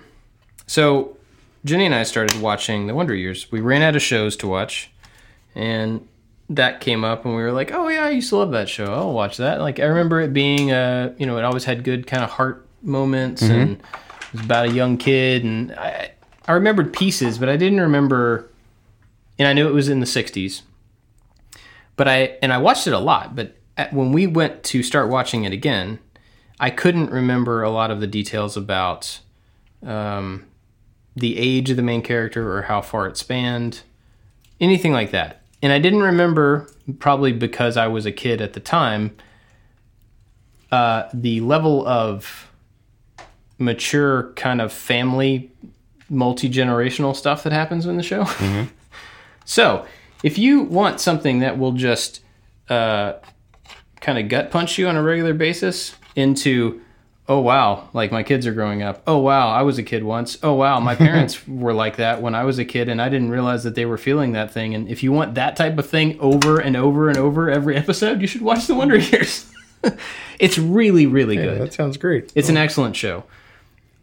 So 0.65 1.17
Jenny 1.65 1.85
and 1.85 1.95
I 1.95 2.03
started 2.03 2.41
watching 2.41 2.87
The 2.87 2.95
Wonder 2.95 3.15
Years. 3.15 3.51
We 3.51 3.59
ran 3.59 3.81
out 3.81 3.95
of 3.95 4.01
shows 4.01 4.35
to 4.37 4.47
watch, 4.47 4.89
and 5.55 6.07
that 6.49 6.81
came 6.81 7.03
up, 7.03 7.25
and 7.25 7.35
we 7.35 7.41
were 7.41 7.51
like, 7.51 7.71
"Oh 7.71 7.87
yeah, 7.89 8.05
I 8.05 8.09
used 8.09 8.29
to 8.29 8.37
love 8.37 8.51
that 8.51 8.69
show. 8.69 8.93
I'll 8.93 9.13
watch 9.13 9.37
that." 9.37 9.59
Like 9.59 9.79
I 9.79 9.85
remember 9.85 10.21
it 10.21 10.33
being, 10.33 10.71
uh, 10.71 11.13
you 11.17 11.25
know, 11.25 11.37
it 11.37 11.43
always 11.43 11.65
had 11.65 11.83
good 11.83 12.07
kind 12.07 12.23
of 12.23 12.31
heart 12.31 12.65
moments, 12.81 13.41
and 13.41 13.77
it 13.77 14.33
was 14.33 14.45
about 14.45 14.67
a 14.67 14.71
young 14.71 14.97
kid, 14.97 15.43
and 15.43 15.73
I, 15.73 16.11
I 16.47 16.53
remembered 16.53 16.93
pieces, 16.93 17.37
but 17.37 17.49
I 17.49 17.57
didn't 17.57 17.81
remember. 17.81 18.49
And 19.37 19.47
I 19.47 19.53
knew 19.53 19.69
it 19.69 19.73
was 19.73 19.87
in 19.87 20.01
the 20.01 20.05
'60s, 20.05 20.63
but 21.99 22.07
I 22.07 22.37
and 22.41 22.53
I 22.53 22.59
watched 22.59 22.87
it 22.87 22.93
a 22.93 22.97
lot. 22.97 23.35
But 23.35 23.57
at, 23.75 23.91
when 23.91 24.13
we 24.13 24.25
went 24.25 24.63
to 24.63 24.83
start 24.83 25.09
watching 25.09 25.43
it 25.43 25.51
again, 25.51 25.99
I 26.57 26.69
couldn't 26.69 27.09
remember 27.09 27.61
a 27.61 27.69
lot 27.69 27.91
of 27.91 27.99
the 27.99 28.07
details 28.07 28.55
about 28.55 29.19
um, 29.85 30.45
the 31.13 31.37
age 31.37 31.69
of 31.69 31.75
the 31.75 31.83
main 31.83 32.01
character 32.01 32.55
or 32.55 32.61
how 32.61 32.79
far 32.79 33.05
it 33.07 33.17
spanned, 33.17 33.81
anything 34.61 34.93
like 34.93 35.11
that. 35.11 35.41
And 35.61 35.73
I 35.73 35.79
didn't 35.79 36.01
remember, 36.01 36.69
probably 36.99 37.33
because 37.33 37.75
I 37.75 37.87
was 37.87 38.05
a 38.05 38.13
kid 38.13 38.39
at 38.39 38.53
the 38.53 38.61
time, 38.61 39.17
uh, 40.71 41.09
the 41.13 41.41
level 41.41 41.85
of 41.85 42.49
mature 43.57 44.31
kind 44.37 44.61
of 44.61 44.71
family, 44.71 45.51
multi 46.09 46.49
generational 46.49 47.13
stuff 47.13 47.43
that 47.43 47.51
happens 47.51 47.85
in 47.85 47.97
the 47.97 48.03
show. 48.03 48.25
so 49.43 49.85
if 50.23 50.37
you 50.37 50.61
want 50.63 50.99
something 50.99 51.39
that 51.39 51.57
will 51.57 51.71
just 51.73 52.21
uh, 52.69 53.13
kind 54.01 54.17
of 54.19 54.27
gut 54.29 54.51
punch 54.51 54.77
you 54.77 54.87
on 54.87 54.95
a 54.95 55.03
regular 55.03 55.33
basis 55.33 55.95
into 56.15 56.81
oh 57.27 57.39
wow 57.39 57.87
like 57.93 58.11
my 58.11 58.23
kids 58.23 58.47
are 58.47 58.53
growing 58.53 58.81
up 58.81 59.03
oh 59.05 59.17
wow 59.19 59.49
i 59.49 59.61
was 59.61 59.77
a 59.77 59.83
kid 59.83 60.03
once. 60.03 60.37
Oh 60.41 60.53
wow 60.53 60.79
my 60.79 60.95
parents 61.07 61.47
were 61.47 61.73
like 61.73 61.97
that 61.97 62.21
when 62.21 62.33
i 62.35 62.43
was 62.43 62.57
a 62.59 62.65
kid 62.65 62.89
and 62.89 63.01
i 63.01 63.07
didn't 63.09 63.29
realize 63.29 63.63
that 63.63 63.75
they 63.75 63.85
were 63.85 63.97
feeling 63.97 64.31
that 64.33 64.51
thing. 64.51 64.73
And 64.73 64.87
if 64.89 65.03
you 65.03 65.11
want 65.11 65.35
that 65.35 65.55
type 65.55 65.77
of 65.77 65.87
thing 65.87 66.19
over 66.19 66.59
and 66.59 66.75
over 66.75 67.07
and 67.09 67.17
over 67.17 67.49
every 67.49 67.75
episode 67.75 68.21
you 68.21 68.27
should 68.27 68.41
watch 68.41 68.67
the 68.67 68.75
wonder 68.75 68.97
years. 68.97 69.45
It's 70.39 70.57
really 70.57 71.05
really 71.05 71.35
Yeah, 71.37 71.43
good. 71.45 71.61
that 71.61 71.73
sounds 71.73 71.97
great. 71.97 72.31
it's 72.35 72.49
an 72.49 72.57
excellent 72.57 72.95
show. 72.95 73.23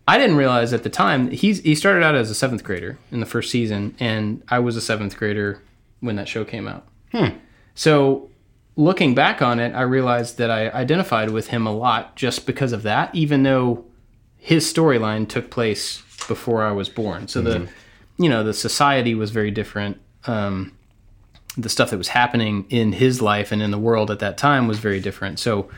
I 0.08 0.18
didn't 0.18 0.36
realize 0.36 0.72
at 0.72 0.82
the 0.84 0.90
time 0.90 1.30
he's 1.30 1.60
he 1.60 1.74
started 1.74 2.02
out 2.02 2.14
as 2.14 2.30
a 2.30 2.34
seventh 2.34 2.62
grader 2.62 2.98
in 3.10 3.20
the 3.20 3.26
first 3.26 3.50
season, 3.50 3.94
and 3.98 4.42
I 4.48 4.58
was 4.60 4.76
a 4.76 4.80
seventh 4.80 5.16
grader 5.16 5.60
when 6.06 6.16
that 6.16 6.28
show 6.28 6.44
came 6.44 6.66
out. 6.68 6.86
So 7.74 8.30
looking 8.76 9.14
back 9.14 9.42
on 9.42 9.58
it, 9.60 9.74
I 9.74 9.82
realized 9.82 10.38
that 10.38 10.50
I 10.50 10.68
identified 10.70 11.30
with 11.30 11.48
him 11.48 11.66
a 11.66 11.72
lot 11.74 12.16
just 12.16 12.46
because 12.46 12.72
of 12.72 12.82
that, 12.84 13.14
even 13.14 13.42
though 13.42 13.84
his 14.36 14.70
storyline 14.72 15.28
took 15.28 15.50
place 15.50 16.02
before 16.28 16.62
I 16.62 16.72
was 16.72 16.88
born. 16.88 17.28
So 17.28 17.40
the 17.42 17.68
you 18.18 18.28
know 18.30 18.42
the 18.44 18.54
society 18.54 19.14
was 19.14 19.30
very 19.30 19.50
different. 19.50 20.00
Um, 20.26 20.72
the 21.58 21.68
stuff 21.68 21.90
that 21.90 21.96
was 21.98 22.08
happening 22.08 22.66
in 22.68 22.92
his 22.92 23.22
life 23.22 23.50
and 23.52 23.62
in 23.62 23.70
the 23.70 23.78
world 23.78 24.10
at 24.10 24.18
that 24.18 24.36
time 24.36 24.68
was 24.68 24.78
very 24.78 25.00
different. 25.00 25.38
So 25.38 25.70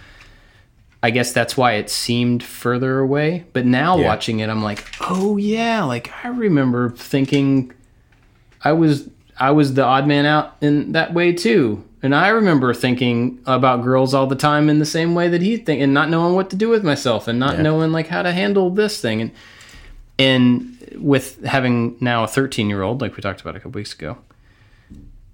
I 1.03 1.11
guess 1.11 1.33
that's 1.33 1.57
why 1.57 1.75
it 1.75 1.88
seemed 1.91 2.43
further 2.43 2.99
away. 2.99 3.45
But 3.53 3.64
now 3.67 3.97
Yeah. 3.97 4.07
watching 4.07 4.41
it, 4.41 4.49
I'm 4.51 4.62
like, 4.62 4.85
oh 5.01 5.37
yeah, 5.37 5.85
like 5.85 6.11
I 6.25 6.29
remember 6.29 6.91
thinking 6.91 7.73
I 8.64 8.73
was 8.73 9.09
I 9.40 9.51
was 9.53 9.74
the 9.74 9.85
odd 9.85 10.07
man 10.07 10.27
out 10.27 10.57
in 10.61 10.92
that 10.92 11.14
way 11.14 11.33
too. 11.33 11.85
And 12.03 12.14
I 12.14 12.29
remember 12.29 12.72
thinking 12.74 13.40
about 13.46 13.83
girls 13.83 14.14
all 14.14 14.27
the 14.27 14.37
time 14.37 14.68
in 14.68 14.79
the 14.79 14.87
same 14.87 15.14
way 15.14 15.29
that 15.29 15.42
he 15.42 15.57
think 15.57 15.81
and 15.81 15.92
not 15.92 16.09
knowing 16.11 16.35
what 16.35 16.48
to 16.51 16.57
do 16.57 16.68
with 16.68 16.85
myself 16.85 17.27
and 17.29 17.38
not 17.38 17.57
Yeah. 17.57 17.62
knowing 17.62 17.90
like 17.92 18.07
how 18.09 18.22
to 18.22 18.33
handle 18.33 18.70
this 18.70 19.01
thing 19.01 19.20
and 19.20 19.31
and 20.20 20.77
with 20.96 21.44
having 21.44 21.96
now 22.01 22.24
a 22.24 22.27
13 22.29 22.68
year 22.68 22.83
old 22.83 23.01
like 23.01 23.16
we 23.16 23.20
talked 23.22 23.40
about 23.40 23.55
a 23.57 23.61
couple 23.61 23.79
weeks 23.79 23.92
ago 23.92 24.18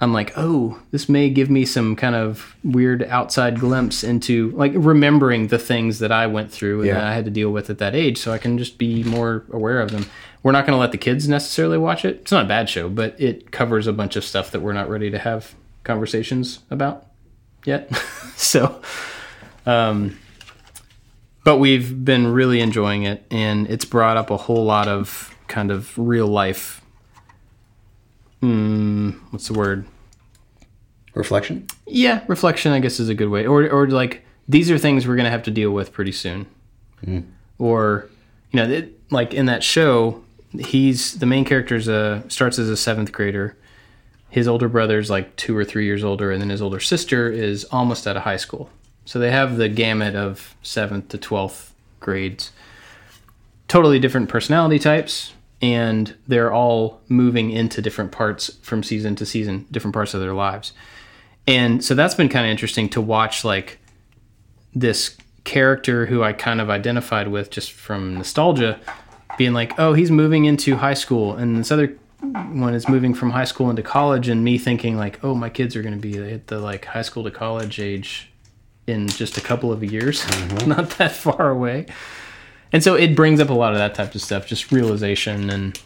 I'm 0.01 0.13
like, 0.13 0.33
oh, 0.37 0.81
this 0.91 1.09
may 1.09 1.31
give 1.31 1.49
me 1.49 1.65
some 1.65 1.95
kind 1.97 2.15
of 2.17 2.57
weird 2.65 3.05
outside 3.05 3.61
glimpse 3.61 4.03
into 4.05 4.51
like 4.51 4.73
remembering 4.75 5.47
the 5.47 5.59
things 5.59 6.01
that 6.01 6.11
I 6.13 6.27
went 6.27 6.51
through 6.51 6.81
and 6.81 6.89
Yeah. 6.89 6.95
that 6.95 7.05
I 7.05 7.15
had 7.15 7.25
to 7.27 7.31
deal 7.31 7.51
with 7.51 7.71
at 7.71 7.79
that 7.79 7.95
age, 7.95 8.19
so 8.19 8.33
I 8.33 8.39
can 8.39 8.59
just 8.59 8.77
be 8.77 9.05
more 9.05 9.45
aware 9.53 9.81
of 9.81 9.93
them. 9.93 10.05
We're 10.45 10.53
not 10.53 10.67
going 10.67 10.77
to 10.77 10.79
let 10.79 10.93
the 10.93 10.99
kids 10.99 11.27
necessarily 11.27 11.79
watch 11.79 12.05
it. 12.05 12.17
It's 12.17 12.31
not 12.31 12.45
a 12.45 12.49
bad 12.49 12.69
show, 12.69 12.91
but 12.91 13.19
it 13.19 13.51
covers 13.51 13.87
a 13.87 13.95
bunch 13.95 14.15
of 14.15 14.25
stuff 14.25 14.51
that 14.51 14.61
we're 14.61 14.75
not 14.75 14.91
ready 14.91 15.11
to 15.11 15.19
have 15.19 15.55
conversations 15.85 16.61
about 16.71 17.07
yet. 17.65 17.95
so, 18.37 18.83
um, 19.65 20.19
but 21.45 21.57
we've 21.57 22.05
been 22.05 22.27
really 22.27 22.61
enjoying 22.61 23.05
it, 23.05 23.25
and 23.31 23.67
it's 23.69 23.87
brought 23.87 24.19
up 24.19 24.31
a 24.31 24.37
whole 24.37 24.67
lot 24.67 24.87
of 24.87 25.35
kind 25.49 25.71
of 25.71 25.97
real 25.97 26.27
life. 26.27 26.83
Hmm, 28.43 29.13
what's 29.31 29.49
the 29.49 29.55
word? 29.55 29.87
Reflection. 31.15 31.67
Yeah, 31.87 32.23
reflection, 32.29 32.73
I 32.73 32.81
guess, 32.81 33.01
is 33.01 33.09
a 33.09 33.15
good 33.15 33.31
way. 33.31 33.47
Or, 33.47 33.67
or 33.71 33.89
like 33.89 34.23
these 34.47 34.71
are 34.71 34.77
things 34.77 35.07
we're 35.07 35.17
gonna 35.17 35.31
have 35.31 35.45
to 35.45 35.51
deal 35.51 35.71
with 35.71 35.91
pretty 35.91 36.13
soon. 36.13 36.47
Or, 37.59 38.11
you 38.51 38.59
know, 38.59 38.71
it, 38.71 39.01
like 39.11 39.33
in 39.33 39.47
that 39.47 39.63
show, 39.63 40.24
he's 40.59 41.19
the 41.19 41.27
main 41.27 41.45
character's 41.45 41.89
a 41.89 42.25
starts 42.29 42.59
as 42.59 42.69
a 42.69 42.77
seventh 42.77 43.13
grader. 43.13 43.57
His 44.31 44.49
older 44.49 44.69
brother's 44.69 45.11
like 45.11 45.37
two 45.37 45.57
or 45.57 45.65
three 45.65 45.85
years 45.87 46.03
older, 46.03 46.31
and 46.31 46.41
then 46.41 46.51
his 46.51 46.63
older 46.63 46.81
sister 46.81 47.31
is 47.31 47.65
almost 47.67 48.07
out 48.07 48.17
of 48.17 48.23
high 48.23 48.37
school. 48.37 48.71
So 49.05 49.19
they 49.19 49.31
have 49.31 49.57
the 49.57 49.69
gamut 49.69 50.17
of 50.17 50.57
seventh 50.63 51.09
to 51.09 51.19
twelfth 51.19 51.75
grades. 52.01 52.51
Totally 53.69 53.99
different 53.99 54.29
personality 54.29 54.79
types, 54.79 55.33
and 55.63 56.15
they're 56.27 56.53
all 56.53 57.01
moving 57.09 57.51
into 57.51 57.81
different 57.81 58.13
parts 58.13 58.49
from 58.63 58.83
season 58.83 59.15
to 59.17 59.27
season, 59.27 59.67
different 59.71 59.95
parts 59.95 60.15
of 60.15 60.21
their 60.21 60.35
lives 60.35 60.73
and 61.47 61.85
so 61.85 61.95
that's 61.95 62.15
been 62.15 62.29
kind 62.29 62.47
of 62.47 62.51
interesting 62.51 62.89
to 62.91 63.01
watch 63.01 63.45
like 63.45 63.79
this 64.75 65.17
character 65.45 66.07
who 66.07 66.23
i 66.23 66.33
kind 66.33 66.61
of 66.61 66.71
identified 66.71 67.29
with 67.29 67.51
just 67.51 67.73
from 67.73 68.15
nostalgia 68.15 68.81
being 69.37 69.53
like 69.53 69.79
oh 69.79 69.93
he's 69.95 70.11
moving 70.11 70.45
into 70.45 70.77
high 70.77 70.95
school. 70.95 71.35
And 71.35 71.57
this 71.57 71.71
other 71.71 71.97
one 72.21 72.75
is 72.75 72.89
moving 72.89 73.15
from 73.15 73.31
high 73.31 73.45
school 73.45 73.71
into 73.71 73.83
college. 73.83 74.29
And 74.29 74.45
me 74.45 74.59
thinking 74.59 74.97
like 74.97 75.23
oh 75.25 75.35
my 75.35 75.51
kids 75.51 75.77
are 75.77 75.83
going 75.83 75.95
to 75.95 76.01
be 76.01 76.19
at 76.19 76.49
the 76.49 76.59
like 76.59 76.87
high 76.87 77.03
school 77.03 77.25
to 77.25 77.31
college 77.31 77.81
age 77.81 78.31
in 78.87 79.09
just 79.09 79.39
a 79.39 79.41
couple 79.41 79.73
of 79.73 79.83
years 79.83 80.27
not 80.67 80.91
that 80.91 81.13
far 81.13 81.51
away. 81.51 81.87
And 82.73 82.83
so 82.83 82.95
it 82.97 83.15
brings 83.15 83.41
up 83.41 83.51
a 83.51 83.55
lot 83.55 83.73
of 83.73 83.79
that 83.79 83.95
type 83.95 84.15
of 84.15 84.21
stuff 84.21 84.47
just 84.47 84.73
realization 84.73 85.49
and 85.49 85.81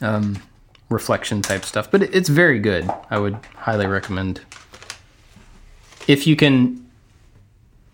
um, 0.00 0.42
reflection 0.88 1.42
type 1.42 1.64
stuff. 1.64 1.90
But 1.90 2.02
it's 2.02 2.28
very 2.28 2.58
good. 2.58 2.88
I 3.10 3.18
would 3.18 3.34
highly 3.56 3.86
recommend. 3.86 4.40
If 6.06 6.26
you 6.26 6.36
can 6.36 6.84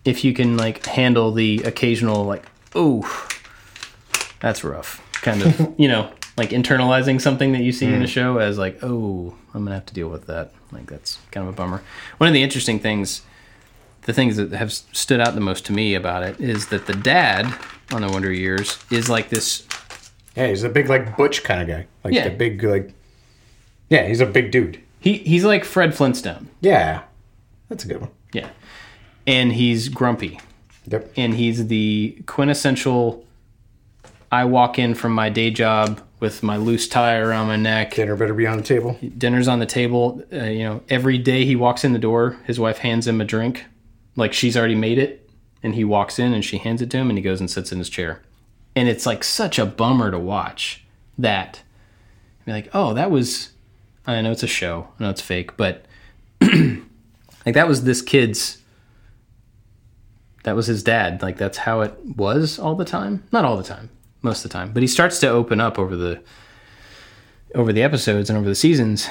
if 0.03 0.23
you 0.23 0.33
can 0.33 0.57
like 0.57 0.85
handle 0.85 1.31
the 1.31 1.61
occasional 1.63 2.23
like 2.25 2.45
oh 2.75 3.01
that's 4.41 4.63
rough 4.63 5.01
kind 5.21 5.41
of 5.41 5.73
you 5.79 5.87
know 5.87 6.11
like 6.37 6.49
internalizing 6.49 7.19
something 7.21 7.51
that 7.51 7.61
you 7.61 7.71
see 7.71 7.85
in 7.85 7.95
a 7.95 7.99
hmm. 7.99 8.05
show 8.05 8.37
as 8.37 8.57
like 8.57 8.79
oh 8.83 9.33
i'm 9.53 9.63
gonna 9.63 9.75
have 9.75 9.85
to 9.85 9.93
deal 9.93 10.09
with 10.09 10.27
that 10.27 10.51
like 10.71 10.87
that's 10.87 11.19
kind 11.31 11.47
of 11.47 11.53
a 11.53 11.55
bummer 11.55 11.81
one 12.17 12.27
of 12.27 12.33
the 12.33 12.43
interesting 12.43 12.79
things 12.79 13.21
the 14.03 14.13
things 14.13 14.37
that 14.37 14.51
have 14.51 14.73
stood 14.73 15.19
out 15.19 15.35
the 15.35 15.41
most 15.41 15.65
to 15.65 15.73
me 15.73 15.93
about 15.93 16.23
it 16.23 16.39
is 16.39 16.67
that 16.67 16.87
the 16.87 16.93
dad 16.93 17.53
on 17.91 18.01
the 18.01 18.09
wonder 18.09 18.31
years 18.31 18.79
is 18.89 19.09
like 19.09 19.29
this 19.29 19.67
Yeah, 20.35 20.47
he's 20.47 20.63
a 20.63 20.69
big 20.69 20.89
like 20.89 21.15
butch 21.17 21.43
kind 21.43 21.61
of 21.61 21.67
guy. 21.67 21.85
Like 22.03 22.13
Yeah. 22.13 22.29
the 22.29 22.35
big 22.35 22.63
like. 22.63 22.93
Yeah, 23.89 24.07
he's 24.07 24.21
a 24.21 24.25
big 24.25 24.51
dude. 24.51 24.81
he 24.99 25.17
he's 25.17 25.43
like 25.43 25.65
fred 25.65 25.93
flintstone 25.93 26.49
Yeah, 26.61 27.03
that's 27.69 27.85
a 27.85 27.87
good 27.87 28.01
one. 28.01 28.11
yeah 28.33 28.49
and 29.27 29.53
he's 29.53 29.89
grumpy 29.89 30.39
Yep. 30.87 31.13
and 31.15 31.35
he's 31.35 31.67
the 31.67 32.17
quintessential 32.25 33.23
I 34.31 34.45
walk 34.45 34.79
in 34.79 34.95
from 34.95 35.13
my 35.13 35.29
day 35.29 35.51
job 35.51 36.01
with 36.21 36.41
my 36.41 36.55
loose 36.55 36.87
tie 36.87 37.17
around 37.17 37.47
my 37.47 37.57
neck. 37.57 37.95
Dinner 37.95 38.15
better 38.15 38.33
be 38.33 38.47
on 38.47 38.57
the 38.57 38.63
table. 38.63 38.97
Dinner's 39.17 39.47
on 39.47 39.59
the 39.59 39.65
table. 39.65 40.23
Uh, 40.31 40.45
you 40.45 40.63
know, 40.63 40.83
every 40.87 41.17
day 41.17 41.43
he 41.43 41.55
walks 41.55 41.83
in 41.83 41.93
the 41.93 41.99
door, 41.99 42.37
his 42.45 42.59
wife 42.59 42.77
hands 42.77 43.07
him 43.07 43.19
a 43.19 43.25
drink, 43.25 43.65
like 44.15 44.31
she's 44.31 44.55
already 44.55 44.75
made 44.75 44.97
it, 44.97 45.29
and 45.61 45.75
he 45.75 45.83
walks 45.83 46.19
in 46.19 46.33
and 46.33 46.45
she 46.45 46.59
hands 46.59 46.81
it 46.81 46.89
to 46.91 46.97
him, 46.97 47.09
and 47.09 47.17
he 47.17 47.23
goes 47.23 47.39
and 47.39 47.49
sits 47.49 47.71
in 47.71 47.79
his 47.79 47.89
chair. 47.89 48.21
And 48.75 48.87
it's 48.87 49.05
like 49.05 49.23
such 49.23 49.59
a 49.59 49.65
bummer 49.65 50.11
to 50.11 50.19
watch 50.19 50.85
that. 51.17 51.61
Be 52.45 52.51
like, 52.53 52.69
oh, 52.73 52.93
that 52.93 53.11
was. 53.11 53.49
I 54.07 54.21
know 54.21 54.31
it's 54.31 54.43
a 54.43 54.47
show. 54.47 54.87
I 54.99 55.03
know 55.03 55.09
it's 55.09 55.21
fake, 55.21 55.57
but 55.57 55.85
like 56.41 57.53
that 57.53 57.67
was 57.67 57.83
this 57.83 58.01
kid's 58.01 58.59
that 60.43 60.55
was 60.55 60.67
his 60.67 60.83
dad. 60.83 61.21
Like 61.21 61.37
that's 61.37 61.59
how 61.59 61.81
it 61.81 61.93
was 62.03 62.57
all 62.57 62.75
the 62.75 62.85
time. 62.85 63.23
Not 63.31 63.45
all 63.45 63.57
the 63.57 63.63
time, 63.63 63.89
most 64.21 64.43
of 64.45 64.51
the 64.51 64.53
time. 64.53 64.73
But 64.73 64.83
he 64.83 64.87
starts 64.87 65.19
to 65.19 65.29
open 65.29 65.59
up 65.59 65.79
over 65.79 65.95
the 65.95 66.21
over 67.53 67.73
the 67.73 67.83
episodes 67.83 68.29
and 68.29 68.37
over 68.37 68.47
the 68.47 68.55
seasons. 68.55 69.09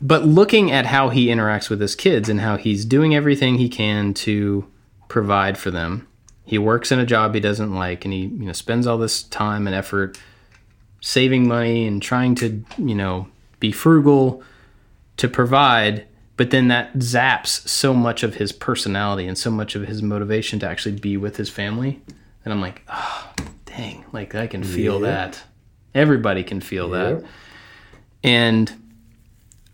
But 0.00 0.24
looking 0.24 0.70
at 0.70 0.86
how 0.86 1.10
he 1.10 1.26
interacts 1.26 1.68
with 1.68 1.80
his 1.80 1.94
kids 1.94 2.28
and 2.28 2.40
how 2.40 2.56
he's 2.56 2.84
doing 2.84 3.14
everything 3.14 3.56
he 3.56 3.68
can 3.68 4.14
to 4.14 4.66
provide 5.08 5.58
for 5.58 5.70
them. 5.70 6.06
He 6.44 6.58
works 6.58 6.92
in 6.92 6.98
a 6.98 7.06
job 7.06 7.34
he 7.34 7.40
doesn't 7.40 7.74
like 7.74 8.04
and 8.04 8.14
he, 8.14 8.20
you 8.20 8.46
know, 8.46 8.52
spends 8.52 8.86
all 8.86 8.98
this 8.98 9.22
time 9.24 9.66
and 9.66 9.74
effort 9.74 10.18
saving 11.00 11.48
money 11.48 11.86
and 11.86 12.00
trying 12.00 12.34
to, 12.36 12.64
you 12.78 12.94
know, 12.94 13.28
be 13.58 13.72
frugal 13.72 14.42
to 15.16 15.28
provide 15.28 16.06
but 16.36 16.50
then 16.50 16.68
that 16.68 16.94
zaps 16.94 17.66
so 17.66 17.94
much 17.94 18.22
of 18.22 18.34
his 18.34 18.52
personality 18.52 19.26
and 19.26 19.38
so 19.38 19.50
much 19.50 19.74
of 19.74 19.86
his 19.86 20.02
motivation 20.02 20.58
to 20.58 20.68
actually 20.68 20.96
be 20.96 21.16
with 21.16 21.36
his 21.36 21.48
family 21.48 22.02
and 22.44 22.52
i'm 22.52 22.60
like 22.60 22.82
oh 22.88 23.32
dang 23.76 24.04
like 24.12 24.34
i 24.34 24.46
can 24.46 24.62
feel 24.64 25.00
Yeah. 25.02 25.06
that 25.10 25.42
everybody 25.94 26.42
can 26.42 26.60
feel 26.60 26.90
that 26.90 27.22
and 28.22 28.72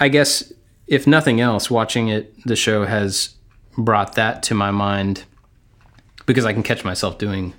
i 0.01 0.09
guess 0.09 0.53
if 0.87 1.07
nothing 1.07 1.41
else 1.41 1.71
watching 1.71 2.09
it 2.09 2.35
the 2.45 2.57
show 2.57 2.85
has 2.85 3.35
brought 3.79 4.15
that 4.15 4.43
to 4.45 4.55
my 4.55 4.71
mind 4.71 5.25
because 6.27 6.45
i 6.45 6.53
can 6.53 6.63
catch 6.63 6.85
myself 6.85 7.19
doing 7.19 7.55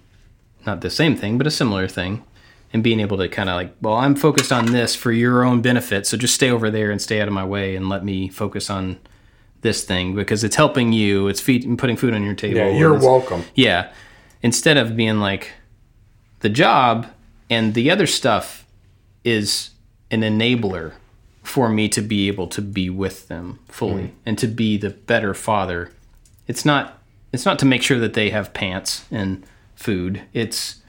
not 0.65 0.81
the 0.81 0.89
same 0.89 1.15
thing 1.15 1.37
but 1.37 1.47
a 1.47 1.51
similar 1.51 1.87
thing 1.87 2.23
and 2.71 2.83
being 2.83 2.99
able 2.99 3.17
to 3.17 3.29
kind 3.29 3.49
of 3.49 3.55
like, 3.55 3.71
well, 3.81 3.93
I'm 3.93 4.15
focused 4.15 4.51
on 4.51 4.65
this 4.71 4.95
for 4.95 5.11
your 5.11 5.43
own 5.43 5.61
benefit, 5.61 6.07
so 6.07 6.17
just 6.17 6.33
stay 6.33 6.49
over 6.49 6.71
there 6.71 6.89
and 6.89 6.99
stay 6.99 7.21
out 7.21 7.27
of 7.27 7.33
my 7.35 7.45
way 7.45 7.75
and 7.75 7.87
let 7.87 8.03
me 8.03 8.29
focus 8.29 8.67
on 8.67 8.97
this 9.61 9.83
thing 9.83 10.15
because 10.15 10.43
it's 10.43 10.55
helping 10.55 10.91
you. 10.91 11.27
It's 11.27 11.39
feed, 11.39 11.77
putting 11.77 11.97
food 11.97 12.15
on 12.15 12.23
your 12.23 12.33
table. 12.33 12.57
Yeah, 12.57 12.69
you're 12.69 12.97
welcome. 12.97 13.43
Yeah, 13.53 13.91
instead 14.41 14.77
of 14.77 14.95
being 14.95 15.19
like 15.19 15.51
the 16.43 16.49
job 16.49 17.07
and 17.49 17.73
the 17.73 17.89
other 17.89 18.05
stuff 18.05 18.67
is 19.23 19.71
an 20.11 20.21
enabler 20.21 20.91
for 21.41 21.69
me 21.69 21.87
to 21.87 22.01
be 22.01 22.27
able 22.27 22.47
to 22.47 22.61
be 22.61 22.89
with 22.89 23.29
them 23.29 23.59
fully 23.69 24.03
mm. 24.03 24.11
and 24.25 24.37
to 24.37 24.47
be 24.47 24.75
the 24.75 24.89
better 24.89 25.33
father. 25.33 25.91
It's 26.45 26.65
not 26.65 26.99
it's 27.31 27.45
not 27.45 27.59
to 27.59 27.65
make 27.65 27.81
sure 27.81 27.97
that 27.97 28.13
they 28.13 28.29
have 28.29 28.53
pants 28.53 29.05
and 29.09 29.45
food. 29.73 30.21
It's 30.33 30.81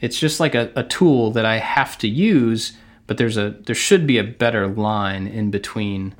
it's 0.00 0.18
just 0.18 0.40
like 0.40 0.56
a, 0.56 0.72
a 0.74 0.82
tool 0.82 1.30
that 1.30 1.46
I 1.46 1.58
have 1.58 1.96
to 1.98 2.08
use, 2.08 2.72
but 3.06 3.18
there's 3.18 3.36
a 3.36 3.50
there 3.50 3.74
should 3.76 4.04
be 4.04 4.18
a 4.18 4.24
better 4.24 4.66
line 4.66 5.28
in 5.28 5.52
between 5.52 6.16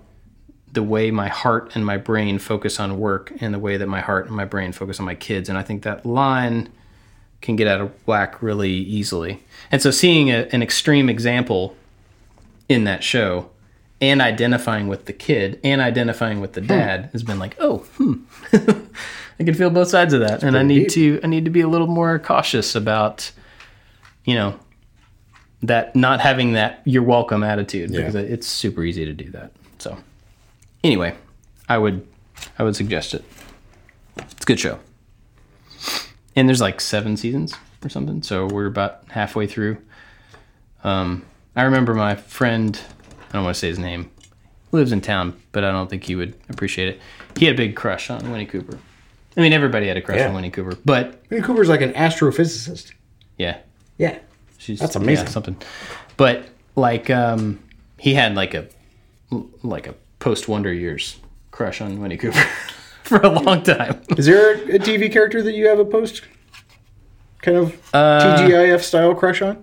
the 0.73 0.85
way 0.85 1.11
my 1.11 1.27
heart 1.27 1.73
and 1.75 1.85
my 1.85 1.97
brain 1.97 2.39
focus 2.39 2.79
on 2.79 2.97
work 3.01 3.33
and 3.41 3.53
the 3.53 3.59
way 3.59 3.77
that 3.77 3.89
my 3.89 4.01
heart 4.01 4.29
and 4.29 4.37
my 4.37 4.45
brain 4.45 4.71
focus 4.71 5.01
on 5.01 5.07
my 5.07 5.17
kids. 5.17 5.49
And 5.49 5.59
I 5.59 5.65
think 5.65 5.83
that 5.83 6.07
line 6.07 6.69
can 7.41 7.57
get 7.57 7.67
out 7.67 7.81
of 7.81 7.93
whack 8.07 8.43
really 8.43 8.73
easily. 8.73 9.43
And 9.71 9.81
so 9.81 9.91
seeing 9.91 10.31
a, 10.31 10.49
an 10.53 10.63
extreme 10.63 11.09
example 11.09 11.77
in 12.69 12.85
that 12.85 13.03
show 13.03 13.51
and 14.01 14.23
identifying 14.23 14.89
with 14.89 15.07
the 15.07 15.13
kid 15.13 15.61
and 15.63 15.81
identifying 15.81 16.41
with 16.41 16.55
the 16.55 16.61
dad 16.61 17.11
has 17.13 17.23
been 17.23 17.39
like, 17.39 17.57
oh, 17.59 17.79
hmm. 17.97 18.15
I 18.53 19.45
can 19.45 19.55
feel 19.55 19.71
both 19.71 19.89
sides 19.89 20.13
of 20.13 20.21
that. 20.21 20.43
and 20.43 20.57
I 20.57 20.63
need 20.63 20.89
deep. 20.89 21.21
to 21.21 21.21
I 21.25 21.27
need 21.27 21.45
to 21.47 21.51
be 21.51 21.63
a 21.63 21.69
little 21.69 21.87
more 21.87 22.19
cautious 22.19 22.75
about, 22.75 23.31
you 24.25 24.35
know, 24.35 24.59
that 25.63 25.95
not 25.95 26.21
having 26.21 26.55
that 26.55 26.83
you're 26.85 27.03
welcome 27.03 27.43
attitude 27.43 27.93
because 27.93 28.15
it's 28.15 28.47
super 28.47 28.83
easy 28.83 29.05
to 29.05 29.13
do 29.13 29.31
that. 29.31 29.53
So 29.79 29.97
anyway, 30.85 31.15
I 31.69 31.79
would 31.79 32.07
I 32.59 32.65
would 32.65 32.77
suggest 32.77 33.15
it. 33.15 33.25
It's 34.17 34.43
a 34.43 34.47
good 34.47 34.61
show. 34.61 34.79
And 36.41 36.49
there's 36.49 36.63
like 36.63 36.81
seven 36.81 37.19
seasons 37.19 37.55
or 37.85 37.91
something, 37.91 38.23
so 38.23 38.47
we're 38.47 38.65
about 38.65 39.03
halfway 39.11 39.47
through. 39.47 39.77
Um, 40.83 41.27
I 41.55 41.65
remember 41.65 41.93
my 41.93 42.15
friend, 42.15 42.81
I 43.29 43.33
don't 43.35 43.45
want 43.45 43.55
to 43.57 43.61
say 43.61 43.69
his 43.69 43.79
name, 43.79 44.11
lives 44.73 44.91
in 44.91 45.03
town, 45.03 45.39
but 45.53 45.65
I 45.65 45.71
don't 45.71 45.91
think 45.91 46.05
he 46.05 46.17
would 46.17 46.33
appreciate 46.49 46.89
it. 46.89 47.01
He 47.37 47.45
had 47.45 47.57
a 47.57 47.59
big 47.59 47.77
crush 47.77 48.09
on 48.09 48.31
Winnie 48.33 48.47
Cooper. 48.47 48.79
I 49.37 49.41
mean, 49.43 49.53
everybody 49.53 49.87
had 49.87 49.99
a 49.99 50.01
crush 50.01 50.17
Yeah. 50.17 50.29
on 50.29 50.35
Winnie 50.35 50.49
Cooper, 50.49 50.79
but 50.83 51.21
Winnie 51.29 51.43
Cooper's 51.43 51.69
like 51.69 51.83
an 51.83 51.93
astrophysicist. 51.93 52.93
yeah, 53.37 53.59
Yeah. 53.99 54.17
she's 54.57 54.81
That's 54.81 54.97
amazing. 54.97 55.27
yeah, 55.27 55.31
something. 55.33 55.57
But 56.17 56.47
like, 56.75 57.11
um, 57.11 57.59
he 57.99 58.15
had 58.15 58.35
like 58.35 58.55
a 58.55 58.67
like 59.63 59.87
a 59.87 59.95
post 60.21 60.49
Wonder 60.49 60.73
Years 60.73 61.19
crush 61.51 61.83
on 61.83 62.01
Winnie 62.01 62.17
Cooper 62.17 62.43
for 63.11 63.21
a 63.21 63.29
long 63.29 63.63
time. 63.63 64.01
Is 64.17 64.27
there 64.27 64.53
a 64.55 64.79
TV 64.79 65.13
character 65.13 65.43
that 65.43 65.53
you 65.53 65.67
have 65.67 65.79
a 65.81 65.85
post 65.85 66.23
kind 67.43 67.57
of 67.57 67.75
Uh, 67.93 68.37
TGIF 68.39 68.81
style 68.83 69.15
crush 69.15 69.43
on? 69.43 69.63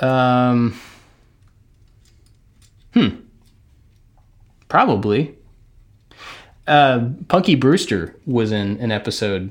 Um, 0.00 0.78
hmm. 2.94 3.08
Probably. 4.68 5.34
Uh, 6.66 7.08
Punky 7.28 7.54
Brewster 7.56 8.14
was 8.26 8.52
in 8.52 8.78
an 8.78 8.92
episode 8.92 9.50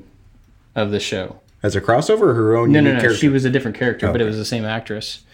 of 0.74 0.90
the 0.90 1.00
show. 1.00 1.40
As 1.62 1.74
a 1.76 1.80
crossover 1.80 2.22
or 2.22 2.34
her 2.34 2.56
own 2.56 2.70
No, 2.72 2.80
no, 2.80 2.94
no. 2.94 3.00
character? 3.00 3.18
She 3.18 3.28
was 3.28 3.44
a 3.44 3.50
different 3.50 3.76
character, 3.76 4.10
but 4.12 4.20
it 4.20 4.24
was 4.24 4.36
the 4.36 4.44
same 4.44 4.64
actress. 4.64 5.24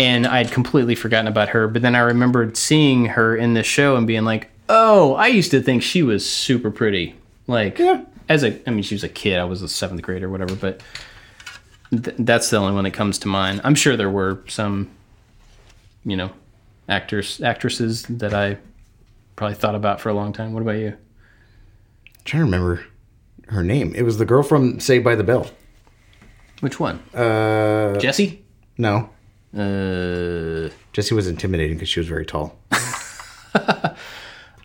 And 0.00 0.26
I'd 0.26 0.52
completely 0.52 0.94
forgotten 0.94 1.26
about 1.26 1.48
her. 1.50 1.66
But 1.66 1.82
then 1.82 1.96
I 1.96 1.98
remembered 2.00 2.56
seeing 2.56 3.06
her 3.06 3.36
in 3.36 3.54
this 3.54 3.66
show 3.66 3.96
and 3.96 4.06
being 4.06 4.24
like, 4.24 4.48
"Oh, 4.68 5.14
I 5.14 5.28
used 5.28 5.50
to 5.52 5.60
think 5.62 5.82
she 5.82 6.02
was 6.02 6.28
super 6.28 6.70
pretty." 6.70 7.14
Like, 7.46 7.78
Yeah. 7.78 8.02
as 8.28 8.44
a, 8.44 8.60
I 8.68 8.70
mean, 8.72 8.82
she 8.82 8.94
was 8.94 9.04
a 9.04 9.08
kid. 9.08 9.38
I 9.38 9.44
was 9.44 9.62
a 9.62 9.68
seventh 9.68 10.02
grade 10.02 10.22
or 10.22 10.28
whatever. 10.28 10.54
But 10.54 10.82
th- 11.90 12.16
that's 12.18 12.50
the 12.50 12.58
only 12.58 12.74
one 12.74 12.84
that 12.84 12.90
comes 12.92 13.18
to 13.20 13.28
mind. 13.28 13.60
I'm 13.64 13.74
sure 13.74 13.96
there 13.96 14.10
were 14.10 14.40
some, 14.48 14.90
you 16.04 16.16
know, 16.16 16.30
actors, 16.88 17.40
actresses 17.42 18.02
that 18.04 18.34
I 18.34 18.58
probably 19.36 19.54
thought 19.54 19.74
about 19.74 20.00
for 20.00 20.08
a 20.10 20.14
long 20.14 20.32
time. 20.32 20.52
What 20.52 20.62
about 20.62 20.76
you? 20.78 20.96
trying 22.24 22.40
to 22.42 22.44
remember 22.44 22.84
her 23.48 23.62
name. 23.64 23.94
It 23.94 24.02
was 24.02 24.18
the 24.18 24.26
girl 24.26 24.42
from 24.42 24.80
Saved 24.80 25.02
by 25.04 25.14
the 25.14 25.24
Bell. 25.24 25.50
Which 26.60 26.78
one? 26.78 26.98
Uh, 27.14 27.96
Jesse. 27.98 28.44
no. 28.76 29.08
Uh, 29.56 30.68
Jessie 30.92 31.14
was 31.14 31.26
intimidating 31.26 31.76
because 31.78 31.88
she 31.88 32.00
was 32.00 32.08
very 32.08 32.26
tall. 32.26 32.58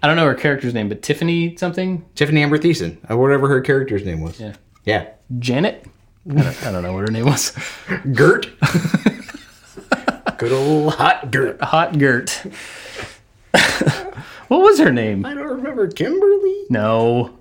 I 0.03 0.07
don't 0.07 0.17
know 0.17 0.25
her 0.25 0.35
character's 0.35 0.73
name, 0.73 0.89
but 0.89 1.01
Tiffany 1.01 1.55
something. 1.55 2.03
Tiffani 2.13 2.39
Amber 2.39 2.57
Thiessen, 2.57 2.97
or 3.09 3.15
whatever 3.15 3.47
her 3.47 3.61
character's 3.61 4.03
name 4.03 4.19
was. 4.19 4.37
Yeah. 4.37 4.53
Yeah. 4.83 5.07
Janet. 5.39 5.85
I 6.29 6.33
don't, 6.33 6.65
I 6.65 6.71
don't 6.73 6.83
know 6.83 6.91
what 6.91 7.07
her 7.07 7.11
name 7.11 7.25
was. 7.25 7.53
Gert. 8.13 8.49
Good 10.37 10.51
old 10.51 10.95
hot 10.95 11.31
Gert. 11.31 11.61
Hot 11.61 11.97
Gert. 11.97 12.31
what 14.49 14.59
was 14.61 14.77
her 14.79 14.91
name? 14.91 15.25
I 15.25 15.33
don't 15.33 15.47
remember 15.47 15.87
Kimberly. 15.87 16.65
No. 16.69 17.37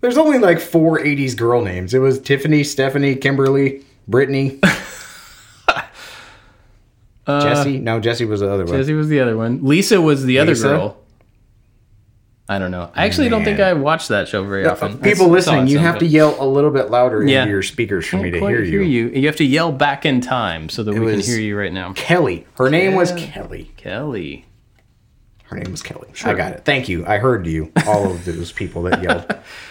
There's 0.00 0.16
only 0.16 0.38
like 0.38 0.60
four 0.60 0.98
80s 0.98 1.36
girl 1.36 1.62
names. 1.62 1.92
It 1.92 1.98
was 1.98 2.18
Tiffany, 2.20 2.64
Stephanie, 2.64 3.16
Kimberly, 3.16 3.84
Brittany. 4.06 4.60
Jessie? 7.26 7.76
Uh, 7.76 7.82
no, 7.82 8.00
Jessie 8.00 8.24
was 8.24 8.40
the 8.40 8.50
other 8.50 8.64
one. 8.64 8.78
Jessie 8.78 8.94
was 8.94 9.08
the 9.08 9.20
other 9.20 9.36
one. 9.36 9.62
Lisa 9.62 10.00
was 10.00 10.24
the 10.24 10.38
other 10.38 10.52
Lisa? 10.52 10.68
girl. 10.68 10.96
I 12.50 12.58
don't 12.58 12.70
know. 12.70 12.90
I 12.94 13.04
actually 13.04 13.28
don't 13.28 13.44
think 13.44 13.60
I 13.60 13.74
watch 13.74 14.08
that 14.08 14.26
show 14.26 14.42
very 14.42 14.64
often. 14.66 14.98
People 14.98 15.26
saw 15.26 15.32
listening, 15.32 15.66
you 15.68 15.78
have 15.78 15.96
but 15.96 16.00
to 16.00 16.06
yell 16.06 16.34
a 16.42 16.46
little 16.48 16.70
bit 16.70 16.90
louder 16.90 17.22
Yeah. 17.26 17.42
into 17.42 17.50
your 17.52 17.62
speakers 17.62 18.06
for 18.06 18.16
me 18.16 18.30
to 18.30 18.38
hear 18.40 18.62
you. 18.62 18.80
You 18.80 19.26
have 19.26 19.36
to 19.36 19.44
yell 19.44 19.70
back 19.70 20.06
in 20.06 20.22
time 20.22 20.70
so 20.70 20.82
that 20.82 20.92
we 20.94 21.10
can 21.12 21.20
hear 21.20 21.38
you 21.38 21.58
right 21.58 21.72
now. 21.72 21.92
Kelly. 21.92 22.46
Her 22.56 22.70
name 22.70 22.94
was 22.94 23.12
Kelly. 23.12 23.70
Kelly. 23.76 24.46
Her 25.44 25.56
name 25.58 25.70
was 25.70 25.82
Kelly. 25.82 26.08
I 26.24 26.34
got 26.34 26.52
it. 26.52 26.64
Thank 26.64 26.88
you. 26.88 27.06
I 27.06 27.18
heard 27.18 27.46
you. 27.46 27.70
All 27.86 28.10
of 28.10 28.24
those 28.24 28.52
people 28.52 28.82
that 28.84 29.02
yelled. 29.02 29.26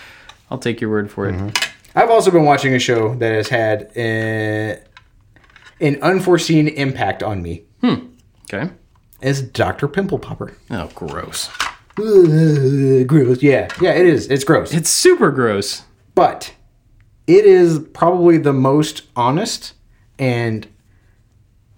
I'll 0.51 0.57
take 0.59 0.79
your 0.79 0.89
word 0.89 1.09
for 1.11 1.27
it. 1.27 1.33
Mm-hmm. 1.35 1.97
I've 1.97 2.09
also 2.11 2.29
been 2.31 2.45
watching 2.45 2.73
a 2.75 2.79
show 2.79 3.15
that 3.15 3.31
has 3.31 3.49
had 3.49 3.91
uh, 3.97 4.79
an 5.79 6.01
unforeseen 6.01 6.67
impact 6.67 7.23
on 7.23 7.41
me. 7.41 7.63
Hmm. 7.81 8.07
Okay. 8.53 8.71
It's 9.21 9.41
Dr. 9.41 9.87
Pimple 9.87 10.19
Popper. 10.19 10.55
Oh, 10.69 10.89
gross. 10.93 11.49
Ugh, 11.99 13.07
gross. 13.07 13.41
Yeah, 13.41 13.69
yeah, 13.81 13.91
it 13.93 14.05
is. 14.05 14.27
It's 14.29 14.43
gross. 14.43 14.73
It's 14.73 14.89
super 14.89 15.31
gross. 15.31 15.83
but 16.15 16.53
it 17.27 17.45
is 17.45 17.79
probably 17.93 18.37
the 18.37 18.53
most 18.53 19.03
honest 19.15 19.73
and 20.17 20.65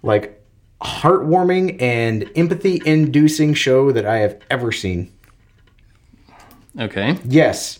like 0.03 0.43
heartwarming 0.81 1.81
and 1.81 2.29
empathy 2.35 2.81
inducing 2.85 3.53
show 3.53 3.91
that 3.91 4.05
I 4.05 4.17
have 4.19 4.39
ever 4.51 4.71
seen. 4.71 5.11
Okay. 6.79 7.17
Yes. 7.25 7.79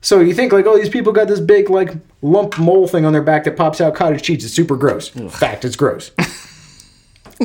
So 0.00 0.20
you 0.20 0.34
think 0.34 0.52
like, 0.52 0.66
oh, 0.66 0.76
these 0.76 0.88
people 0.88 1.12
got 1.12 1.28
this 1.28 1.40
big 1.40 1.70
like 1.70 1.94
lump 2.20 2.58
mole 2.58 2.88
thing 2.88 3.04
on 3.04 3.12
their 3.12 3.22
back 3.22 3.44
that 3.44 3.56
pops 3.56 3.80
out 3.80 3.94
cottage 3.94 4.22
cheese. 4.22 4.44
It's 4.44 4.52
super 4.54 4.76
gross. 4.76 5.08
Fact, 5.08 5.64
it's 5.64 5.76
gross. 5.76 6.10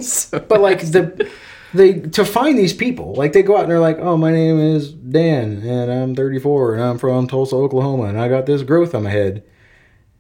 So- 0.02 0.40
But 0.40 0.60
like 0.60 0.80
the 0.92 1.30
they 1.74 1.94
to 2.00 2.24
find 2.24 2.58
these 2.58 2.74
people, 2.74 3.14
like 3.16 3.34
they 3.34 3.42
go 3.42 3.58
out 3.58 3.64
and 3.64 3.72
they're 3.72 3.80
like, 3.80 4.00
"Oh, 4.00 4.16
my 4.18 4.32
name 4.32 4.60
is 4.60 4.92
Dan, 4.92 5.64
and 5.64 5.92
I'm 5.92 6.16
34, 6.16 6.76
and 6.76 6.84
I'm 6.84 6.98
from 6.98 7.28
Tulsa, 7.28 7.56
Oklahoma, 7.56 8.04
and 8.04 8.20
I 8.20 8.28
got 8.30 8.46
this 8.46 8.64
growth 8.64 8.94
on 8.94 9.04
my 9.04 9.10
head." 9.10 9.44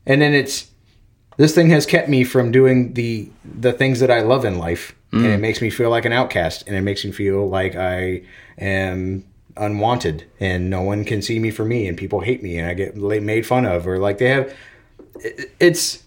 And 0.06 0.22
then 0.22 0.34
it's 0.34 0.72
this 1.38 1.54
thing 1.54 1.70
has 1.70 1.86
kept 1.86 2.10
me 2.10 2.24
from 2.24 2.52
doing 2.52 2.94
the 2.94 3.30
the 3.44 3.74
things 3.74 4.00
that 4.00 4.12
I 4.12 4.22
love 4.22 4.46
in 4.46 4.58
life, 4.58 4.96
and 5.12 5.26
it 5.26 5.38
mm. 5.38 5.42
makes 5.42 5.62
me 5.62 5.70
feel 5.70 5.90
like 5.90 6.06
an 6.06 6.14
outcast, 6.14 6.64
and 6.68 6.76
it 6.76 6.82
makes 6.82 7.06
me 7.06 7.12
feel 7.12 7.48
like 7.48 7.76
I 7.76 8.24
am 8.58 9.26
unwanted, 9.56 10.26
and 10.40 10.70
no 10.70 10.82
one 10.82 11.06
can 11.06 11.22
see 11.22 11.38
me 11.38 11.52
for 11.52 11.66
me, 11.66 11.88
and 11.88 11.98
people 11.98 12.22
hate 12.22 12.42
me, 12.42 12.58
and 12.58 12.68
I 12.68 12.74
get 12.74 12.96
made 12.96 13.46
fun 13.46 13.66
of, 13.66 13.88
or 13.88 14.00
like 14.00 14.18
they 14.18 14.30
have. 14.30 14.54
It's 15.60 16.04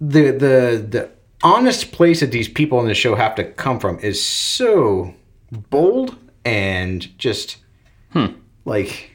the 0.00 0.32
the 0.32 0.86
the 0.88 1.10
honest 1.42 1.92
place 1.92 2.20
that 2.20 2.30
these 2.30 2.48
people 2.48 2.80
in 2.80 2.86
the 2.86 2.94
show 2.94 3.14
have 3.14 3.34
to 3.36 3.44
come 3.44 3.80
from 3.80 3.98
is 4.00 4.22
so 4.22 5.14
bold 5.50 6.16
and 6.44 7.16
just 7.18 7.56
hmm. 8.12 8.26
like 8.64 9.10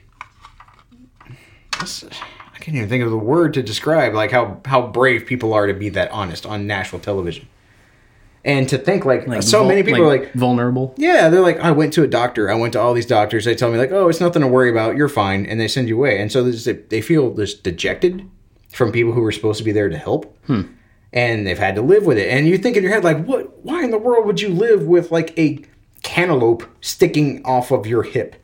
I 1.80 2.58
can't 2.60 2.78
even 2.78 2.90
think 2.90 3.04
of 3.04 3.12
the 3.12 3.18
word 3.18 3.54
to 3.56 3.64
describe 3.64 4.14
like 4.14 4.32
how 4.32 4.62
how 4.66 4.88
brave 4.88 5.26
people 5.26 5.54
are 5.54 5.68
to 5.68 5.74
be 5.74 5.90
that 5.90 6.12
honest 6.12 6.46
on 6.46 6.68
national 6.68 7.02
television. 7.02 7.48
And 8.44 8.70
to 8.70 8.78
think 8.78 9.06
like, 9.06 9.24
so 9.42 9.60
vul- 9.60 9.68
many 9.68 9.82
people 9.82 10.04
are 10.04 10.08
like, 10.08 10.32
vulnerable. 10.34 10.94
yeah, 10.98 11.30
they're 11.30 11.42
like, 11.42 11.60
I 11.60 11.72
went 11.72 11.94
to 11.94 12.04
a 12.04 12.08
doctor. 12.08 12.48
I 12.48 12.54
went 12.54 12.74
to 12.74 12.80
all 12.80 12.94
these 12.94 13.08
doctors. 13.08 13.46
They 13.46 13.56
tell 13.56 13.72
me 13.72 13.80
like, 13.80 13.92
oh, 13.92 14.08
it's 14.08 14.20
nothing 14.20 14.44
to 14.44 14.48
worry 14.48 14.70
about. 14.70 14.96
You're 14.96 15.10
fine, 15.10 15.48
and 15.48 15.60
they 15.60 15.68
send 15.68 15.90
you 15.90 15.98
away. 15.98 16.22
And 16.22 16.32
so 16.32 16.44
there's, 16.44 16.66
they 16.66 17.02
feel 17.02 17.34
this 17.34 17.56
dejected 17.56 18.30
from 18.70 18.92
people 18.92 19.14
who 19.14 19.22
were 19.22 19.32
supposed 19.32 19.58
to 19.58 19.64
be 19.64 19.72
there 19.72 19.90
to 19.90 19.98
help, 19.98 20.38
hmm. 20.46 20.62
And 21.14 21.46
they've 21.46 21.58
had 21.58 21.76
to 21.76 21.82
live 21.82 22.06
with 22.06 22.18
it. 22.18 22.30
And 22.30 22.48
you 22.48 22.58
think 22.58 22.78
in 22.78 22.84
your 22.84 22.94
head 22.94 23.04
like, 23.04 23.24
what? 23.26 23.64
Why 23.64 23.84
in 23.84 23.92
the 23.92 23.98
world 23.98 24.26
would 24.26 24.42
you 24.42 24.50
live 24.50 24.84
with 24.84 25.12
like 25.12 25.38
a 25.38 25.64
cantaloupe 26.04 26.64
sticking 26.82 27.44
off 27.46 27.72
of 27.72 27.88
your 27.88 28.04
hip? 28.04 28.36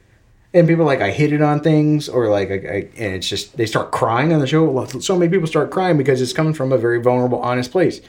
And 0.54 0.68
people 0.68 0.84
are 0.84 0.86
like, 0.86 1.02
I 1.02 1.12
hit 1.12 1.32
it 1.32 1.42
on 1.42 1.62
things, 1.62 2.10
or 2.10 2.28
like, 2.28 2.52
I, 2.52 2.54
I, 2.54 2.90
and 2.98 3.16
it's 3.16 3.30
just 3.30 3.56
they 3.56 3.66
start 3.66 3.92
crying 3.92 4.34
on 4.34 4.40
the 4.40 4.48
show. 4.48 4.86
So 4.86 5.18
many 5.18 5.32
people 5.32 5.48
start 5.48 5.72
crying 5.72 5.98
because 5.98 6.22
it's 6.22 6.34
coming 6.34 6.54
from 6.54 6.74
a 6.74 6.78
very 6.78 7.02
vulnerable, 7.02 7.40
honest 7.40 7.72
place. 7.72 8.00
And 8.00 8.08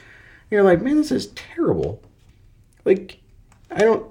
you're 0.51 0.65
like, 0.65 0.83
man, 0.83 0.97
this 0.97 1.13
is 1.13 1.29
terrible. 1.29 2.03
Like 2.85 3.21
I 3.71 3.81
don't. 3.81 4.07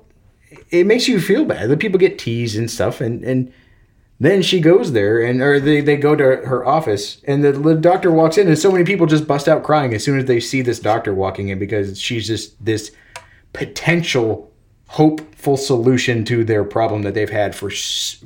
It 0.69 0.85
makes 0.85 1.07
you 1.07 1.19
feel 1.19 1.45
bad. 1.45 1.69
The 1.69 1.77
people 1.77 1.99
get 1.99 2.19
teased 2.19 2.57
and 2.57 2.69
stuff, 2.69 3.01
and 3.01 3.23
and 3.23 3.53
then 4.21 4.43
she 4.43 4.59
goes 4.59 4.91
there, 4.91 5.19
and 5.19 5.41
or 5.41 5.59
they 5.59 5.81
they 5.81 5.97
go 5.97 6.15
to 6.15 6.23
her 6.23 6.63
office, 6.63 7.19
and 7.23 7.43
the, 7.43 7.53
the 7.53 7.73
doctor 7.73 8.11
walks 8.11 8.37
in, 8.37 8.47
and 8.47 8.57
so 8.57 8.71
many 8.71 8.83
people 8.83 9.07
just 9.07 9.25
bust 9.25 9.47
out 9.47 9.63
crying 9.63 9.95
as 9.95 10.03
soon 10.03 10.19
as 10.19 10.25
they 10.25 10.39
see 10.39 10.61
this 10.61 10.79
doctor 10.79 11.11
walking 11.11 11.49
in 11.49 11.57
because 11.57 11.99
she's 11.99 12.27
just 12.27 12.63
this 12.63 12.91
potential 13.51 14.51
hopeful 14.89 15.57
solution 15.57 16.23
to 16.25 16.43
their 16.43 16.63
problem 16.63 17.01
that 17.01 17.15
they've 17.15 17.31
had 17.31 17.55
for 17.55 17.71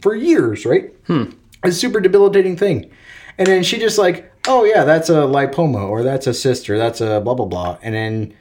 for 0.02 0.14
years, 0.14 0.66
right? 0.66 0.94
Hmm. 1.08 1.32
A 1.64 1.72
super 1.72 2.02
debilitating 2.02 2.58
thing. 2.58 2.92
And 3.38 3.48
then 3.48 3.64
she 3.64 3.80
just 3.80 3.98
like, 3.98 4.30
oh 4.50 4.66
yeah, 4.66 4.84
that's 4.84 5.08
a 5.08 5.24
lipoma, 5.24 5.88
or 5.88 6.04
that's 6.04 6.28
a 6.28 6.34
cyst, 6.34 6.70
or 6.70 6.78
that's 6.78 7.00
a 7.00 7.22
blah 7.22 7.36
blah 7.36 7.46
blah. 7.46 7.78
And 7.82 7.96
then 7.96 8.34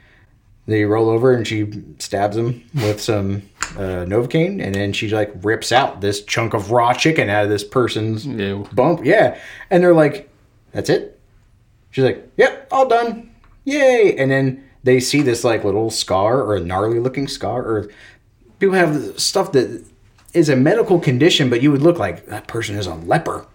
they 0.67 0.85
roll 0.85 1.09
over 1.09 1.33
and 1.33 1.47
she 1.47 1.71
stabs 1.99 2.37
him 2.37 2.65
with 2.75 3.01
some 3.01 3.43
uh, 3.77 4.05
Novocaine, 4.07 4.63
and 4.63 4.75
then 4.75 4.93
she 4.93 5.09
like 5.09 5.33
rips 5.43 5.73
out 5.73 6.01
this 6.01 6.23
chunk 6.25 6.55
of 6.55 6.71
raw 6.71 6.93
chicken 6.93 7.29
out 7.29 7.45
of 7.45 7.51
this 7.51 7.65
person's 7.65 8.27
Ew. 8.27 8.67
bump. 8.73 9.05
Yeah, 9.05 9.39
and 9.71 9.83
they're 9.83 9.95
like, 9.95 10.31
"That's 10.73 10.89
it." 10.89 11.21
She's 11.91 12.05
like, 12.05 12.31
"Yep, 12.37 12.69
all 12.71 12.89
done, 12.89 13.31
yay!" 13.65 14.17
And 14.17 14.31
then 14.31 14.65
they 14.85 15.01
see 15.01 15.23
this 15.23 15.45
like 15.45 15.65
little 15.65 15.91
scar 15.91 16.43
or 16.43 16.57
a 16.57 16.61
gnarly 16.61 16.99
looking 16.99 17.29
scar, 17.29 17.63
or 17.63 17.91
people 18.59 18.75
have 18.75 19.19
stuff 19.21 19.53
that 19.53 19.85
is 20.33 20.49
a 20.49 20.57
medical 20.57 20.99
condition, 20.99 21.49
but 21.51 21.63
you 21.63 21.71
would 21.71 21.83
look 21.83 21.99
like 21.99 22.27
that 22.27 22.47
person 22.47 22.77
is 22.77 22.87
a 22.87 22.95
leper. 22.95 23.47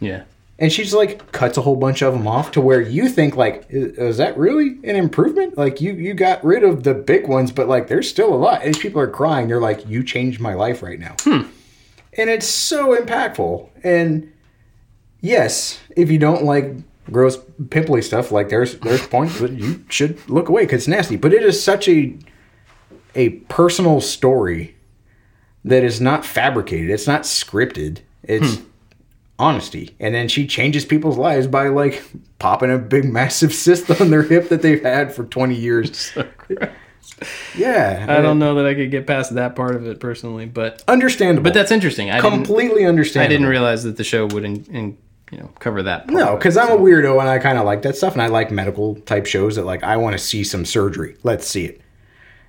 Yeah. 0.00 0.24
And 0.60 0.72
she's 0.72 0.92
like 0.92 1.30
cuts 1.30 1.56
a 1.56 1.62
whole 1.62 1.76
bunch 1.76 2.02
of 2.02 2.12
them 2.12 2.26
off 2.26 2.50
to 2.52 2.60
where 2.60 2.80
you 2.80 3.08
think 3.08 3.36
like, 3.36 3.66
is, 3.68 3.96
is 3.96 4.16
that 4.16 4.36
really 4.36 4.78
an 4.82 4.96
improvement? 4.96 5.56
Like 5.56 5.80
you 5.80 5.92
you 5.92 6.14
got 6.14 6.42
rid 6.44 6.64
of 6.64 6.82
the 6.82 6.94
big 6.94 7.28
ones, 7.28 7.52
but 7.52 7.68
like 7.68 7.86
there's 7.86 8.08
still 8.08 8.34
a 8.34 8.36
lot. 8.36 8.64
And 8.64 8.76
people 8.78 9.00
are 9.00 9.10
crying. 9.10 9.46
They're 9.48 9.60
like, 9.60 9.86
you 9.86 10.02
changed 10.02 10.40
my 10.40 10.54
life 10.54 10.82
right 10.82 10.98
now. 10.98 11.14
hmm. 11.20 11.42
And 12.16 12.28
it's 12.28 12.46
so 12.46 12.96
impactful. 12.96 13.68
And 13.84 14.32
yes, 15.20 15.78
if 15.96 16.10
you 16.10 16.18
don't 16.18 16.42
like 16.42 16.74
gross 17.10 17.38
pimply 17.70 18.02
stuff, 18.02 18.32
like 18.32 18.48
there's 18.48 18.78
there's 18.80 19.06
points 19.06 19.38
that 19.38 19.52
you 19.52 19.84
should 19.88 20.28
look 20.28 20.48
away 20.48 20.64
because 20.64 20.82
it's 20.82 20.88
nasty. 20.88 21.16
But 21.16 21.32
it 21.32 21.44
is 21.44 21.62
such 21.62 21.88
a 21.88 22.18
a 23.14 23.30
personal 23.30 24.00
story 24.00 24.74
that 25.64 25.84
is 25.84 26.00
not 26.00 26.24
fabricated. 26.24 26.90
It's 26.90 27.06
not 27.06 27.22
scripted. 27.22 28.00
It's 28.22 28.58
honesty. 29.38 29.94
And 30.00 30.14
then 30.14 30.28
she 30.28 30.46
changes 30.46 30.84
people's 30.84 31.16
lives 31.16 31.46
by 31.46 31.68
like 31.68 32.02
popping 32.38 32.70
a 32.70 32.78
big 32.78 33.04
massive 33.04 33.52
cyst 33.54 34.00
on 34.00 34.10
their 34.10 34.22
hip 34.22 34.48
that 34.48 34.62
they've 34.62 34.82
had 34.82 35.14
for 35.14 35.24
20 35.24 35.54
years. 35.54 36.12
yeah. 37.56 38.06
I 38.08 38.20
don't 38.20 38.38
know 38.38 38.56
that 38.56 38.66
I 38.66 38.74
could 38.74 38.90
get 38.90 39.06
past 39.06 39.34
that 39.34 39.56
part 39.56 39.76
of 39.76 39.86
it 39.86 40.00
personally, 40.00 40.46
but 40.46 40.82
Understandable. 40.88 41.44
but 41.44 41.54
that's 41.54 41.70
interesting. 41.70 42.10
I 42.10 42.20
completely 42.20 42.84
understand. 42.84 43.24
I 43.24 43.28
didn't 43.28 43.46
realize 43.46 43.84
that 43.84 43.96
the 43.96 44.04
show 44.04 44.26
would 44.26 44.44
in, 44.44 44.64
in, 44.64 44.98
you 45.30 45.38
know 45.38 45.50
cover 45.58 45.82
that. 45.82 46.06
Part 46.06 46.18
No, 46.18 46.36
because 46.36 46.56
I'm 46.56 46.70
a 46.70 46.76
weirdo 46.76 47.20
and 47.20 47.28
I 47.28 47.38
kind 47.38 47.58
of 47.58 47.64
like 47.64 47.82
that 47.82 47.96
stuff, 47.96 48.14
and 48.14 48.22
I 48.22 48.28
like 48.28 48.50
medical 48.50 48.94
type 49.02 49.26
shows 49.26 49.56
that 49.56 49.64
like 49.64 49.82
I 49.82 49.96
want 49.96 50.14
to 50.14 50.18
see 50.18 50.42
some 50.42 50.64
surgery. 50.64 51.16
Let's 51.22 51.46
see 51.46 51.66
it. 51.66 51.80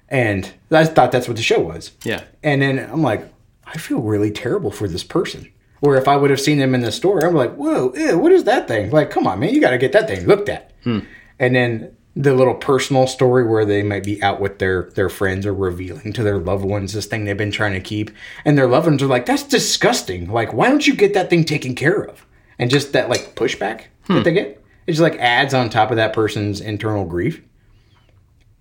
And 0.07 0.51
I 0.71 0.85
thought 0.85 1.11
that's 1.11 1.27
what 1.27 1.37
the 1.37 1.43
show 1.43 1.59
was. 1.59 1.91
yeah, 2.03 2.23
And 2.41 2.61
then 2.61 2.79
I'm 2.79 3.03
like, 3.03 3.31
I 3.65 3.77
feel 3.77 3.99
really 3.99 4.31
terrible 4.31 4.71
for 4.71 4.87
this 4.87 5.03
person. 5.03 5.51
Or 5.81 5.95
if 5.95 6.07
I 6.07 6.17
would 6.17 6.29
have 6.29 6.41
seen 6.41 6.57
them 6.57 6.75
in 6.75 6.81
the 6.81 6.91
store, 6.91 7.25
I'm 7.25 7.35
like, 7.35 7.55
whoa, 7.55 7.93
ew, 7.95 8.17
what 8.17 8.31
is 8.31 8.43
that 8.43 8.67
thing? 8.67 8.91
Like, 8.91 9.09
come 9.09 9.27
on, 9.27 9.39
man, 9.39 9.53
you 9.53 9.61
got 9.61 9.71
to 9.71 9.77
get 9.77 9.93
that 9.93 10.07
thing 10.07 10.25
looked 10.25 10.49
at. 10.49 10.73
Hmm. 10.83 10.99
And 11.39 11.55
then 11.55 11.95
the 12.15 12.33
little 12.33 12.55
personal 12.55 13.07
story 13.07 13.47
where 13.47 13.63
they 13.63 13.81
might 13.81 14.03
be 14.03 14.21
out 14.21 14.41
with 14.41 14.59
their 14.59 14.89
their 14.95 15.09
friends 15.09 15.45
or 15.45 15.53
revealing 15.53 16.11
to 16.13 16.23
their 16.23 16.37
loved 16.37 16.65
ones 16.65 16.91
this 16.91 17.05
thing 17.05 17.23
they've 17.23 17.37
been 17.37 17.51
trying 17.51 17.73
to 17.73 17.79
keep, 17.79 18.11
and 18.43 18.57
their 18.57 18.67
loved 18.67 18.87
ones 18.87 19.01
are 19.01 19.07
like, 19.07 19.25
"That's 19.25 19.43
disgusting! 19.43 20.29
Like, 20.29 20.51
why 20.53 20.67
don't 20.67 20.85
you 20.85 20.95
get 20.95 21.13
that 21.13 21.29
thing 21.29 21.45
taken 21.45 21.75
care 21.75 22.03
of?" 22.03 22.25
And 22.57 22.69
just 22.69 22.91
that 22.91 23.09
like 23.09 23.35
pushback 23.35 23.83
that 24.07 24.17
hmm. 24.17 24.23
they 24.23 24.33
get, 24.33 24.63
it 24.85 24.91
just 24.91 25.01
like 25.01 25.15
adds 25.15 25.53
on 25.53 25.69
top 25.69 25.91
of 25.91 25.97
that 25.97 26.11
person's 26.11 26.59
internal 26.59 27.05
grief, 27.05 27.41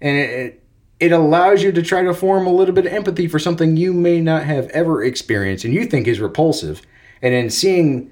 and 0.00 0.16
it, 0.16 0.30
it 0.30 0.62
it 1.00 1.12
allows 1.12 1.62
you 1.62 1.72
to 1.72 1.82
try 1.82 2.02
to 2.02 2.14
form 2.14 2.46
a 2.46 2.52
little 2.52 2.74
bit 2.74 2.86
of 2.86 2.92
empathy 2.92 3.28
for 3.28 3.38
something 3.38 3.76
you 3.76 3.92
may 3.92 4.20
not 4.20 4.44
have 4.44 4.68
ever 4.70 5.02
experienced 5.02 5.64
and 5.64 5.72
you 5.72 5.86
think 5.86 6.08
is 6.08 6.20
repulsive, 6.20 6.82
and 7.22 7.34
then 7.34 7.50
seeing 7.50 8.10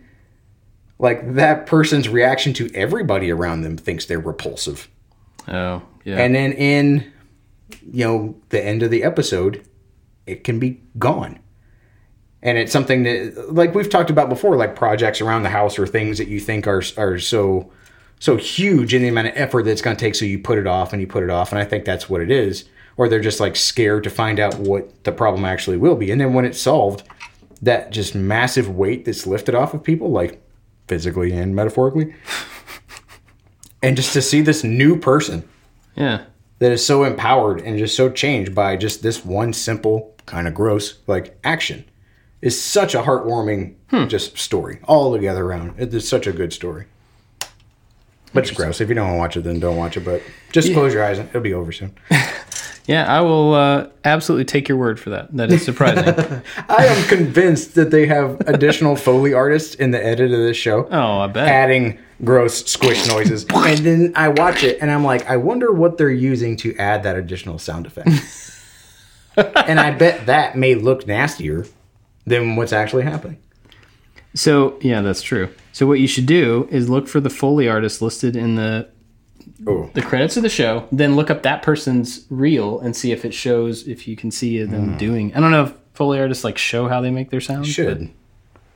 like 0.99 1.35
that 1.35 1.67
person's 1.67 2.09
reaction 2.09 2.53
to 2.55 2.71
everybody 2.75 3.31
around 3.31 3.63
them 3.63 3.77
thinks 3.77 4.07
they're 4.07 4.21
repulsive. 4.21 4.89
oh 5.49 5.83
yeah, 6.05 6.19
And 6.19 6.35
then 6.35 6.53
in 6.53 7.13
you 7.93 8.05
know 8.05 8.37
the 8.51 8.65
end 8.65 8.83
of 8.83 8.91
the 8.91 9.03
episode, 9.03 9.67
it 10.27 10.45
can 10.45 10.59
be 10.59 10.81
gone. 10.99 11.39
And 12.43 12.59
it's 12.59 12.71
something 12.71 13.03
that 13.03 13.53
like 13.53 13.75
we've 13.75 13.91
talked 13.91 14.11
about 14.11 14.29
before, 14.29 14.57
like 14.57 14.77
projects 14.77 15.21
around 15.21 15.43
the 15.43 15.49
house 15.51 15.79
or 15.79 15.87
things 15.87 16.19
that 16.19 16.29
you 16.29 16.39
think 16.39 16.67
are 16.67 16.83
are 16.97 17.19
so 17.19 17.73
so 18.19 18.37
huge 18.37 18.95
in 18.95 19.03
the 19.03 19.09
amount 19.09 19.29
of 19.29 19.35
effort 19.37 19.65
that 19.65 19.73
it's 19.73 19.83
going 19.83 19.97
to 19.97 20.01
take 20.01 20.15
so 20.15 20.25
you 20.25 20.39
put 20.39 20.59
it 20.59 20.67
off 20.67 20.93
and 20.93 21.03
you 21.03 21.07
put 21.07 21.23
it 21.23 21.31
off 21.31 21.53
and 21.53 21.59
I 21.59 21.65
think 21.65 21.85
that's 21.85 22.09
what 22.09 22.21
it 22.21 22.31
is 22.31 22.65
or 22.97 23.09
they're 23.09 23.21
just 23.21 23.41
like 23.41 23.57
scared 23.57 24.05
to 24.05 24.11
find 24.11 24.41
out 24.41 24.57
what 24.59 25.05
the 25.05 25.13
problem 25.13 25.45
actually 25.45 25.77
will 25.77 25.97
be 25.97 26.11
and 26.11 26.19
then 26.21 26.33
when 26.33 26.47
it's 26.47 26.59
solved 26.59 27.03
that 27.67 27.91
just 27.91 28.15
massive 28.15 28.69
weight 28.69 29.05
that's 29.05 29.27
lifted 29.27 29.55
off 29.55 29.75
of 29.75 29.83
people 29.83 30.11
like 30.11 30.41
physically 30.87 31.33
and 31.33 31.55
metaphorically. 31.55 32.15
And 33.83 33.97
just 33.97 34.13
to 34.15 34.23
see 34.23 34.41
this 34.41 34.65
new 34.65 34.99
person 34.99 35.47
yeah, 35.97 36.25
that 36.61 36.73
is 36.73 36.85
so 36.85 37.05
empowered 37.05 37.61
and 37.61 37.77
just 37.77 37.97
so 37.97 38.09
changed 38.09 38.55
by 38.55 38.77
just 38.77 39.03
this 39.03 39.25
one 39.25 39.53
simple 39.53 40.15
kind 40.27 40.49
of 40.49 40.55
gross 40.55 40.99
like 41.07 41.39
action 41.45 41.85
is 42.41 42.61
such 42.61 42.95
a 42.95 43.03
heartwarming 43.03 43.75
hmm. 43.91 44.07
just 44.07 44.39
story 44.39 44.79
all 44.85 45.13
together 45.13 45.45
around. 45.45 45.75
It 45.77 45.93
is 45.93 46.09
such 46.09 46.27
a 46.27 46.33
good 46.33 46.53
story. 46.53 46.87
But 48.33 48.45
it's 48.45 48.51
gross. 48.51 48.81
If 48.81 48.89
you 48.89 48.95
don't 48.95 49.07
want 49.07 49.17
to 49.17 49.19
watch 49.19 49.37
it 49.37 49.43
then 49.43 49.59
don't 49.59 49.77
watch 49.77 49.97
it 49.97 50.05
but 50.05 50.23
just 50.53 50.73
close 50.73 50.95
your 50.95 51.05
eyes 51.05 51.19
and 51.19 51.29
it'll 51.29 51.41
be 51.41 51.55
over 51.55 51.73
soon 51.73 51.97
yeah. 52.87 53.05
I 53.13 53.21
will 53.21 53.55
uh, 53.55 53.89
absolutely 54.05 54.45
take 54.45 54.69
your 54.69 54.79
word 54.79 54.99
for 54.99 55.11
that. 55.11 55.35
That 55.37 55.53
is 55.53 55.65
surprising. 55.65 56.05
i 56.69 56.87
am 56.87 57.09
convinced 57.09 57.75
that 57.75 57.91
they 57.91 58.07
have 58.07 58.41
additional 58.47 58.97
foley 59.07 59.33
artists 59.35 59.75
in 59.75 59.91
the 59.91 60.05
edit 60.05 60.31
of 60.33 60.39
this 60.39 60.57
show 60.57 60.89
oh, 60.91 61.19
I 61.21 61.27
bet. 61.27 61.49
adding 61.49 61.99
gross 62.25 62.65
squish 62.65 63.07
noises 63.09 63.45
and 63.55 63.79
then 63.79 64.13
i 64.17 64.29
watch 64.29 64.63
it 64.65 64.79
and 64.81 64.91
i'm 64.91 65.05
like 65.05 65.29
i 65.29 65.37
wonder 65.37 65.71
what 65.71 65.99
they're 65.99 66.11
using 66.11 66.57
to 66.57 66.75
add 66.77 67.03
that 67.03 67.15
additional 67.17 67.59
sound 67.59 67.87
effect 67.87 68.09
and 69.69 69.79
i 69.79 69.91
bet 69.91 70.25
that 70.27 70.57
may 70.57 70.75
look 70.75 71.07
nastier 71.07 71.67
than 72.27 72.57
what's 72.57 72.73
actually 72.73 73.03
happening 73.03 73.37
So 74.35 74.79
yeah, 74.83 75.01
that's 75.01 75.23
true. 75.23 75.49
So 75.73 75.87
what 75.87 75.99
you 75.99 76.07
should 76.07 76.27
do 76.27 76.69
is 76.71 76.89
look 76.91 77.09
for 77.09 77.21
the 77.21 77.31
foley 77.31 77.69
artist 77.69 78.03
listed 78.03 78.37
in 78.37 78.55
the 78.57 78.87
oh 79.67 79.91
the 79.95 80.03
credits 80.03 80.37
of 80.37 80.43
the 80.43 80.49
show. 80.49 80.87
Then 80.93 81.17
look 81.17 81.31
up 81.31 81.43
that 81.43 81.63
person's 81.63 82.27
reel 82.31 82.81
and 82.81 82.95
see 82.95 83.13
if 83.13 83.25
it 83.25 83.35
shows 83.35 83.87
if 83.87 84.07
you 84.09 84.17
can 84.17 84.31
see 84.31 84.63
them 84.63 84.93
hmm. 84.93 84.97
doing. 84.99 85.35
I 85.35 85.41
don't 85.41 85.51
know 85.51 85.65
if 85.65 85.75
foley 85.95 86.21
artists 86.21 86.45
like 86.45 86.59
show 86.59 86.89
how 86.89 87.01
they 87.01 87.11
make 87.11 87.31
their 87.31 87.41
sounds. 87.41 87.69
should 87.69 88.11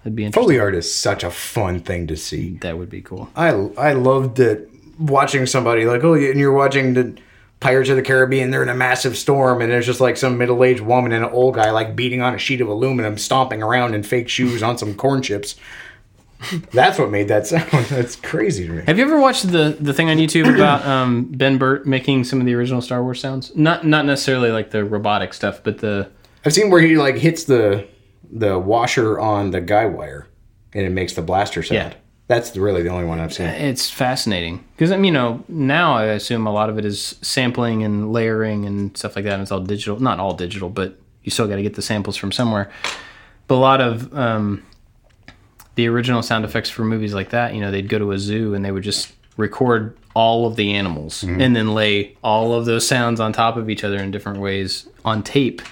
That'd 0.03 0.16
be 0.16 0.25
interesting. 0.25 0.49
foley 0.49 0.59
art 0.59 0.75
is 0.75 0.93
such 0.93 1.25
a 1.25 1.31
fun 1.31 1.81
thing 1.81 2.07
to 2.07 2.16
see 2.16 2.57
That 2.62 2.79
would 2.79 2.89
be 2.89 3.03
cool. 3.03 3.29
i 3.37 3.49
i 3.49 3.93
loved 3.93 4.41
it 4.41 4.71
watching 4.99 5.47
somebody 5.47 5.85
like 5.85 6.03
oh 6.05 6.14
and 6.14 6.39
you're 6.39 6.53
watching 6.53 6.95
the 6.95 7.18
Pirates 7.61 7.91
of 7.91 7.97
the 7.97 8.03
Caribbean, 8.03 8.51
they're 8.51 8.62
in 8.62 8.71
a 8.71 8.75
massive 8.75 9.18
storm, 9.18 9.61
and 9.61 9.71
there's 9.71 9.85
just 9.85 10.01
like 10.01 10.16
some 10.16 10.39
middle 10.39 10.64
aged 10.64 10.81
woman 10.81 11.12
and 11.12 11.27
an 11.27 11.31
old 11.31 11.57
guy 11.57 11.71
like 11.71 11.95
beating 11.95 12.23
on 12.23 12.35
a 12.35 12.39
sheet 12.39 12.62
of 12.62 12.68
aluminum, 12.68 13.18
stomping 13.18 13.62
around 13.62 13.95
in 13.95 14.03
fake 14.03 14.31
shoes 14.31 14.62
on 14.62 14.79
some 14.79 14.95
corn 14.95 15.21
chips. 15.21 15.57
That's 16.72 16.99
what 16.99 17.11
made 17.11 17.28
that 17.28 17.47
sound. 17.47 17.70
That's 17.70 18.16
crazy 18.16 18.66
to 18.66 18.72
me. 18.72 18.82
Have 18.86 18.99
you 18.99 19.05
ever 19.05 19.20
watched 19.20 19.51
the 19.51 19.76
the 19.78 19.93
thing 19.93 20.09
on 20.09 20.16
YouTube 20.16 20.53
about 20.55 20.84
um, 20.86 21.24
Ben 21.24 21.59
Burtt 21.59 21.86
making 21.86 22.24
some 22.24 22.41
of 22.41 22.47
the 22.47 22.55
original 22.55 22.80
Star 22.80 23.03
Wars 23.03 23.20
sounds? 23.20 23.55
Not 23.55 23.86
not 23.86 24.07
necessarily 24.07 24.51
like 24.51 24.70
the 24.70 24.84
robotic 24.84 25.34
stuff, 25.34 25.62
but 25.62 25.78
the 25.78 26.11
I've 26.45 26.53
seen 26.53 26.70
where 26.70 26.80
he 26.80 26.97
like 26.97 27.16
hits 27.16 27.45
the 27.45 27.86
the 28.32 28.59
washer 28.59 29.18
on 29.18 29.51
the 29.51 29.61
guy 29.61 29.86
wire, 29.86 30.26
and 30.72 30.86
it 30.86 30.91
makes 30.91 31.12
the 31.14 31.22
blaster 31.22 31.62
sound. 31.62 31.93
Yeah. 31.93 31.99
That's 32.28 32.57
really 32.57 32.82
the 32.82 32.91
only 32.91 33.07
one 33.07 33.18
I've 33.18 33.34
seen. 33.34 33.47
it's 33.49 33.91
fascinating 33.91 34.64
because 34.76 34.93
I 34.93 34.97
mean, 34.97 35.07
you 35.07 35.11
know 35.11 35.45
now 35.49 35.95
I 35.95 36.05
assume 36.05 36.47
a 36.47 36.53
lot 36.53 36.70
of 36.70 36.78
it 36.78 36.84
is 36.84 37.16
sampling 37.22 37.82
and 37.82 38.12
layering 38.12 38.66
and 38.66 38.97
stuff 38.97 39.16
like 39.16 39.24
that. 39.24 39.32
And 39.34 39.43
it's 39.43 39.51
all 39.51 39.59
digital, 39.59 40.01
not 40.01 40.20
all 40.20 40.34
digital, 40.34 40.70
but 40.70 40.97
you 41.24 41.32
still 41.32 41.49
got 41.49 41.57
to 41.57 41.62
get 41.62 41.74
the 41.74 41.82
samples 41.82 42.16
from 42.16 42.30
somewhere. 42.30 42.70
But 43.49 43.57
a 43.57 43.57
lot 43.57 43.80
of 43.80 44.16
um, 44.16 44.64
the 45.81 45.89
original 45.89 46.20
sound 46.22 46.45
effects 46.45 46.68
for 46.68 46.85
movies 46.85 47.14
like 47.14 47.31
that, 47.31 47.55
you 47.55 47.61
know, 47.62 47.70
they'd 47.70 47.89
go 47.89 47.99
to 47.99 48.12
a 48.12 48.18
zoo 48.18 48.53
and 48.53 48.62
they 48.62 48.70
would 48.70 48.83
just 48.83 49.14
record 49.39 49.97
all 50.14 50.47
of 50.47 50.57
the 50.57 50.74
animals 50.74 51.22
and 51.22 51.57
then 51.57 51.72
lay 51.72 52.14
all 52.22 52.53
of 52.53 52.66
those 52.66 52.87
sounds 52.87 53.18
on 53.18 53.33
top 53.33 53.57
of 53.57 53.70
each 53.70 53.83
other 53.83 53.97
in 53.97 54.11
different 54.11 54.41
ways 54.41 54.87
on 55.07 55.22
tape. 55.22 55.62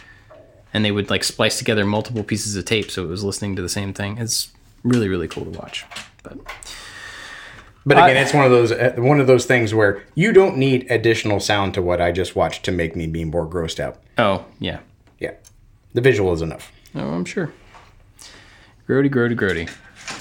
And 0.72 0.82
they 0.82 0.90
would 0.92 1.10
like 1.10 1.24
splice 1.24 1.58
together 1.58 1.84
multiple 1.84 2.24
pieces 2.24 2.56
of 2.56 2.64
tape 2.64 2.90
so 2.90 3.04
it 3.04 3.08
was 3.08 3.22
listening 3.22 3.54
to 3.56 3.60
the 3.62 3.68
same 3.68 3.92
thing. 3.92 4.16
It's 4.16 4.50
really, 4.82 5.08
really 5.10 5.28
cool 5.28 5.44
to 5.44 5.50
watch. 5.50 5.84
But 6.22 6.38
But 7.84 7.98
again, 7.98 8.16
it's 8.16 8.32
one 8.32 8.46
of 8.46 8.50
those 8.50 8.72
uh, 8.72 8.94
one 8.96 9.20
of 9.20 9.26
those 9.26 9.44
things 9.44 9.74
where 9.74 10.02
you 10.14 10.32
don't 10.32 10.56
need 10.56 10.90
additional 10.90 11.38
sound 11.38 11.74
to 11.74 11.82
what 11.82 12.00
I 12.00 12.12
just 12.12 12.34
watched 12.34 12.64
to 12.64 12.72
make 12.72 12.96
me 12.96 13.06
be 13.06 13.26
more 13.26 13.46
grossed 13.46 13.78
out. 13.78 13.98
oh, 14.16 14.46
yeah, 14.58 14.78
yeah. 15.18 15.32
the 15.92 16.00
visual 16.00 16.32
is 16.32 16.40
enough. 16.40 16.72
Oh, 16.94 17.10
I'm 17.10 17.26
sure. 17.26 17.52
Grody, 18.88 19.10
grody, 19.10 19.36
grody. 19.36 19.68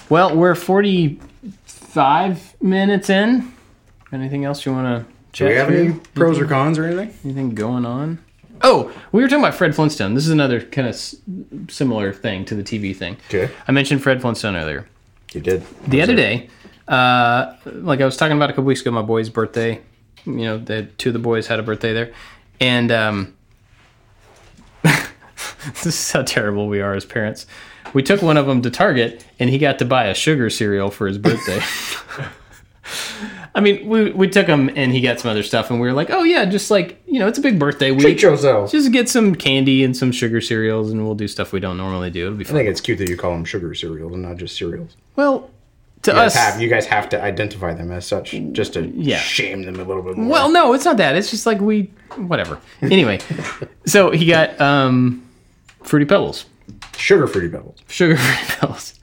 Well, 0.10 0.36
we're 0.36 0.56
45 0.56 2.62
minutes 2.62 3.10
in. 3.10 3.54
Anything 4.12 4.46
else 4.46 4.66
you 4.66 4.72
want 4.72 5.06
to 5.06 5.14
check? 5.34 5.48
Do 5.48 5.54
we 5.54 5.58
have 5.58 5.68
through? 5.68 5.78
any 5.78 5.94
pros 6.16 6.40
or 6.40 6.46
cons 6.46 6.78
or 6.78 6.86
anything? 6.86 7.14
Anything 7.26 7.56
going 7.56 7.86
on? 7.86 8.20
Oh, 8.62 8.92
we 9.12 9.22
were 9.22 9.28
talking 9.28 9.44
about 9.44 9.56
Fred 9.56 9.76
Flintstone. 9.76 10.14
This 10.16 10.26
is 10.26 10.32
another 10.32 10.62
kind 10.62 10.88
of 10.88 10.94
s- 10.96 11.16
similar 11.70 12.12
thing 12.14 12.46
to 12.46 12.56
the 12.56 12.64
TV 12.64 12.96
thing. 12.96 13.18
Okay. 13.28 13.52
I 13.68 13.72
mentioned 13.72 14.02
Fred 14.02 14.22
Flintstone 14.22 14.56
earlier. 14.56 14.88
You 15.34 15.42
did. 15.42 15.64
The 15.88 16.02
other 16.02 16.16
day, 16.16 16.50
uh, 16.88 17.54
like 17.66 18.02
I 18.02 18.06
was 18.06 18.18
talking 18.18 18.36
about 18.38 18.50
a 18.50 18.54
couple 18.54 18.64
weeks 18.64 18.82
ago, 18.82 18.92
my 18.92 19.02
boy's 19.02 19.30
birthday. 19.30 19.82
You 20.26 20.34
know, 20.34 20.58
the 20.58 20.84
two 20.98 21.10
of 21.10 21.14
the 21.14 21.20
boys 21.20 21.48
had 21.48 21.60
a 21.60 21.64
birthday 21.64 21.94
there, 21.94 22.14
and 22.60 22.92
um, 22.92 23.36
this 24.84 25.86
is 25.86 26.12
how 26.12 26.24
terrible 26.24 26.68
we 26.68 26.82
are 26.82 26.96
as 26.96 27.06
parents. 27.06 27.46
We 27.94 28.04
took 28.04 28.22
one 28.22 28.38
of 28.38 28.46
them 28.46 28.62
to 28.64 28.70
Target, 28.72 29.26
and 29.40 29.50
he 29.50 29.58
got 29.58 29.80
to 29.80 29.86
buy 29.86 30.06
a 30.06 30.14
sugar 30.14 30.50
cereal 30.50 30.90
for 30.92 31.08
his 31.08 31.18
birthday. 31.18 31.60
I 33.56 33.60
mean, 33.60 33.88
we 33.88 34.12
we 34.12 34.28
took 34.30 34.46
him, 34.48 34.70
and 34.76 34.92
he 34.92 35.02
got 35.02 35.20
some 35.20 35.32
other 35.32 35.42
stuff, 35.44 35.72
and 35.72 35.82
we 35.82 35.88
were 35.88 35.94
like, 35.94 36.10
"Oh 36.12 36.24
yeah, 36.24 36.46
just 36.46 36.70
like 36.70 37.02
you 37.08 37.20
know, 37.20 37.28
it's 37.28 37.38
a 37.40 37.42
big 37.42 37.58
birthday 37.60 37.92
week. 37.92 38.02
Treat 38.02 38.22
yourself. 38.22 38.72
Just 38.72 38.92
get 38.92 39.10
some 39.10 39.34
candy 39.36 39.84
and 39.84 39.98
some 39.98 40.12
sugar 40.12 40.40
cereals, 40.42 40.92
and 40.92 41.04
we'll 41.04 41.16
do 41.16 41.28
stuff 41.28 41.52
we 41.52 41.60
don't 41.60 41.76
normally 41.78 42.10
do. 42.12 42.28
It'll 42.28 42.38
be 42.38 42.46
I 42.46 42.48
fun." 42.48 42.56
think 42.58 42.70
it's 42.70 42.82
cute 42.82 43.00
that 43.00 43.10
you 43.10 43.18
call 43.18 43.32
them 43.32 43.46
sugar 43.46 43.74
cereals 43.74 44.14
and 44.14 44.22
not 44.22 44.38
just 44.38 44.56
cereals. 44.56 44.96
Well, 45.16 45.50
to 46.04 46.12
You 46.12 46.18
guys, 46.18 46.36
us, 46.36 46.36
have, 46.54 46.62
you 46.62 46.70
guys 46.70 46.86
have 46.86 47.10
to 47.10 47.22
identify 47.22 47.74
them 47.74 47.92
as 47.92 48.06
such, 48.06 48.36
just 48.52 48.74
to 48.74 48.86
Yeah. 48.96 49.18
shame 49.18 49.64
them 49.64 49.80
a 49.80 49.84
little 49.84 50.04
bit 50.04 50.16
more. 50.18 50.32
Well, 50.32 50.50
no, 50.52 50.74
it's 50.74 50.86
not 50.86 50.98
that. 50.98 51.16
It's 51.16 51.32
just 51.32 51.48
like 51.48 51.60
we, 51.60 51.90
whatever. 52.16 52.60
Anyway, 52.84 53.20
so 53.88 54.12
he 54.12 54.28
got 54.28 54.62
um, 54.62 55.28
fruity 55.82 56.06
pebbles, 56.06 56.46
sugar 56.98 57.28
fruity 57.28 57.50
pebbles. 57.50 57.80
sugar 57.88 58.18
fruity 58.18 58.44
pebbles, 58.48 58.94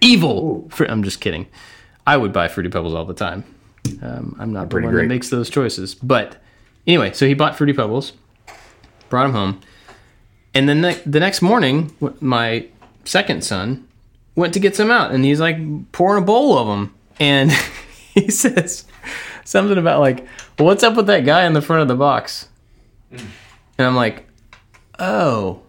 evil. 0.00 0.68
Fr- 0.70 0.84
I'm 0.86 1.02
just 1.02 1.20
kidding. 1.20 1.46
I 2.06 2.16
would 2.16 2.32
buy 2.32 2.48
fruity 2.48 2.70
pebbles 2.70 2.94
all 2.94 3.04
the 3.04 3.14
time. 3.14 3.44
Um, 4.02 4.36
I'm 4.38 4.52
not 4.52 4.62
the 4.64 4.68
pretty 4.68 4.86
one 4.86 4.94
great. 4.94 5.02
that 5.04 5.08
makes 5.08 5.28
those 5.30 5.48
choices. 5.50 5.94
But 5.94 6.36
anyway, 6.86 7.12
so 7.12 7.26
he 7.26 7.34
bought 7.34 7.56
fruity 7.56 7.72
pebbles, 7.72 8.12
brought 9.08 9.24
them 9.24 9.32
home, 9.32 9.60
and 10.54 10.68
then 10.68 10.80
the, 10.82 11.00
the 11.06 11.20
next 11.20 11.42
morning, 11.42 11.94
my 12.20 12.66
second 13.04 13.42
son 13.44 13.86
went 14.34 14.52
to 14.54 14.60
get 14.60 14.76
some 14.76 14.90
out, 14.90 15.12
and 15.12 15.24
he's 15.24 15.40
like 15.40 15.56
pouring 15.92 16.22
a 16.22 16.26
bowl 16.26 16.58
of 16.58 16.66
them, 16.68 16.94
and 17.18 17.52
he 18.14 18.30
says 18.30 18.84
something 19.44 19.78
about 19.78 20.00
like, 20.00 20.26
well, 20.58 20.66
"What's 20.66 20.82
up 20.82 20.96
with 20.96 21.06
that 21.06 21.24
guy 21.24 21.44
in 21.46 21.52
the 21.52 21.62
front 21.62 21.82
of 21.82 21.88
the 21.88 21.94
box?" 21.96 22.48
And 23.10 23.86
I'm 23.86 23.96
like, 23.96 24.26
"Oh, 24.98 25.62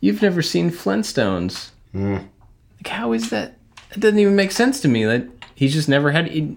you've 0.00 0.22
never 0.22 0.42
seen 0.42 0.70
Flintstones? 0.70 1.70
Like, 1.94 2.86
how 2.86 3.12
is 3.12 3.30
that? 3.30 3.56
It 3.92 4.00
doesn't 4.00 4.18
even 4.18 4.36
make 4.36 4.52
sense 4.52 4.80
to 4.80 4.88
me. 4.88 5.04
That 5.04 5.26
he's 5.54 5.72
just 5.72 5.88
never 5.88 6.10
had 6.12 6.28
he 6.28 6.56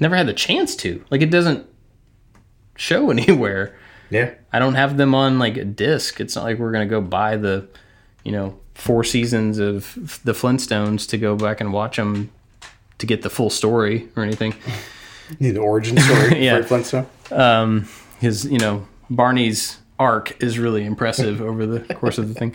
never 0.00 0.16
had 0.16 0.26
the 0.26 0.32
chance 0.32 0.74
to. 0.76 1.04
Like, 1.10 1.20
it 1.22 1.30
doesn't 1.30 1.66
show 2.76 3.10
anywhere. 3.16 3.76
Yeah. 4.10 4.32
I 4.52 4.58
don't 4.58 4.74
have 4.74 4.96
them 4.96 5.14
on 5.14 5.38
like 5.38 5.56
a 5.56 5.64
disc. 5.64 6.20
It's 6.20 6.36
not 6.36 6.44
like 6.44 6.58
we're 6.58 6.72
gonna 6.72 6.86
go 6.86 7.00
buy 7.00 7.36
the, 7.36 7.66
you 8.24 8.32
know, 8.32 8.58
four 8.74 9.04
seasons 9.04 9.58
of 9.58 10.20
the 10.24 10.32
Flintstones 10.32 11.08
to 11.10 11.18
go 11.18 11.36
back 11.36 11.60
and 11.60 11.72
watch 11.72 11.96
them 11.96 12.30
to 12.98 13.06
get 13.06 13.22
the 13.22 13.30
full 13.30 13.50
story 13.50 14.08
or 14.16 14.22
anything. 14.22 14.54
Need 15.40 15.52
the 15.52 15.60
origin 15.60 15.98
story 15.98 16.44
Yeah. 16.44 16.58
for 16.58 16.64
Flintstone. 16.64 17.06
Um, 17.30 17.88
his, 18.20 18.44
you 18.44 18.58
know, 18.58 18.86
Barney's 19.10 19.78
arc 20.02 20.42
is 20.42 20.58
really 20.58 20.84
impressive 20.84 21.40
over 21.48 21.64
the 21.64 21.94
course 21.94 22.18
of 22.18 22.28
the 22.28 22.34
thing. 22.34 22.54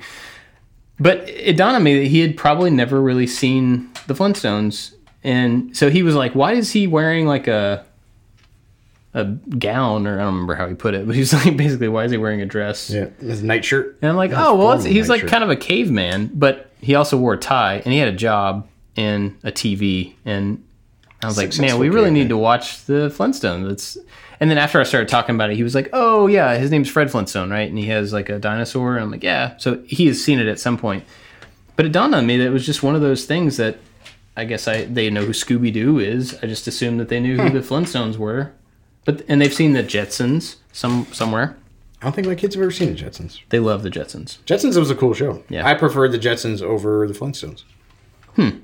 But 1.00 1.30
it 1.30 1.58
dawned 1.58 1.76
on 1.76 1.84
me 1.84 2.00
that 2.00 2.08
he 2.08 2.20
had 2.20 2.36
probably 2.36 2.70
never 2.72 3.02
really 3.02 3.28
seen 3.28 3.90
the 4.08 4.14
Flintstones, 4.14 4.94
and 5.24 5.76
so 5.78 5.90
he 5.90 6.04
was 6.04 6.16
like, 6.16 6.34
"Why 6.34 6.54
is 6.54 6.72
he 6.72 6.88
wearing 6.88 7.28
like 7.28 7.48
a 7.48 7.86
a 9.14 9.26
gown?" 9.26 10.08
Or 10.08 10.16
I 10.20 10.24
don't 10.24 10.34
remember 10.34 10.56
how 10.56 10.68
he 10.68 10.74
put 10.74 10.96
it, 10.96 11.06
but 11.06 11.14
he 11.14 11.20
was 11.22 11.34
like, 11.46 11.56
basically, 11.56 11.88
"Why 11.88 12.06
is 12.06 12.12
he 12.12 12.18
wearing 12.18 12.42
a 12.42 12.46
dress?" 12.48 12.90
Yeah. 12.90 13.10
His 13.20 13.44
nightshirt. 13.44 13.98
And 14.02 14.10
I'm 14.10 14.18
like, 14.18 14.32
"Oh, 14.34 14.56
well, 14.56 14.80
he's 14.82 15.08
like 15.10 15.28
kind 15.28 15.44
of 15.44 15.50
a 15.52 15.56
caveman, 15.56 16.32
but 16.34 16.72
he 16.82 16.96
also 16.96 17.16
wore 17.18 17.34
a 17.34 17.38
tie, 17.38 17.76
and 17.86 17.94
he 17.94 18.00
had 18.00 18.10
a 18.10 18.18
job 18.18 18.68
and 18.96 19.38
a 19.44 19.52
TV." 19.52 20.16
And 20.26 20.64
I 21.22 21.28
was 21.28 21.38
like, 21.38 21.56
"Man, 21.60 21.78
we 21.78 21.90
really 21.90 22.06
caveman. 22.06 22.14
need 22.16 22.30
to 22.30 22.38
watch 22.38 22.86
the 22.86 23.14
Flintstones." 23.16 23.72
It's 23.72 23.98
and 24.40 24.50
then 24.50 24.58
after 24.58 24.80
I 24.80 24.84
started 24.84 25.10
talking 25.10 25.36
about 25.36 25.50
it, 25.50 25.56
he 25.56 25.64
was 25.64 25.76
like, 25.76 25.90
"Oh 25.94 26.28
yeah, 26.28 26.58
his 26.58 26.72
name's 26.72 26.90
Fred 26.90 27.12
Flintstone, 27.12 27.50
right?" 27.50 27.70
And 27.70 27.78
he 27.78 27.88
has 27.88 28.14
like 28.14 28.30
a 28.30 28.40
dinosaur. 28.40 28.96
And 28.96 29.04
I'm 29.04 29.12
like, 29.12 29.24
"Yeah." 29.24 29.58
So 29.58 29.82
he 29.88 30.08
has 30.08 30.24
seen 30.24 30.40
it 30.40 30.48
at 30.48 30.60
some 30.60 30.78
point. 30.78 31.04
But 31.76 31.86
it 31.86 31.92
dawned 31.92 32.16
on 32.16 32.26
me 32.26 32.38
that 32.38 32.48
it 32.48 32.52
was 32.52 32.66
just 32.66 32.84
one 32.84 32.96
of 32.96 33.02
those 33.02 33.26
things 33.26 33.58
that 33.58 33.78
I 34.36 34.46
guess 34.46 34.68
I 34.68 34.86
they 34.86 35.10
know 35.10 35.26
who 35.26 35.32
Scooby 35.32 35.74
Doo 35.74 36.00
is. 36.00 36.38
I 36.44 36.48
just 36.48 36.68
assumed 36.68 37.00
that 37.00 37.10
they 37.10 37.20
knew 37.20 37.38
who 37.38 37.50
the 37.50 37.60
Flintstones 37.60 38.18
were. 38.18 38.54
But 39.06 39.24
and 39.28 39.42
they've 39.42 39.54
seen 39.54 39.74
the 39.74 39.84
Jetsons 39.84 40.58
some 40.72 41.08
somewhere. 41.12 41.58
I 42.02 42.06
don't 42.06 42.14
think 42.14 42.28
my 42.28 42.36
kids 42.36 42.54
have 42.54 42.62
ever 42.62 42.72
seen 42.72 42.94
the 42.94 43.00
Jetsons. 43.00 43.40
They 43.50 43.60
love 43.60 43.82
the 43.82 43.90
Jetsons. 43.90 44.38
Jetsons 44.44 44.78
was 44.78 44.92
a 44.92 44.96
cool 44.96 45.16
show. 45.16 45.44
Yeah. 45.50 45.66
I 45.66 45.74
preferred 45.74 46.12
the 46.12 46.20
Jetsons 46.20 46.62
over 46.62 47.08
the 47.08 47.14
Flintstones. 47.16 47.64
Hmm. 48.36 48.60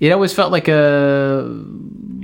It 0.00 0.10
always 0.10 0.32
felt 0.32 0.50
like 0.50 0.66
a 0.66 1.46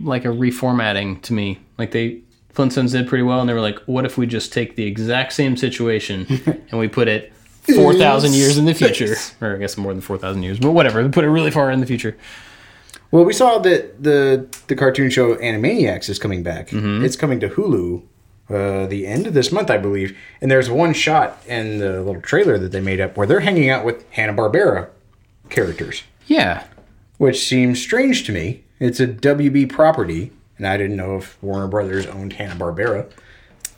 like 0.03 0.25
a 0.25 0.29
reformatting 0.29 1.23
to 1.23 1.33
me. 1.33 1.61
Like 1.79 1.93
they 1.93 2.23
Flintstones 2.55 2.93
did 2.93 3.09
pretty 3.09 3.23
well, 3.23 3.41
and 3.41 3.49
they 3.49 3.55
were 3.55 3.61
like, 3.61 3.79
"What 3.81 4.05
if 4.05 4.17
we 4.17 4.27
just 4.27 4.53
take 4.53 4.77
the 4.77 4.87
exact 4.87 5.33
same 5.33 5.57
situation 5.57 6.27
and 6.71 6.79
we 6.81 6.89
put 6.89 7.09
it 7.09 7.33
four 7.75 7.95
thousand 7.95 8.35
years 8.35 8.59
in 8.59 8.65
the 8.65 8.75
future, 8.75 9.17
or 9.41 9.57
I 9.57 9.59
guess 9.59 9.77
more 9.77 9.93
than 9.93 10.01
four 10.01 10.19
thousand 10.19 10.43
years, 10.43 10.59
but 10.59 10.73
whatever. 10.73 11.03
We 11.03 11.09
put 11.09 11.25
it 11.25 11.31
really 11.31 11.51
far 11.51 11.71
in 11.71 11.81
the 11.81 11.87
future." 11.87 12.17
Well, 13.11 13.25
we 13.25 13.33
saw 13.33 13.59
that 13.59 14.03
the 14.03 14.47
the 14.67 14.75
cartoon 14.75 15.11
show 15.11 15.37
Animaniacs 15.37 16.09
is 16.09 16.19
coming 16.19 16.43
back. 16.43 16.69
Mm-hmm. 16.71 17.05
It's 17.05 17.17
coming 17.17 17.39
to 17.41 17.49
Hulu 17.49 18.03
uh, 18.51 18.87
the 18.87 19.07
end 19.07 19.27
of 19.27 19.35
this 19.35 19.53
month, 19.53 19.71
I 19.71 19.79
believe. 19.79 20.17
And 20.41 20.51
there's 20.51 20.69
one 20.69 20.93
shot 20.93 21.41
in 21.47 21.79
the 21.79 22.03
little 22.03 22.21
trailer 22.21 22.59
that 22.59 22.73
they 22.73 22.81
made 22.81 23.01
up 23.01 23.17
where 23.17 23.27
they're 23.27 23.41
hanging 23.41 23.71
out 23.71 23.85
with 23.85 24.05
Hanna 24.11 24.35
Barbera 24.35 24.89
characters, 25.49 26.03
Yeah, 26.27 26.65
which 27.19 27.47
seems 27.47 27.81
strange 27.81 28.25
to 28.25 28.33
me. 28.33 28.65
It's 28.81 29.01
a 29.01 29.07
WB 29.07 29.71
property, 29.71 30.33
and 30.59 30.67
I 30.67 30.77
didn't 30.77 30.97
know 30.97 31.17
if 31.17 31.43
Warner 31.43 31.69
Brothers 31.69 32.07
owned 32.07 32.35
Hanna 32.35 32.55
Barbera. 32.57 33.11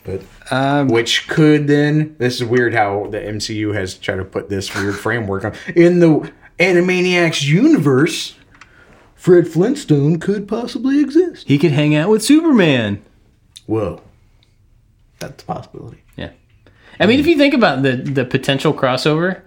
But 0.03 0.21
um, 0.51 0.87
which 0.87 1.27
could 1.27 1.67
then 1.67 2.15
this 2.17 2.35
is 2.35 2.45
weird 2.45 2.73
how 2.73 3.07
the 3.07 3.19
MCU 3.19 3.73
has 3.73 3.95
tried 3.95 4.17
to 4.17 4.23
put 4.23 4.47
this 4.49 4.73
weird 4.73 4.95
framework 4.95 5.43
on 5.43 5.53
in 5.75 5.99
the 5.99 6.31
Animaniacs 6.59 7.43
universe. 7.45 8.35
Fred 9.15 9.47
Flintstone 9.47 10.19
could 10.19 10.47
possibly 10.47 11.01
exist. 11.01 11.47
he 11.47 11.57
could 11.57 11.71
hang 11.71 11.93
out 11.93 12.09
with 12.09 12.23
Superman. 12.23 13.03
Whoa, 13.65 14.01
that's 15.19 15.43
a 15.43 15.45
possibility. 15.45 16.03
Yeah, 16.15 16.31
I 16.99 17.05
mean, 17.05 17.19
if 17.19 17.27
you 17.27 17.37
think 17.37 17.53
about 17.53 17.83
the 17.83 17.97
the 17.97 18.23
potential 18.23 18.73
crossover 18.73 19.41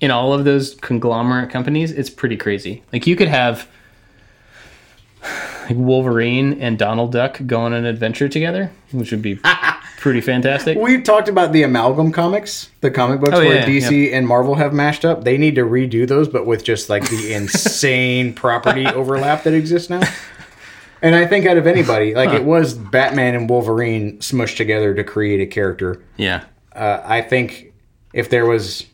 in 0.00 0.12
all 0.12 0.32
of 0.32 0.44
those 0.44 0.76
conglomerate 0.76 1.50
companies, 1.50 1.90
it's 1.90 2.10
pretty 2.10 2.36
crazy. 2.36 2.84
Like 2.92 3.08
you 3.08 3.16
could 3.16 3.28
have 3.28 3.66
like 5.68 5.76
Wolverine 5.76 6.60
and 6.60 6.78
Donald 6.78 7.12
Duck 7.12 7.40
go 7.46 7.60
on 7.60 7.72
an 7.72 7.84
adventure 7.86 8.28
together, 8.28 8.70
which 8.92 9.10
would 9.10 9.22
be 9.22 9.38
pretty 9.98 10.20
fantastic. 10.20 10.78
We 10.78 11.00
talked 11.02 11.28
about 11.28 11.52
the 11.52 11.62
amalgam 11.62 12.12
comics, 12.12 12.70
the 12.80 12.90
comic 12.90 13.20
books 13.20 13.32
Oh, 13.34 13.38
where 13.40 13.54
yeah, 13.56 13.66
DC 13.66 14.12
and 14.12 14.26
Marvel 14.26 14.54
have 14.54 14.72
mashed 14.72 15.04
up. 15.04 15.24
They 15.24 15.36
need 15.38 15.54
to 15.56 15.62
redo 15.62 16.06
those, 16.06 16.28
but 16.28 16.46
with 16.46 16.64
just 16.64 16.88
like 16.88 17.08
the 17.10 17.32
insane 17.34 18.32
property 18.42 18.86
overlap 18.86 19.42
that 19.44 19.54
exists 19.54 19.90
now. 19.90 20.02
And 21.02 21.14
I 21.14 21.26
think 21.26 21.46
out 21.46 21.56
of 21.58 21.66
anybody, 21.66 22.14
like 22.14 22.30
it 22.30 22.44
was 22.44 22.72
Batman 22.74 23.34
and 23.34 23.50
Wolverine 23.50 24.18
smushed 24.18 24.56
together 24.56 24.94
to 24.94 25.04
create 25.04 25.40
a 25.40 25.46
character. 25.46 26.02
Yeah, 26.16 26.44
Uh, 26.74 27.00
I 27.04 27.20
think 27.20 27.74
if 28.14 28.30
there 28.30 28.46
was 28.46 28.86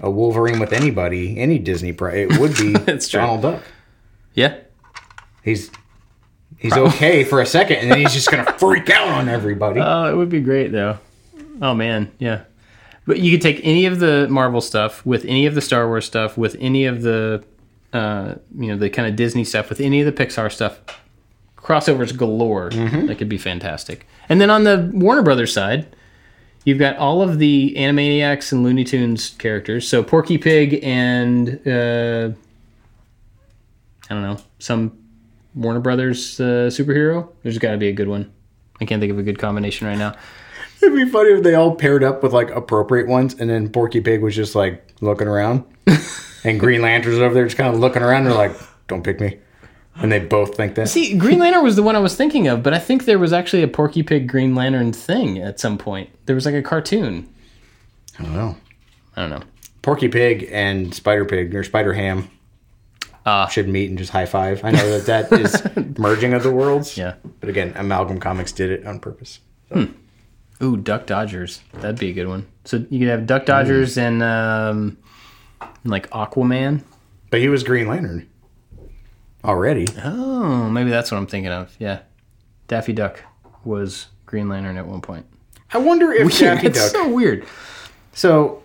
a 0.00 0.10
Wolverine 0.10 0.58
with 0.58 0.72
anybody, 0.72 1.38
any 1.38 1.58
Disney, 1.58 1.92
pro- 1.92 2.14
it 2.14 2.38
would 2.38 2.56
be 2.56 2.72
That's 2.72 3.06
true. 3.06 3.20
Donald 3.20 3.42
Duck. 3.42 3.62
yeah. 4.34 4.56
He's 5.44 5.70
he's 6.62 6.72
okay 6.76 7.24
for 7.24 7.40
a 7.40 7.46
second, 7.46 7.78
and 7.78 7.90
then 7.90 7.98
he's 7.98 8.14
just 8.14 8.30
gonna 8.30 8.50
freak 8.58 8.88
out 8.88 9.08
on 9.08 9.28
everybody. 9.28 9.80
Oh, 9.84 10.10
it 10.10 10.16
would 10.16 10.28
be 10.30 10.40
great 10.40 10.72
though. 10.72 10.98
Oh 11.60 11.74
man, 11.74 12.10
yeah. 12.18 12.42
But 13.04 13.18
you 13.18 13.32
could 13.32 13.42
take 13.42 13.60
any 13.64 13.84
of 13.86 13.98
the 13.98 14.28
Marvel 14.30 14.60
stuff 14.60 15.04
with 15.04 15.24
any 15.24 15.46
of 15.46 15.54
the 15.54 15.60
Star 15.60 15.86
Wars 15.88 16.04
stuff 16.06 16.38
with 16.38 16.56
any 16.60 16.86
of 16.86 17.02
the 17.02 17.44
uh, 17.92 18.36
you 18.56 18.68
know 18.68 18.76
the 18.78 18.88
kind 18.88 19.08
of 19.08 19.16
Disney 19.16 19.44
stuff 19.44 19.68
with 19.68 19.80
any 19.80 20.00
of 20.00 20.06
the 20.16 20.24
Pixar 20.24 20.50
stuff. 20.50 20.80
Crossovers 21.56 22.16
galore. 22.16 22.70
That 22.70 23.18
could 23.18 23.28
be 23.28 23.38
fantastic. 23.38 24.06
And 24.28 24.40
then 24.40 24.50
on 24.50 24.64
the 24.64 24.90
Warner 24.92 25.22
Brothers 25.22 25.52
side, 25.52 25.94
you've 26.64 26.78
got 26.80 26.96
all 26.96 27.22
of 27.22 27.38
the 27.38 27.72
Animaniacs 27.78 28.50
and 28.50 28.64
Looney 28.64 28.82
Tunes 28.82 29.30
characters. 29.38 29.86
So 29.86 30.02
Porky 30.02 30.38
Pig 30.38 30.80
and 30.82 31.48
uh, 31.64 32.30
I 34.10 34.14
don't 34.14 34.22
know 34.22 34.38
some 34.58 34.98
Warner 35.54 35.80
Brothers 35.80 36.40
uh, 36.40 36.68
superhero. 36.70 37.28
There's 37.42 37.58
got 37.58 37.72
to 37.72 37.78
be 37.78 37.88
a 37.88 37.92
good 37.92 38.08
one. 38.08 38.32
I 38.80 38.84
can't 38.84 39.00
think 39.00 39.12
of 39.12 39.18
a 39.18 39.22
good 39.22 39.38
combination 39.38 39.86
right 39.86 39.98
now. 39.98 40.16
It'd 40.82 40.94
be 40.94 41.08
funny 41.08 41.30
if 41.30 41.42
they 41.44 41.54
all 41.54 41.74
paired 41.74 42.02
up 42.02 42.22
with 42.22 42.32
like 42.32 42.50
appropriate 42.50 43.06
ones, 43.06 43.34
and 43.38 43.48
then 43.48 43.68
Porky 43.68 44.00
Pig 44.00 44.22
was 44.22 44.34
just 44.34 44.54
like 44.54 44.84
looking 45.00 45.28
around, 45.28 45.64
and 46.44 46.58
Green 46.58 46.82
Lantern's 46.82 47.18
over 47.18 47.32
there 47.32 47.44
just 47.44 47.56
kind 47.56 47.72
of 47.72 47.80
looking 47.80 48.02
around. 48.02 48.24
They're 48.24 48.34
like, 48.34 48.56
"Don't 48.88 49.04
pick 49.04 49.20
me," 49.20 49.38
and 49.94 50.10
they 50.10 50.18
both 50.18 50.56
think 50.56 50.74
that. 50.74 50.88
See, 50.88 51.16
Green 51.16 51.38
Lantern 51.38 51.62
was 51.62 51.76
the 51.76 51.84
one 51.84 51.94
I 51.94 52.00
was 52.00 52.16
thinking 52.16 52.48
of, 52.48 52.64
but 52.64 52.74
I 52.74 52.80
think 52.80 53.04
there 53.04 53.18
was 53.18 53.32
actually 53.32 53.62
a 53.62 53.68
Porky 53.68 54.02
Pig 54.02 54.26
Green 54.26 54.56
Lantern 54.56 54.92
thing 54.92 55.38
at 55.38 55.60
some 55.60 55.78
point. 55.78 56.10
There 56.26 56.34
was 56.34 56.46
like 56.46 56.54
a 56.56 56.62
cartoon. 56.62 57.32
I 58.18 58.24
don't 58.24 58.34
know. 58.34 58.56
I 59.14 59.20
don't 59.20 59.30
know. 59.30 59.42
Porky 59.82 60.08
Pig 60.08 60.48
and 60.50 60.92
Spider 60.92 61.24
Pig 61.24 61.54
or 61.54 61.62
Spider 61.62 61.92
Ham 61.92 62.28
Ah. 63.24 63.46
should 63.48 63.68
meet 63.68 63.88
and 63.88 63.98
just 63.98 64.10
high 64.10 64.26
five. 64.26 64.64
I 64.64 64.70
know 64.72 64.98
that 64.98 65.28
that 65.28 65.40
is 65.40 65.62
merging 65.98 66.32
of 66.34 66.42
the 66.42 66.50
worlds. 66.52 66.96
Yeah. 66.96 67.14
But 67.40 67.48
again, 67.48 67.72
Amalgam 67.76 68.18
Comics 68.20 68.52
did 68.52 68.70
it 68.70 68.86
on 68.86 68.98
purpose. 69.00 69.40
Ooh, 70.62 70.76
Duck 70.76 71.06
Dodgers. 71.06 71.62
That'd 71.74 71.98
be 71.98 72.10
a 72.10 72.12
good 72.12 72.28
one. 72.28 72.46
So 72.64 72.84
you 72.90 72.98
could 73.00 73.08
have 73.08 73.26
Duck 73.26 73.46
Dodgers 73.46 73.98
and 73.98 74.22
um, 74.22 74.96
like 75.84 76.08
Aquaman. 76.10 76.84
But 77.30 77.40
he 77.40 77.48
was 77.48 77.62
Green 77.64 77.88
Lantern 77.88 78.28
already. 79.44 79.86
Oh, 80.04 80.68
maybe 80.70 80.90
that's 80.90 81.10
what 81.10 81.18
I'm 81.18 81.26
thinking 81.26 81.50
of. 81.52 81.74
Yeah, 81.78 82.00
Daffy 82.68 82.92
Duck 82.92 83.22
was 83.64 84.06
Green 84.26 84.48
Lantern 84.48 84.76
at 84.76 84.86
one 84.86 85.00
point. 85.00 85.26
I 85.72 85.78
wonder 85.78 86.12
if 86.12 86.38
Daffy 86.38 86.64
Duck. 86.68 86.76
it's 86.76 86.90
so 86.92 87.08
weird. 87.08 87.44
So, 88.12 88.62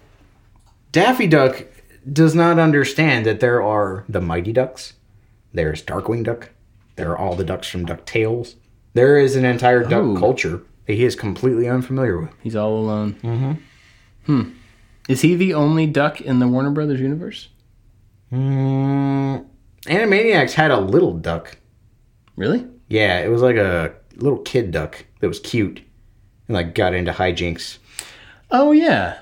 Daffy 0.91 1.25
Duck 1.25 1.63
does 2.11 2.33
not 2.35 2.59
understand 2.59 3.25
that 3.25 3.39
there 3.39 3.61
are 3.61 4.05
the 4.07 4.21
Mighty 4.21 4.53
Ducks, 4.53 4.93
there's 5.53 5.83
Darkwing 5.83 6.23
Duck, 6.23 6.49
there 6.95 7.11
are 7.11 7.17
all 7.17 7.35
the 7.35 7.43
ducks 7.43 7.67
from 7.67 7.85
DuckTales. 7.85 8.55
There 8.93 9.17
is 9.19 9.35
an 9.35 9.45
entire 9.45 9.83
duck 9.83 10.03
Oh. 10.03 10.15
culture 10.17 10.61
that 10.87 10.93
he 10.93 11.03
is 11.03 11.15
completely 11.15 11.67
unfamiliar 11.69 12.19
with. 12.19 12.31
He's 12.41 12.55
all 12.55 12.77
alone. 12.77 13.15
Mm-hmm. 13.21 13.51
Hmm. 14.25 14.49
Is 15.07 15.21
he 15.21 15.35
the 15.35 15.53
only 15.53 15.85
duck 15.85 16.19
in 16.21 16.39
the 16.39 16.47
Warner 16.47 16.71
Brothers 16.71 16.99
universe? 16.99 17.49
Mm, 18.31 19.45
Animaniacs 19.85 20.53
had 20.53 20.71
a 20.71 20.79
little 20.79 21.13
duck. 21.13 21.57
Really? 22.35 22.65
Yeah, 22.89 23.19
it 23.19 23.29
was 23.29 23.41
like 23.41 23.55
a 23.55 23.93
little 24.15 24.39
kid 24.39 24.71
duck 24.71 25.05
that 25.19 25.27
was 25.27 25.39
cute 25.39 25.81
and 26.47 26.55
like 26.55 26.75
got 26.75 26.93
into 26.93 27.11
hijinks. 27.11 27.77
Oh 28.51 28.71
yeah. 28.71 29.19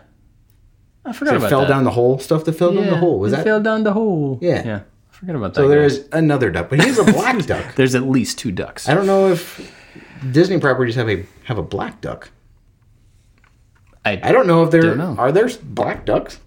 I 1.05 1.13
forgot 1.13 1.31
That 1.31 1.37
about 1.37 1.49
fell 1.49 1.61
that. 1.61 1.67
down 1.67 1.83
the 1.83 1.91
hole. 1.91 2.17
Stuff 2.19 2.45
that 2.45 2.53
fell 2.53 2.73
down 2.73 2.87
the 2.87 2.97
hole. 2.97 3.19
Was 3.19 3.31
it 3.33 3.37
that? 3.37 3.43
fell 3.45 3.61
down 3.61 3.83
the 3.83 3.93
hole? 3.93 4.39
Yeah. 4.41 4.65
Yeah. 4.65 4.79
I 5.11 5.13
forgot 5.15 5.35
about 5.35 5.53
that. 5.53 5.61
so 5.61 5.67
there 5.67 5.79
guy. 5.81 5.85
is 5.85 6.07
another 6.11 6.49
duck, 6.51 6.69
but 6.69 6.83
he's 6.83 6.97
a 6.97 7.03
black 7.03 7.45
duck. 7.47 7.75
There's 7.75 7.93
at 7.95 8.03
least 8.03 8.37
two 8.39 8.51
ducks. 8.51 8.89
I 8.89 8.93
don't 8.95 9.05
know 9.05 9.31
if 9.31 9.71
Disney 10.31 10.59
properties 10.59 10.95
have 10.95 11.07
a 11.09 11.25
have 11.45 11.57
a 11.57 11.63
black 11.63 12.01
duck. 12.01 12.31
I, 14.03 14.19
I 14.23 14.31
don't 14.31 14.45
know 14.47 14.63
if 14.63 14.71
there 14.71 14.81
Don't 14.81 14.97
know. 14.97 15.15
are 15.17 15.31
there 15.31 15.49
black 15.63 16.05
ducks. 16.05 16.39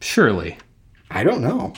surely. 0.00 0.58
I 1.10 1.22
don't 1.24 1.40
know. 1.40 1.72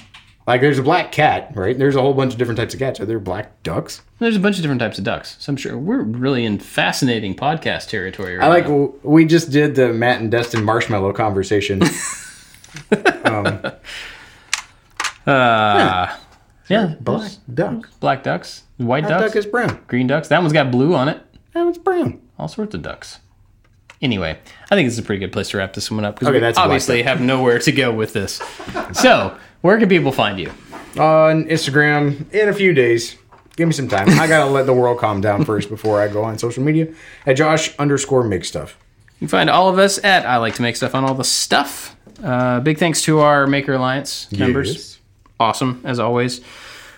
Like 0.48 0.60
there's 0.62 0.78
a 0.78 0.82
black 0.82 1.12
cat, 1.12 1.52
right? 1.54 1.78
There's 1.78 1.94
a 1.94 2.00
whole 2.00 2.14
bunch 2.14 2.32
of 2.32 2.38
different 2.38 2.58
types 2.58 2.72
of 2.74 2.80
cats. 2.80 2.98
Are 3.00 3.06
there 3.06 3.18
black 3.20 3.62
ducks? 3.62 4.02
There's 4.18 4.34
a 4.34 4.40
bunch 4.40 4.56
of 4.56 4.62
different 4.62 4.80
types 4.80 4.98
of 4.98 5.04
ducks. 5.04 5.36
So 5.38 5.52
I'm 5.52 5.56
sure 5.56 5.76
we're 5.78 6.02
really 6.02 6.44
in 6.44 6.58
fascinating 6.58 7.34
podcast 7.36 7.88
territory 7.88 8.36
right 8.36 8.44
I 8.44 8.48
like 8.48 8.68
now. 8.68 8.92
we 9.02 9.26
just 9.26 9.50
did 9.50 9.74
the 9.74 9.92
Matt 9.92 10.20
and 10.20 10.30
Destin 10.30 10.64
marshmallow 10.64 11.12
conversation. 11.12 11.82
Uh, 15.26 16.16
yeah. 16.68 16.94
black 17.00 17.32
duck. 17.52 17.90
Black 18.00 18.22
ducks, 18.22 18.62
white 18.78 19.02
That 19.04 19.10
ducks, 19.20 19.32
duck 19.32 19.36
is 19.36 19.46
brown. 19.46 19.80
green 19.86 20.06
ducks. 20.06 20.28
That 20.28 20.40
one's 20.40 20.52
got 20.54 20.70
blue 20.70 20.94
on 20.94 21.08
it. 21.08 21.20
That 21.52 21.66
it's 21.66 21.76
brown. 21.78 22.20
All 22.38 22.48
sorts 22.48 22.74
of 22.74 22.82
ducks. 22.82 23.18
Anyway, 24.00 24.38
I 24.70 24.74
think 24.74 24.86
this 24.86 24.94
is 24.94 24.98
a 24.98 25.02
pretty 25.02 25.20
good 25.20 25.32
place 25.32 25.50
to 25.50 25.58
wrap 25.58 25.72
this 25.74 25.90
one 25.90 26.04
up 26.04 26.14
because 26.14 26.28
Okay, 26.28 26.36
we 26.36 26.40
that's 26.40 26.56
obviously 26.56 27.02
have 27.02 27.20
nowhere 27.20 27.58
to 27.58 27.72
go 27.72 27.92
with 27.92 28.12
this. 28.12 28.40
So, 28.94 29.36
where 29.60 29.78
can 29.78 29.88
people 29.88 30.12
find 30.12 30.38
you? 30.38 30.50
On 31.00 31.44
Instagram 31.44 32.32
in 32.32 32.48
a 32.48 32.52
few 32.52 32.72
days. 32.72 33.16
Give 33.56 33.66
me 33.66 33.72
some 33.74 33.88
time. 33.88 34.08
I 34.20 34.26
gotta 34.26 34.50
let 34.50 34.66
the 34.66 34.72
world 34.72 34.98
calm 34.98 35.20
down 35.20 35.44
first 35.44 35.68
before 35.68 36.00
I 36.00 36.08
go 36.08 36.22
on 36.24 36.38
social 36.38 36.62
media. 36.62 36.88
At 37.26 37.34
Josh 37.36 37.76
underscore 37.78 38.22
make 38.24 38.44
stuff. 38.44 38.76
You 39.20 39.26
can 39.26 39.28
find 39.28 39.50
all 39.50 39.68
of 39.68 39.78
us 39.78 40.02
at 40.04 40.24
I 40.26 40.36
Like 40.36 40.54
to 40.56 40.62
Make 40.62 40.76
Stuff 40.76 40.94
on 40.94 41.04
all 41.04 41.14
the 41.14 41.24
stuff. 41.24 41.96
Uh, 42.22 42.60
big 42.60 42.78
thanks 42.78 43.02
to 43.02 43.18
our 43.20 43.46
Maker 43.48 43.74
Alliance 43.74 44.30
members. 44.32 44.68
Yes. 44.74 44.98
Awesome, 45.40 45.80
as 45.84 45.98
always. 45.98 46.40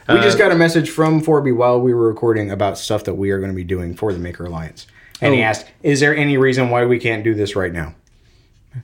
We 0.08 0.16
Uh, 0.18 0.22
just 0.22 0.36
got 0.38 0.50
a 0.52 0.54
message 0.54 0.90
from 0.90 1.22
Forby 1.22 1.54
while 1.54 1.80
we 1.80 1.94
were 1.94 2.08
recording 2.08 2.50
about 2.50 2.76
stuff 2.78 3.04
that 3.04 3.14
we 3.14 3.30
are 3.30 3.38
going 3.38 3.50
to 3.50 3.56
be 3.56 3.64
doing 3.64 3.94
for 3.94 4.12
the 4.12 4.18
Maker 4.18 4.44
Alliance. 4.44 4.86
And 5.22 5.34
he 5.34 5.40
Oh. 5.40 5.44
asked, 5.44 5.66
Is 5.82 6.00
there 6.00 6.14
any 6.16 6.36
reason 6.36 6.68
why 6.68 6.84
we 6.84 6.98
can't 6.98 7.22
do 7.24 7.34
this 7.34 7.56
right 7.56 7.72
now? 7.72 7.94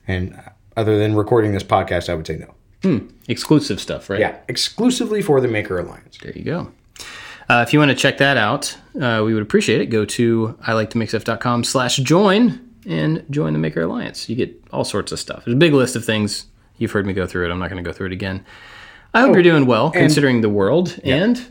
And 0.07 0.39
other 0.75 0.97
than 0.97 1.15
recording 1.15 1.53
this 1.53 1.63
podcast, 1.63 2.09
I 2.09 2.15
would 2.15 2.25
say 2.27 2.37
no. 2.37 2.53
Exclusive 3.27 3.79
stuff, 3.81 4.09
right? 4.09 4.19
Yeah, 4.19 4.37
exclusively 4.47 5.21
for 5.21 5.41
the 5.41 5.47
Maker 5.47 5.77
Alliance. 5.79 6.17
There 6.21 6.31
you 6.31 6.43
go. 6.43 6.71
Uh, 7.49 7.63
if 7.65 7.73
you 7.73 7.79
want 7.79 7.89
to 7.89 7.95
check 7.95 8.17
that 8.17 8.37
out, 8.37 8.77
uh, 8.99 9.21
we 9.25 9.33
would 9.33 9.41
appreciate 9.43 9.81
it. 9.81 9.87
Go 9.87 10.05
to 10.05 10.57
I 10.65 10.73
like 10.73 10.89
to 10.91 10.97
make 10.97 11.09
stuff.com 11.09 11.63
slash 11.63 11.97
join 11.97 12.61
and 12.85 13.25
join 13.29 13.53
the 13.53 13.59
Maker 13.59 13.81
Alliance. 13.81 14.29
You 14.29 14.35
get 14.35 14.61
all 14.71 14.83
sorts 14.83 15.11
of 15.11 15.19
stuff. 15.19 15.43
There's 15.45 15.55
a 15.55 15.59
big 15.59 15.73
list 15.73 15.95
of 15.95 16.05
things. 16.05 16.45
You've 16.77 16.91
heard 16.91 17.05
me 17.05 17.13
go 17.13 17.25
through 17.25 17.47
it. 17.47 17.51
I'm 17.51 17.59
not 17.59 17.69
going 17.69 17.83
to 17.83 17.89
go 17.89 17.93
through 17.93 18.07
it 18.07 18.13
again. 18.13 18.45
I 19.13 19.21
hope 19.21 19.33
you're 19.33 19.43
doing 19.43 19.65
well 19.65 19.89
considering 19.91 20.41
the 20.41 20.49
world. 20.49 20.99
And, 21.03 21.41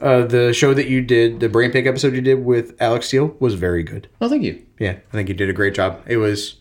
Uh, 0.00 0.24
the 0.26 0.52
show 0.52 0.74
that 0.74 0.86
you 0.88 1.00
did, 1.02 1.40
the 1.40 1.48
Brain 1.48 1.72
Pick 1.72 1.86
episode 1.86 2.14
you 2.14 2.20
did 2.20 2.44
with 2.44 2.76
Alex 2.80 3.06
Steele, 3.08 3.34
was 3.40 3.54
very 3.54 3.82
good. 3.82 4.08
well, 4.20 4.30
thank 4.30 4.42
you. 4.44 4.62
Yeah, 4.78 4.90
I 4.92 5.12
think 5.12 5.28
you 5.28 5.34
did 5.34 5.48
a 5.48 5.52
great 5.52 5.74
job. 5.74 6.00
It 6.06 6.18
was, 6.18 6.56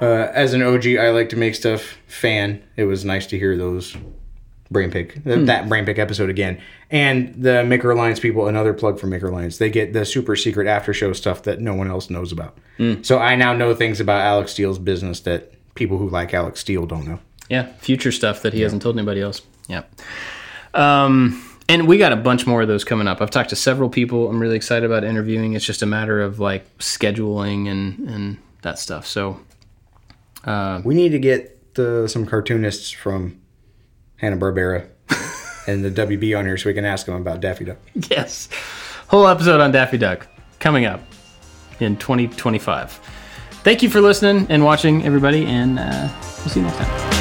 uh, 0.00 0.30
as 0.32 0.54
an 0.54 0.62
OG, 0.62 0.86
I 0.98 1.10
like 1.10 1.28
to 1.30 1.36
make 1.36 1.54
stuff 1.54 1.98
fan. 2.06 2.62
It 2.76 2.84
was 2.84 3.04
nice 3.04 3.26
to 3.28 3.38
hear 3.38 3.56
those 3.56 3.96
Brain 4.70 4.90
Pick, 4.90 5.22
th- 5.24 5.46
that 5.46 5.68
Brain 5.68 5.84
Pick 5.84 5.98
episode 5.98 6.30
again. 6.30 6.60
And 6.90 7.34
the 7.42 7.64
Maker 7.64 7.90
Alliance 7.90 8.20
people, 8.20 8.46
another 8.46 8.72
plug 8.72 8.98
for 8.98 9.06
Maker 9.06 9.28
Alliance, 9.28 9.58
they 9.58 9.68
get 9.70 9.92
the 9.92 10.04
super 10.04 10.36
secret 10.36 10.66
after 10.66 10.94
show 10.94 11.12
stuff 11.12 11.42
that 11.42 11.60
no 11.60 11.74
one 11.74 11.88
else 11.90 12.08
knows 12.10 12.32
about. 12.32 12.56
So 13.02 13.18
I 13.18 13.36
now 13.36 13.52
know 13.52 13.74
things 13.74 14.00
about 14.00 14.22
Alex 14.22 14.52
Steele's 14.52 14.78
business 14.78 15.20
that 15.20 15.52
people 15.74 15.98
who 15.98 16.08
like 16.08 16.32
Alex 16.32 16.60
Steele 16.60 16.86
don't 16.86 17.06
know. 17.06 17.18
Yeah, 17.50 17.66
future 17.74 18.10
stuff 18.10 18.40
that 18.40 18.54
he 18.54 18.62
hasn't 18.62 18.80
told 18.80 18.96
anybody 18.96 19.20
else. 19.20 19.42
Yeah. 19.68 19.82
Um, 20.72 21.44
and 21.68 21.86
we 21.86 21.98
got 21.98 22.12
a 22.12 22.16
bunch 22.16 22.46
more 22.46 22.62
of 22.62 22.68
those 22.68 22.84
coming 22.84 23.06
up. 23.06 23.20
I've 23.20 23.30
talked 23.30 23.50
to 23.50 23.56
several 23.56 23.90
people. 23.90 24.30
I'm 24.30 24.40
really 24.40 24.56
excited 24.56 24.84
about 24.84 25.04
interviewing. 25.04 25.52
It's 25.52 25.64
just 25.64 25.82
a 25.82 25.86
matter 25.86 26.22
of 26.22 26.38
like 26.40 26.64
scheduling 26.78 27.68
and 27.68 28.08
and 28.08 28.38
that 28.62 28.78
stuff. 28.78 29.06
So 29.06 29.38
We 30.84 30.94
need 30.94 31.10
to 31.10 31.18
get 31.18 31.74
the, 31.74 32.08
some 32.08 32.26
cartoonists 32.26 32.90
from 32.90 33.40
Hanna 34.16 34.36
Barbera 34.36 34.88
and 35.66 35.84
the 35.84 35.90
WB 35.90 36.38
on 36.38 36.46
here 36.46 36.56
so 36.56 36.68
we 36.68 36.74
can 36.74 36.84
ask 36.84 37.06
them 37.06 37.14
about 37.14 37.40
Daffy 37.40 37.64
Duck. 37.64 37.78
yes, 37.94 38.48
whole 39.08 39.26
episode 39.26 39.60
on 39.60 39.72
Daffy 39.72 39.98
Duck 39.98 40.26
coming 40.58 40.84
up 40.84 41.00
in 41.80 41.96
2025. 41.96 43.00
Thank 43.62 43.82
you 43.82 43.90
for 43.90 44.00
listening 44.00 44.46
and 44.48 44.64
watching, 44.64 45.04
everybody, 45.04 45.44
and 45.46 45.78
uh, 45.78 46.08
we'll 46.38 46.48
see 46.48 46.60
you 46.60 46.66
next 46.66 46.78
time. 46.78 47.19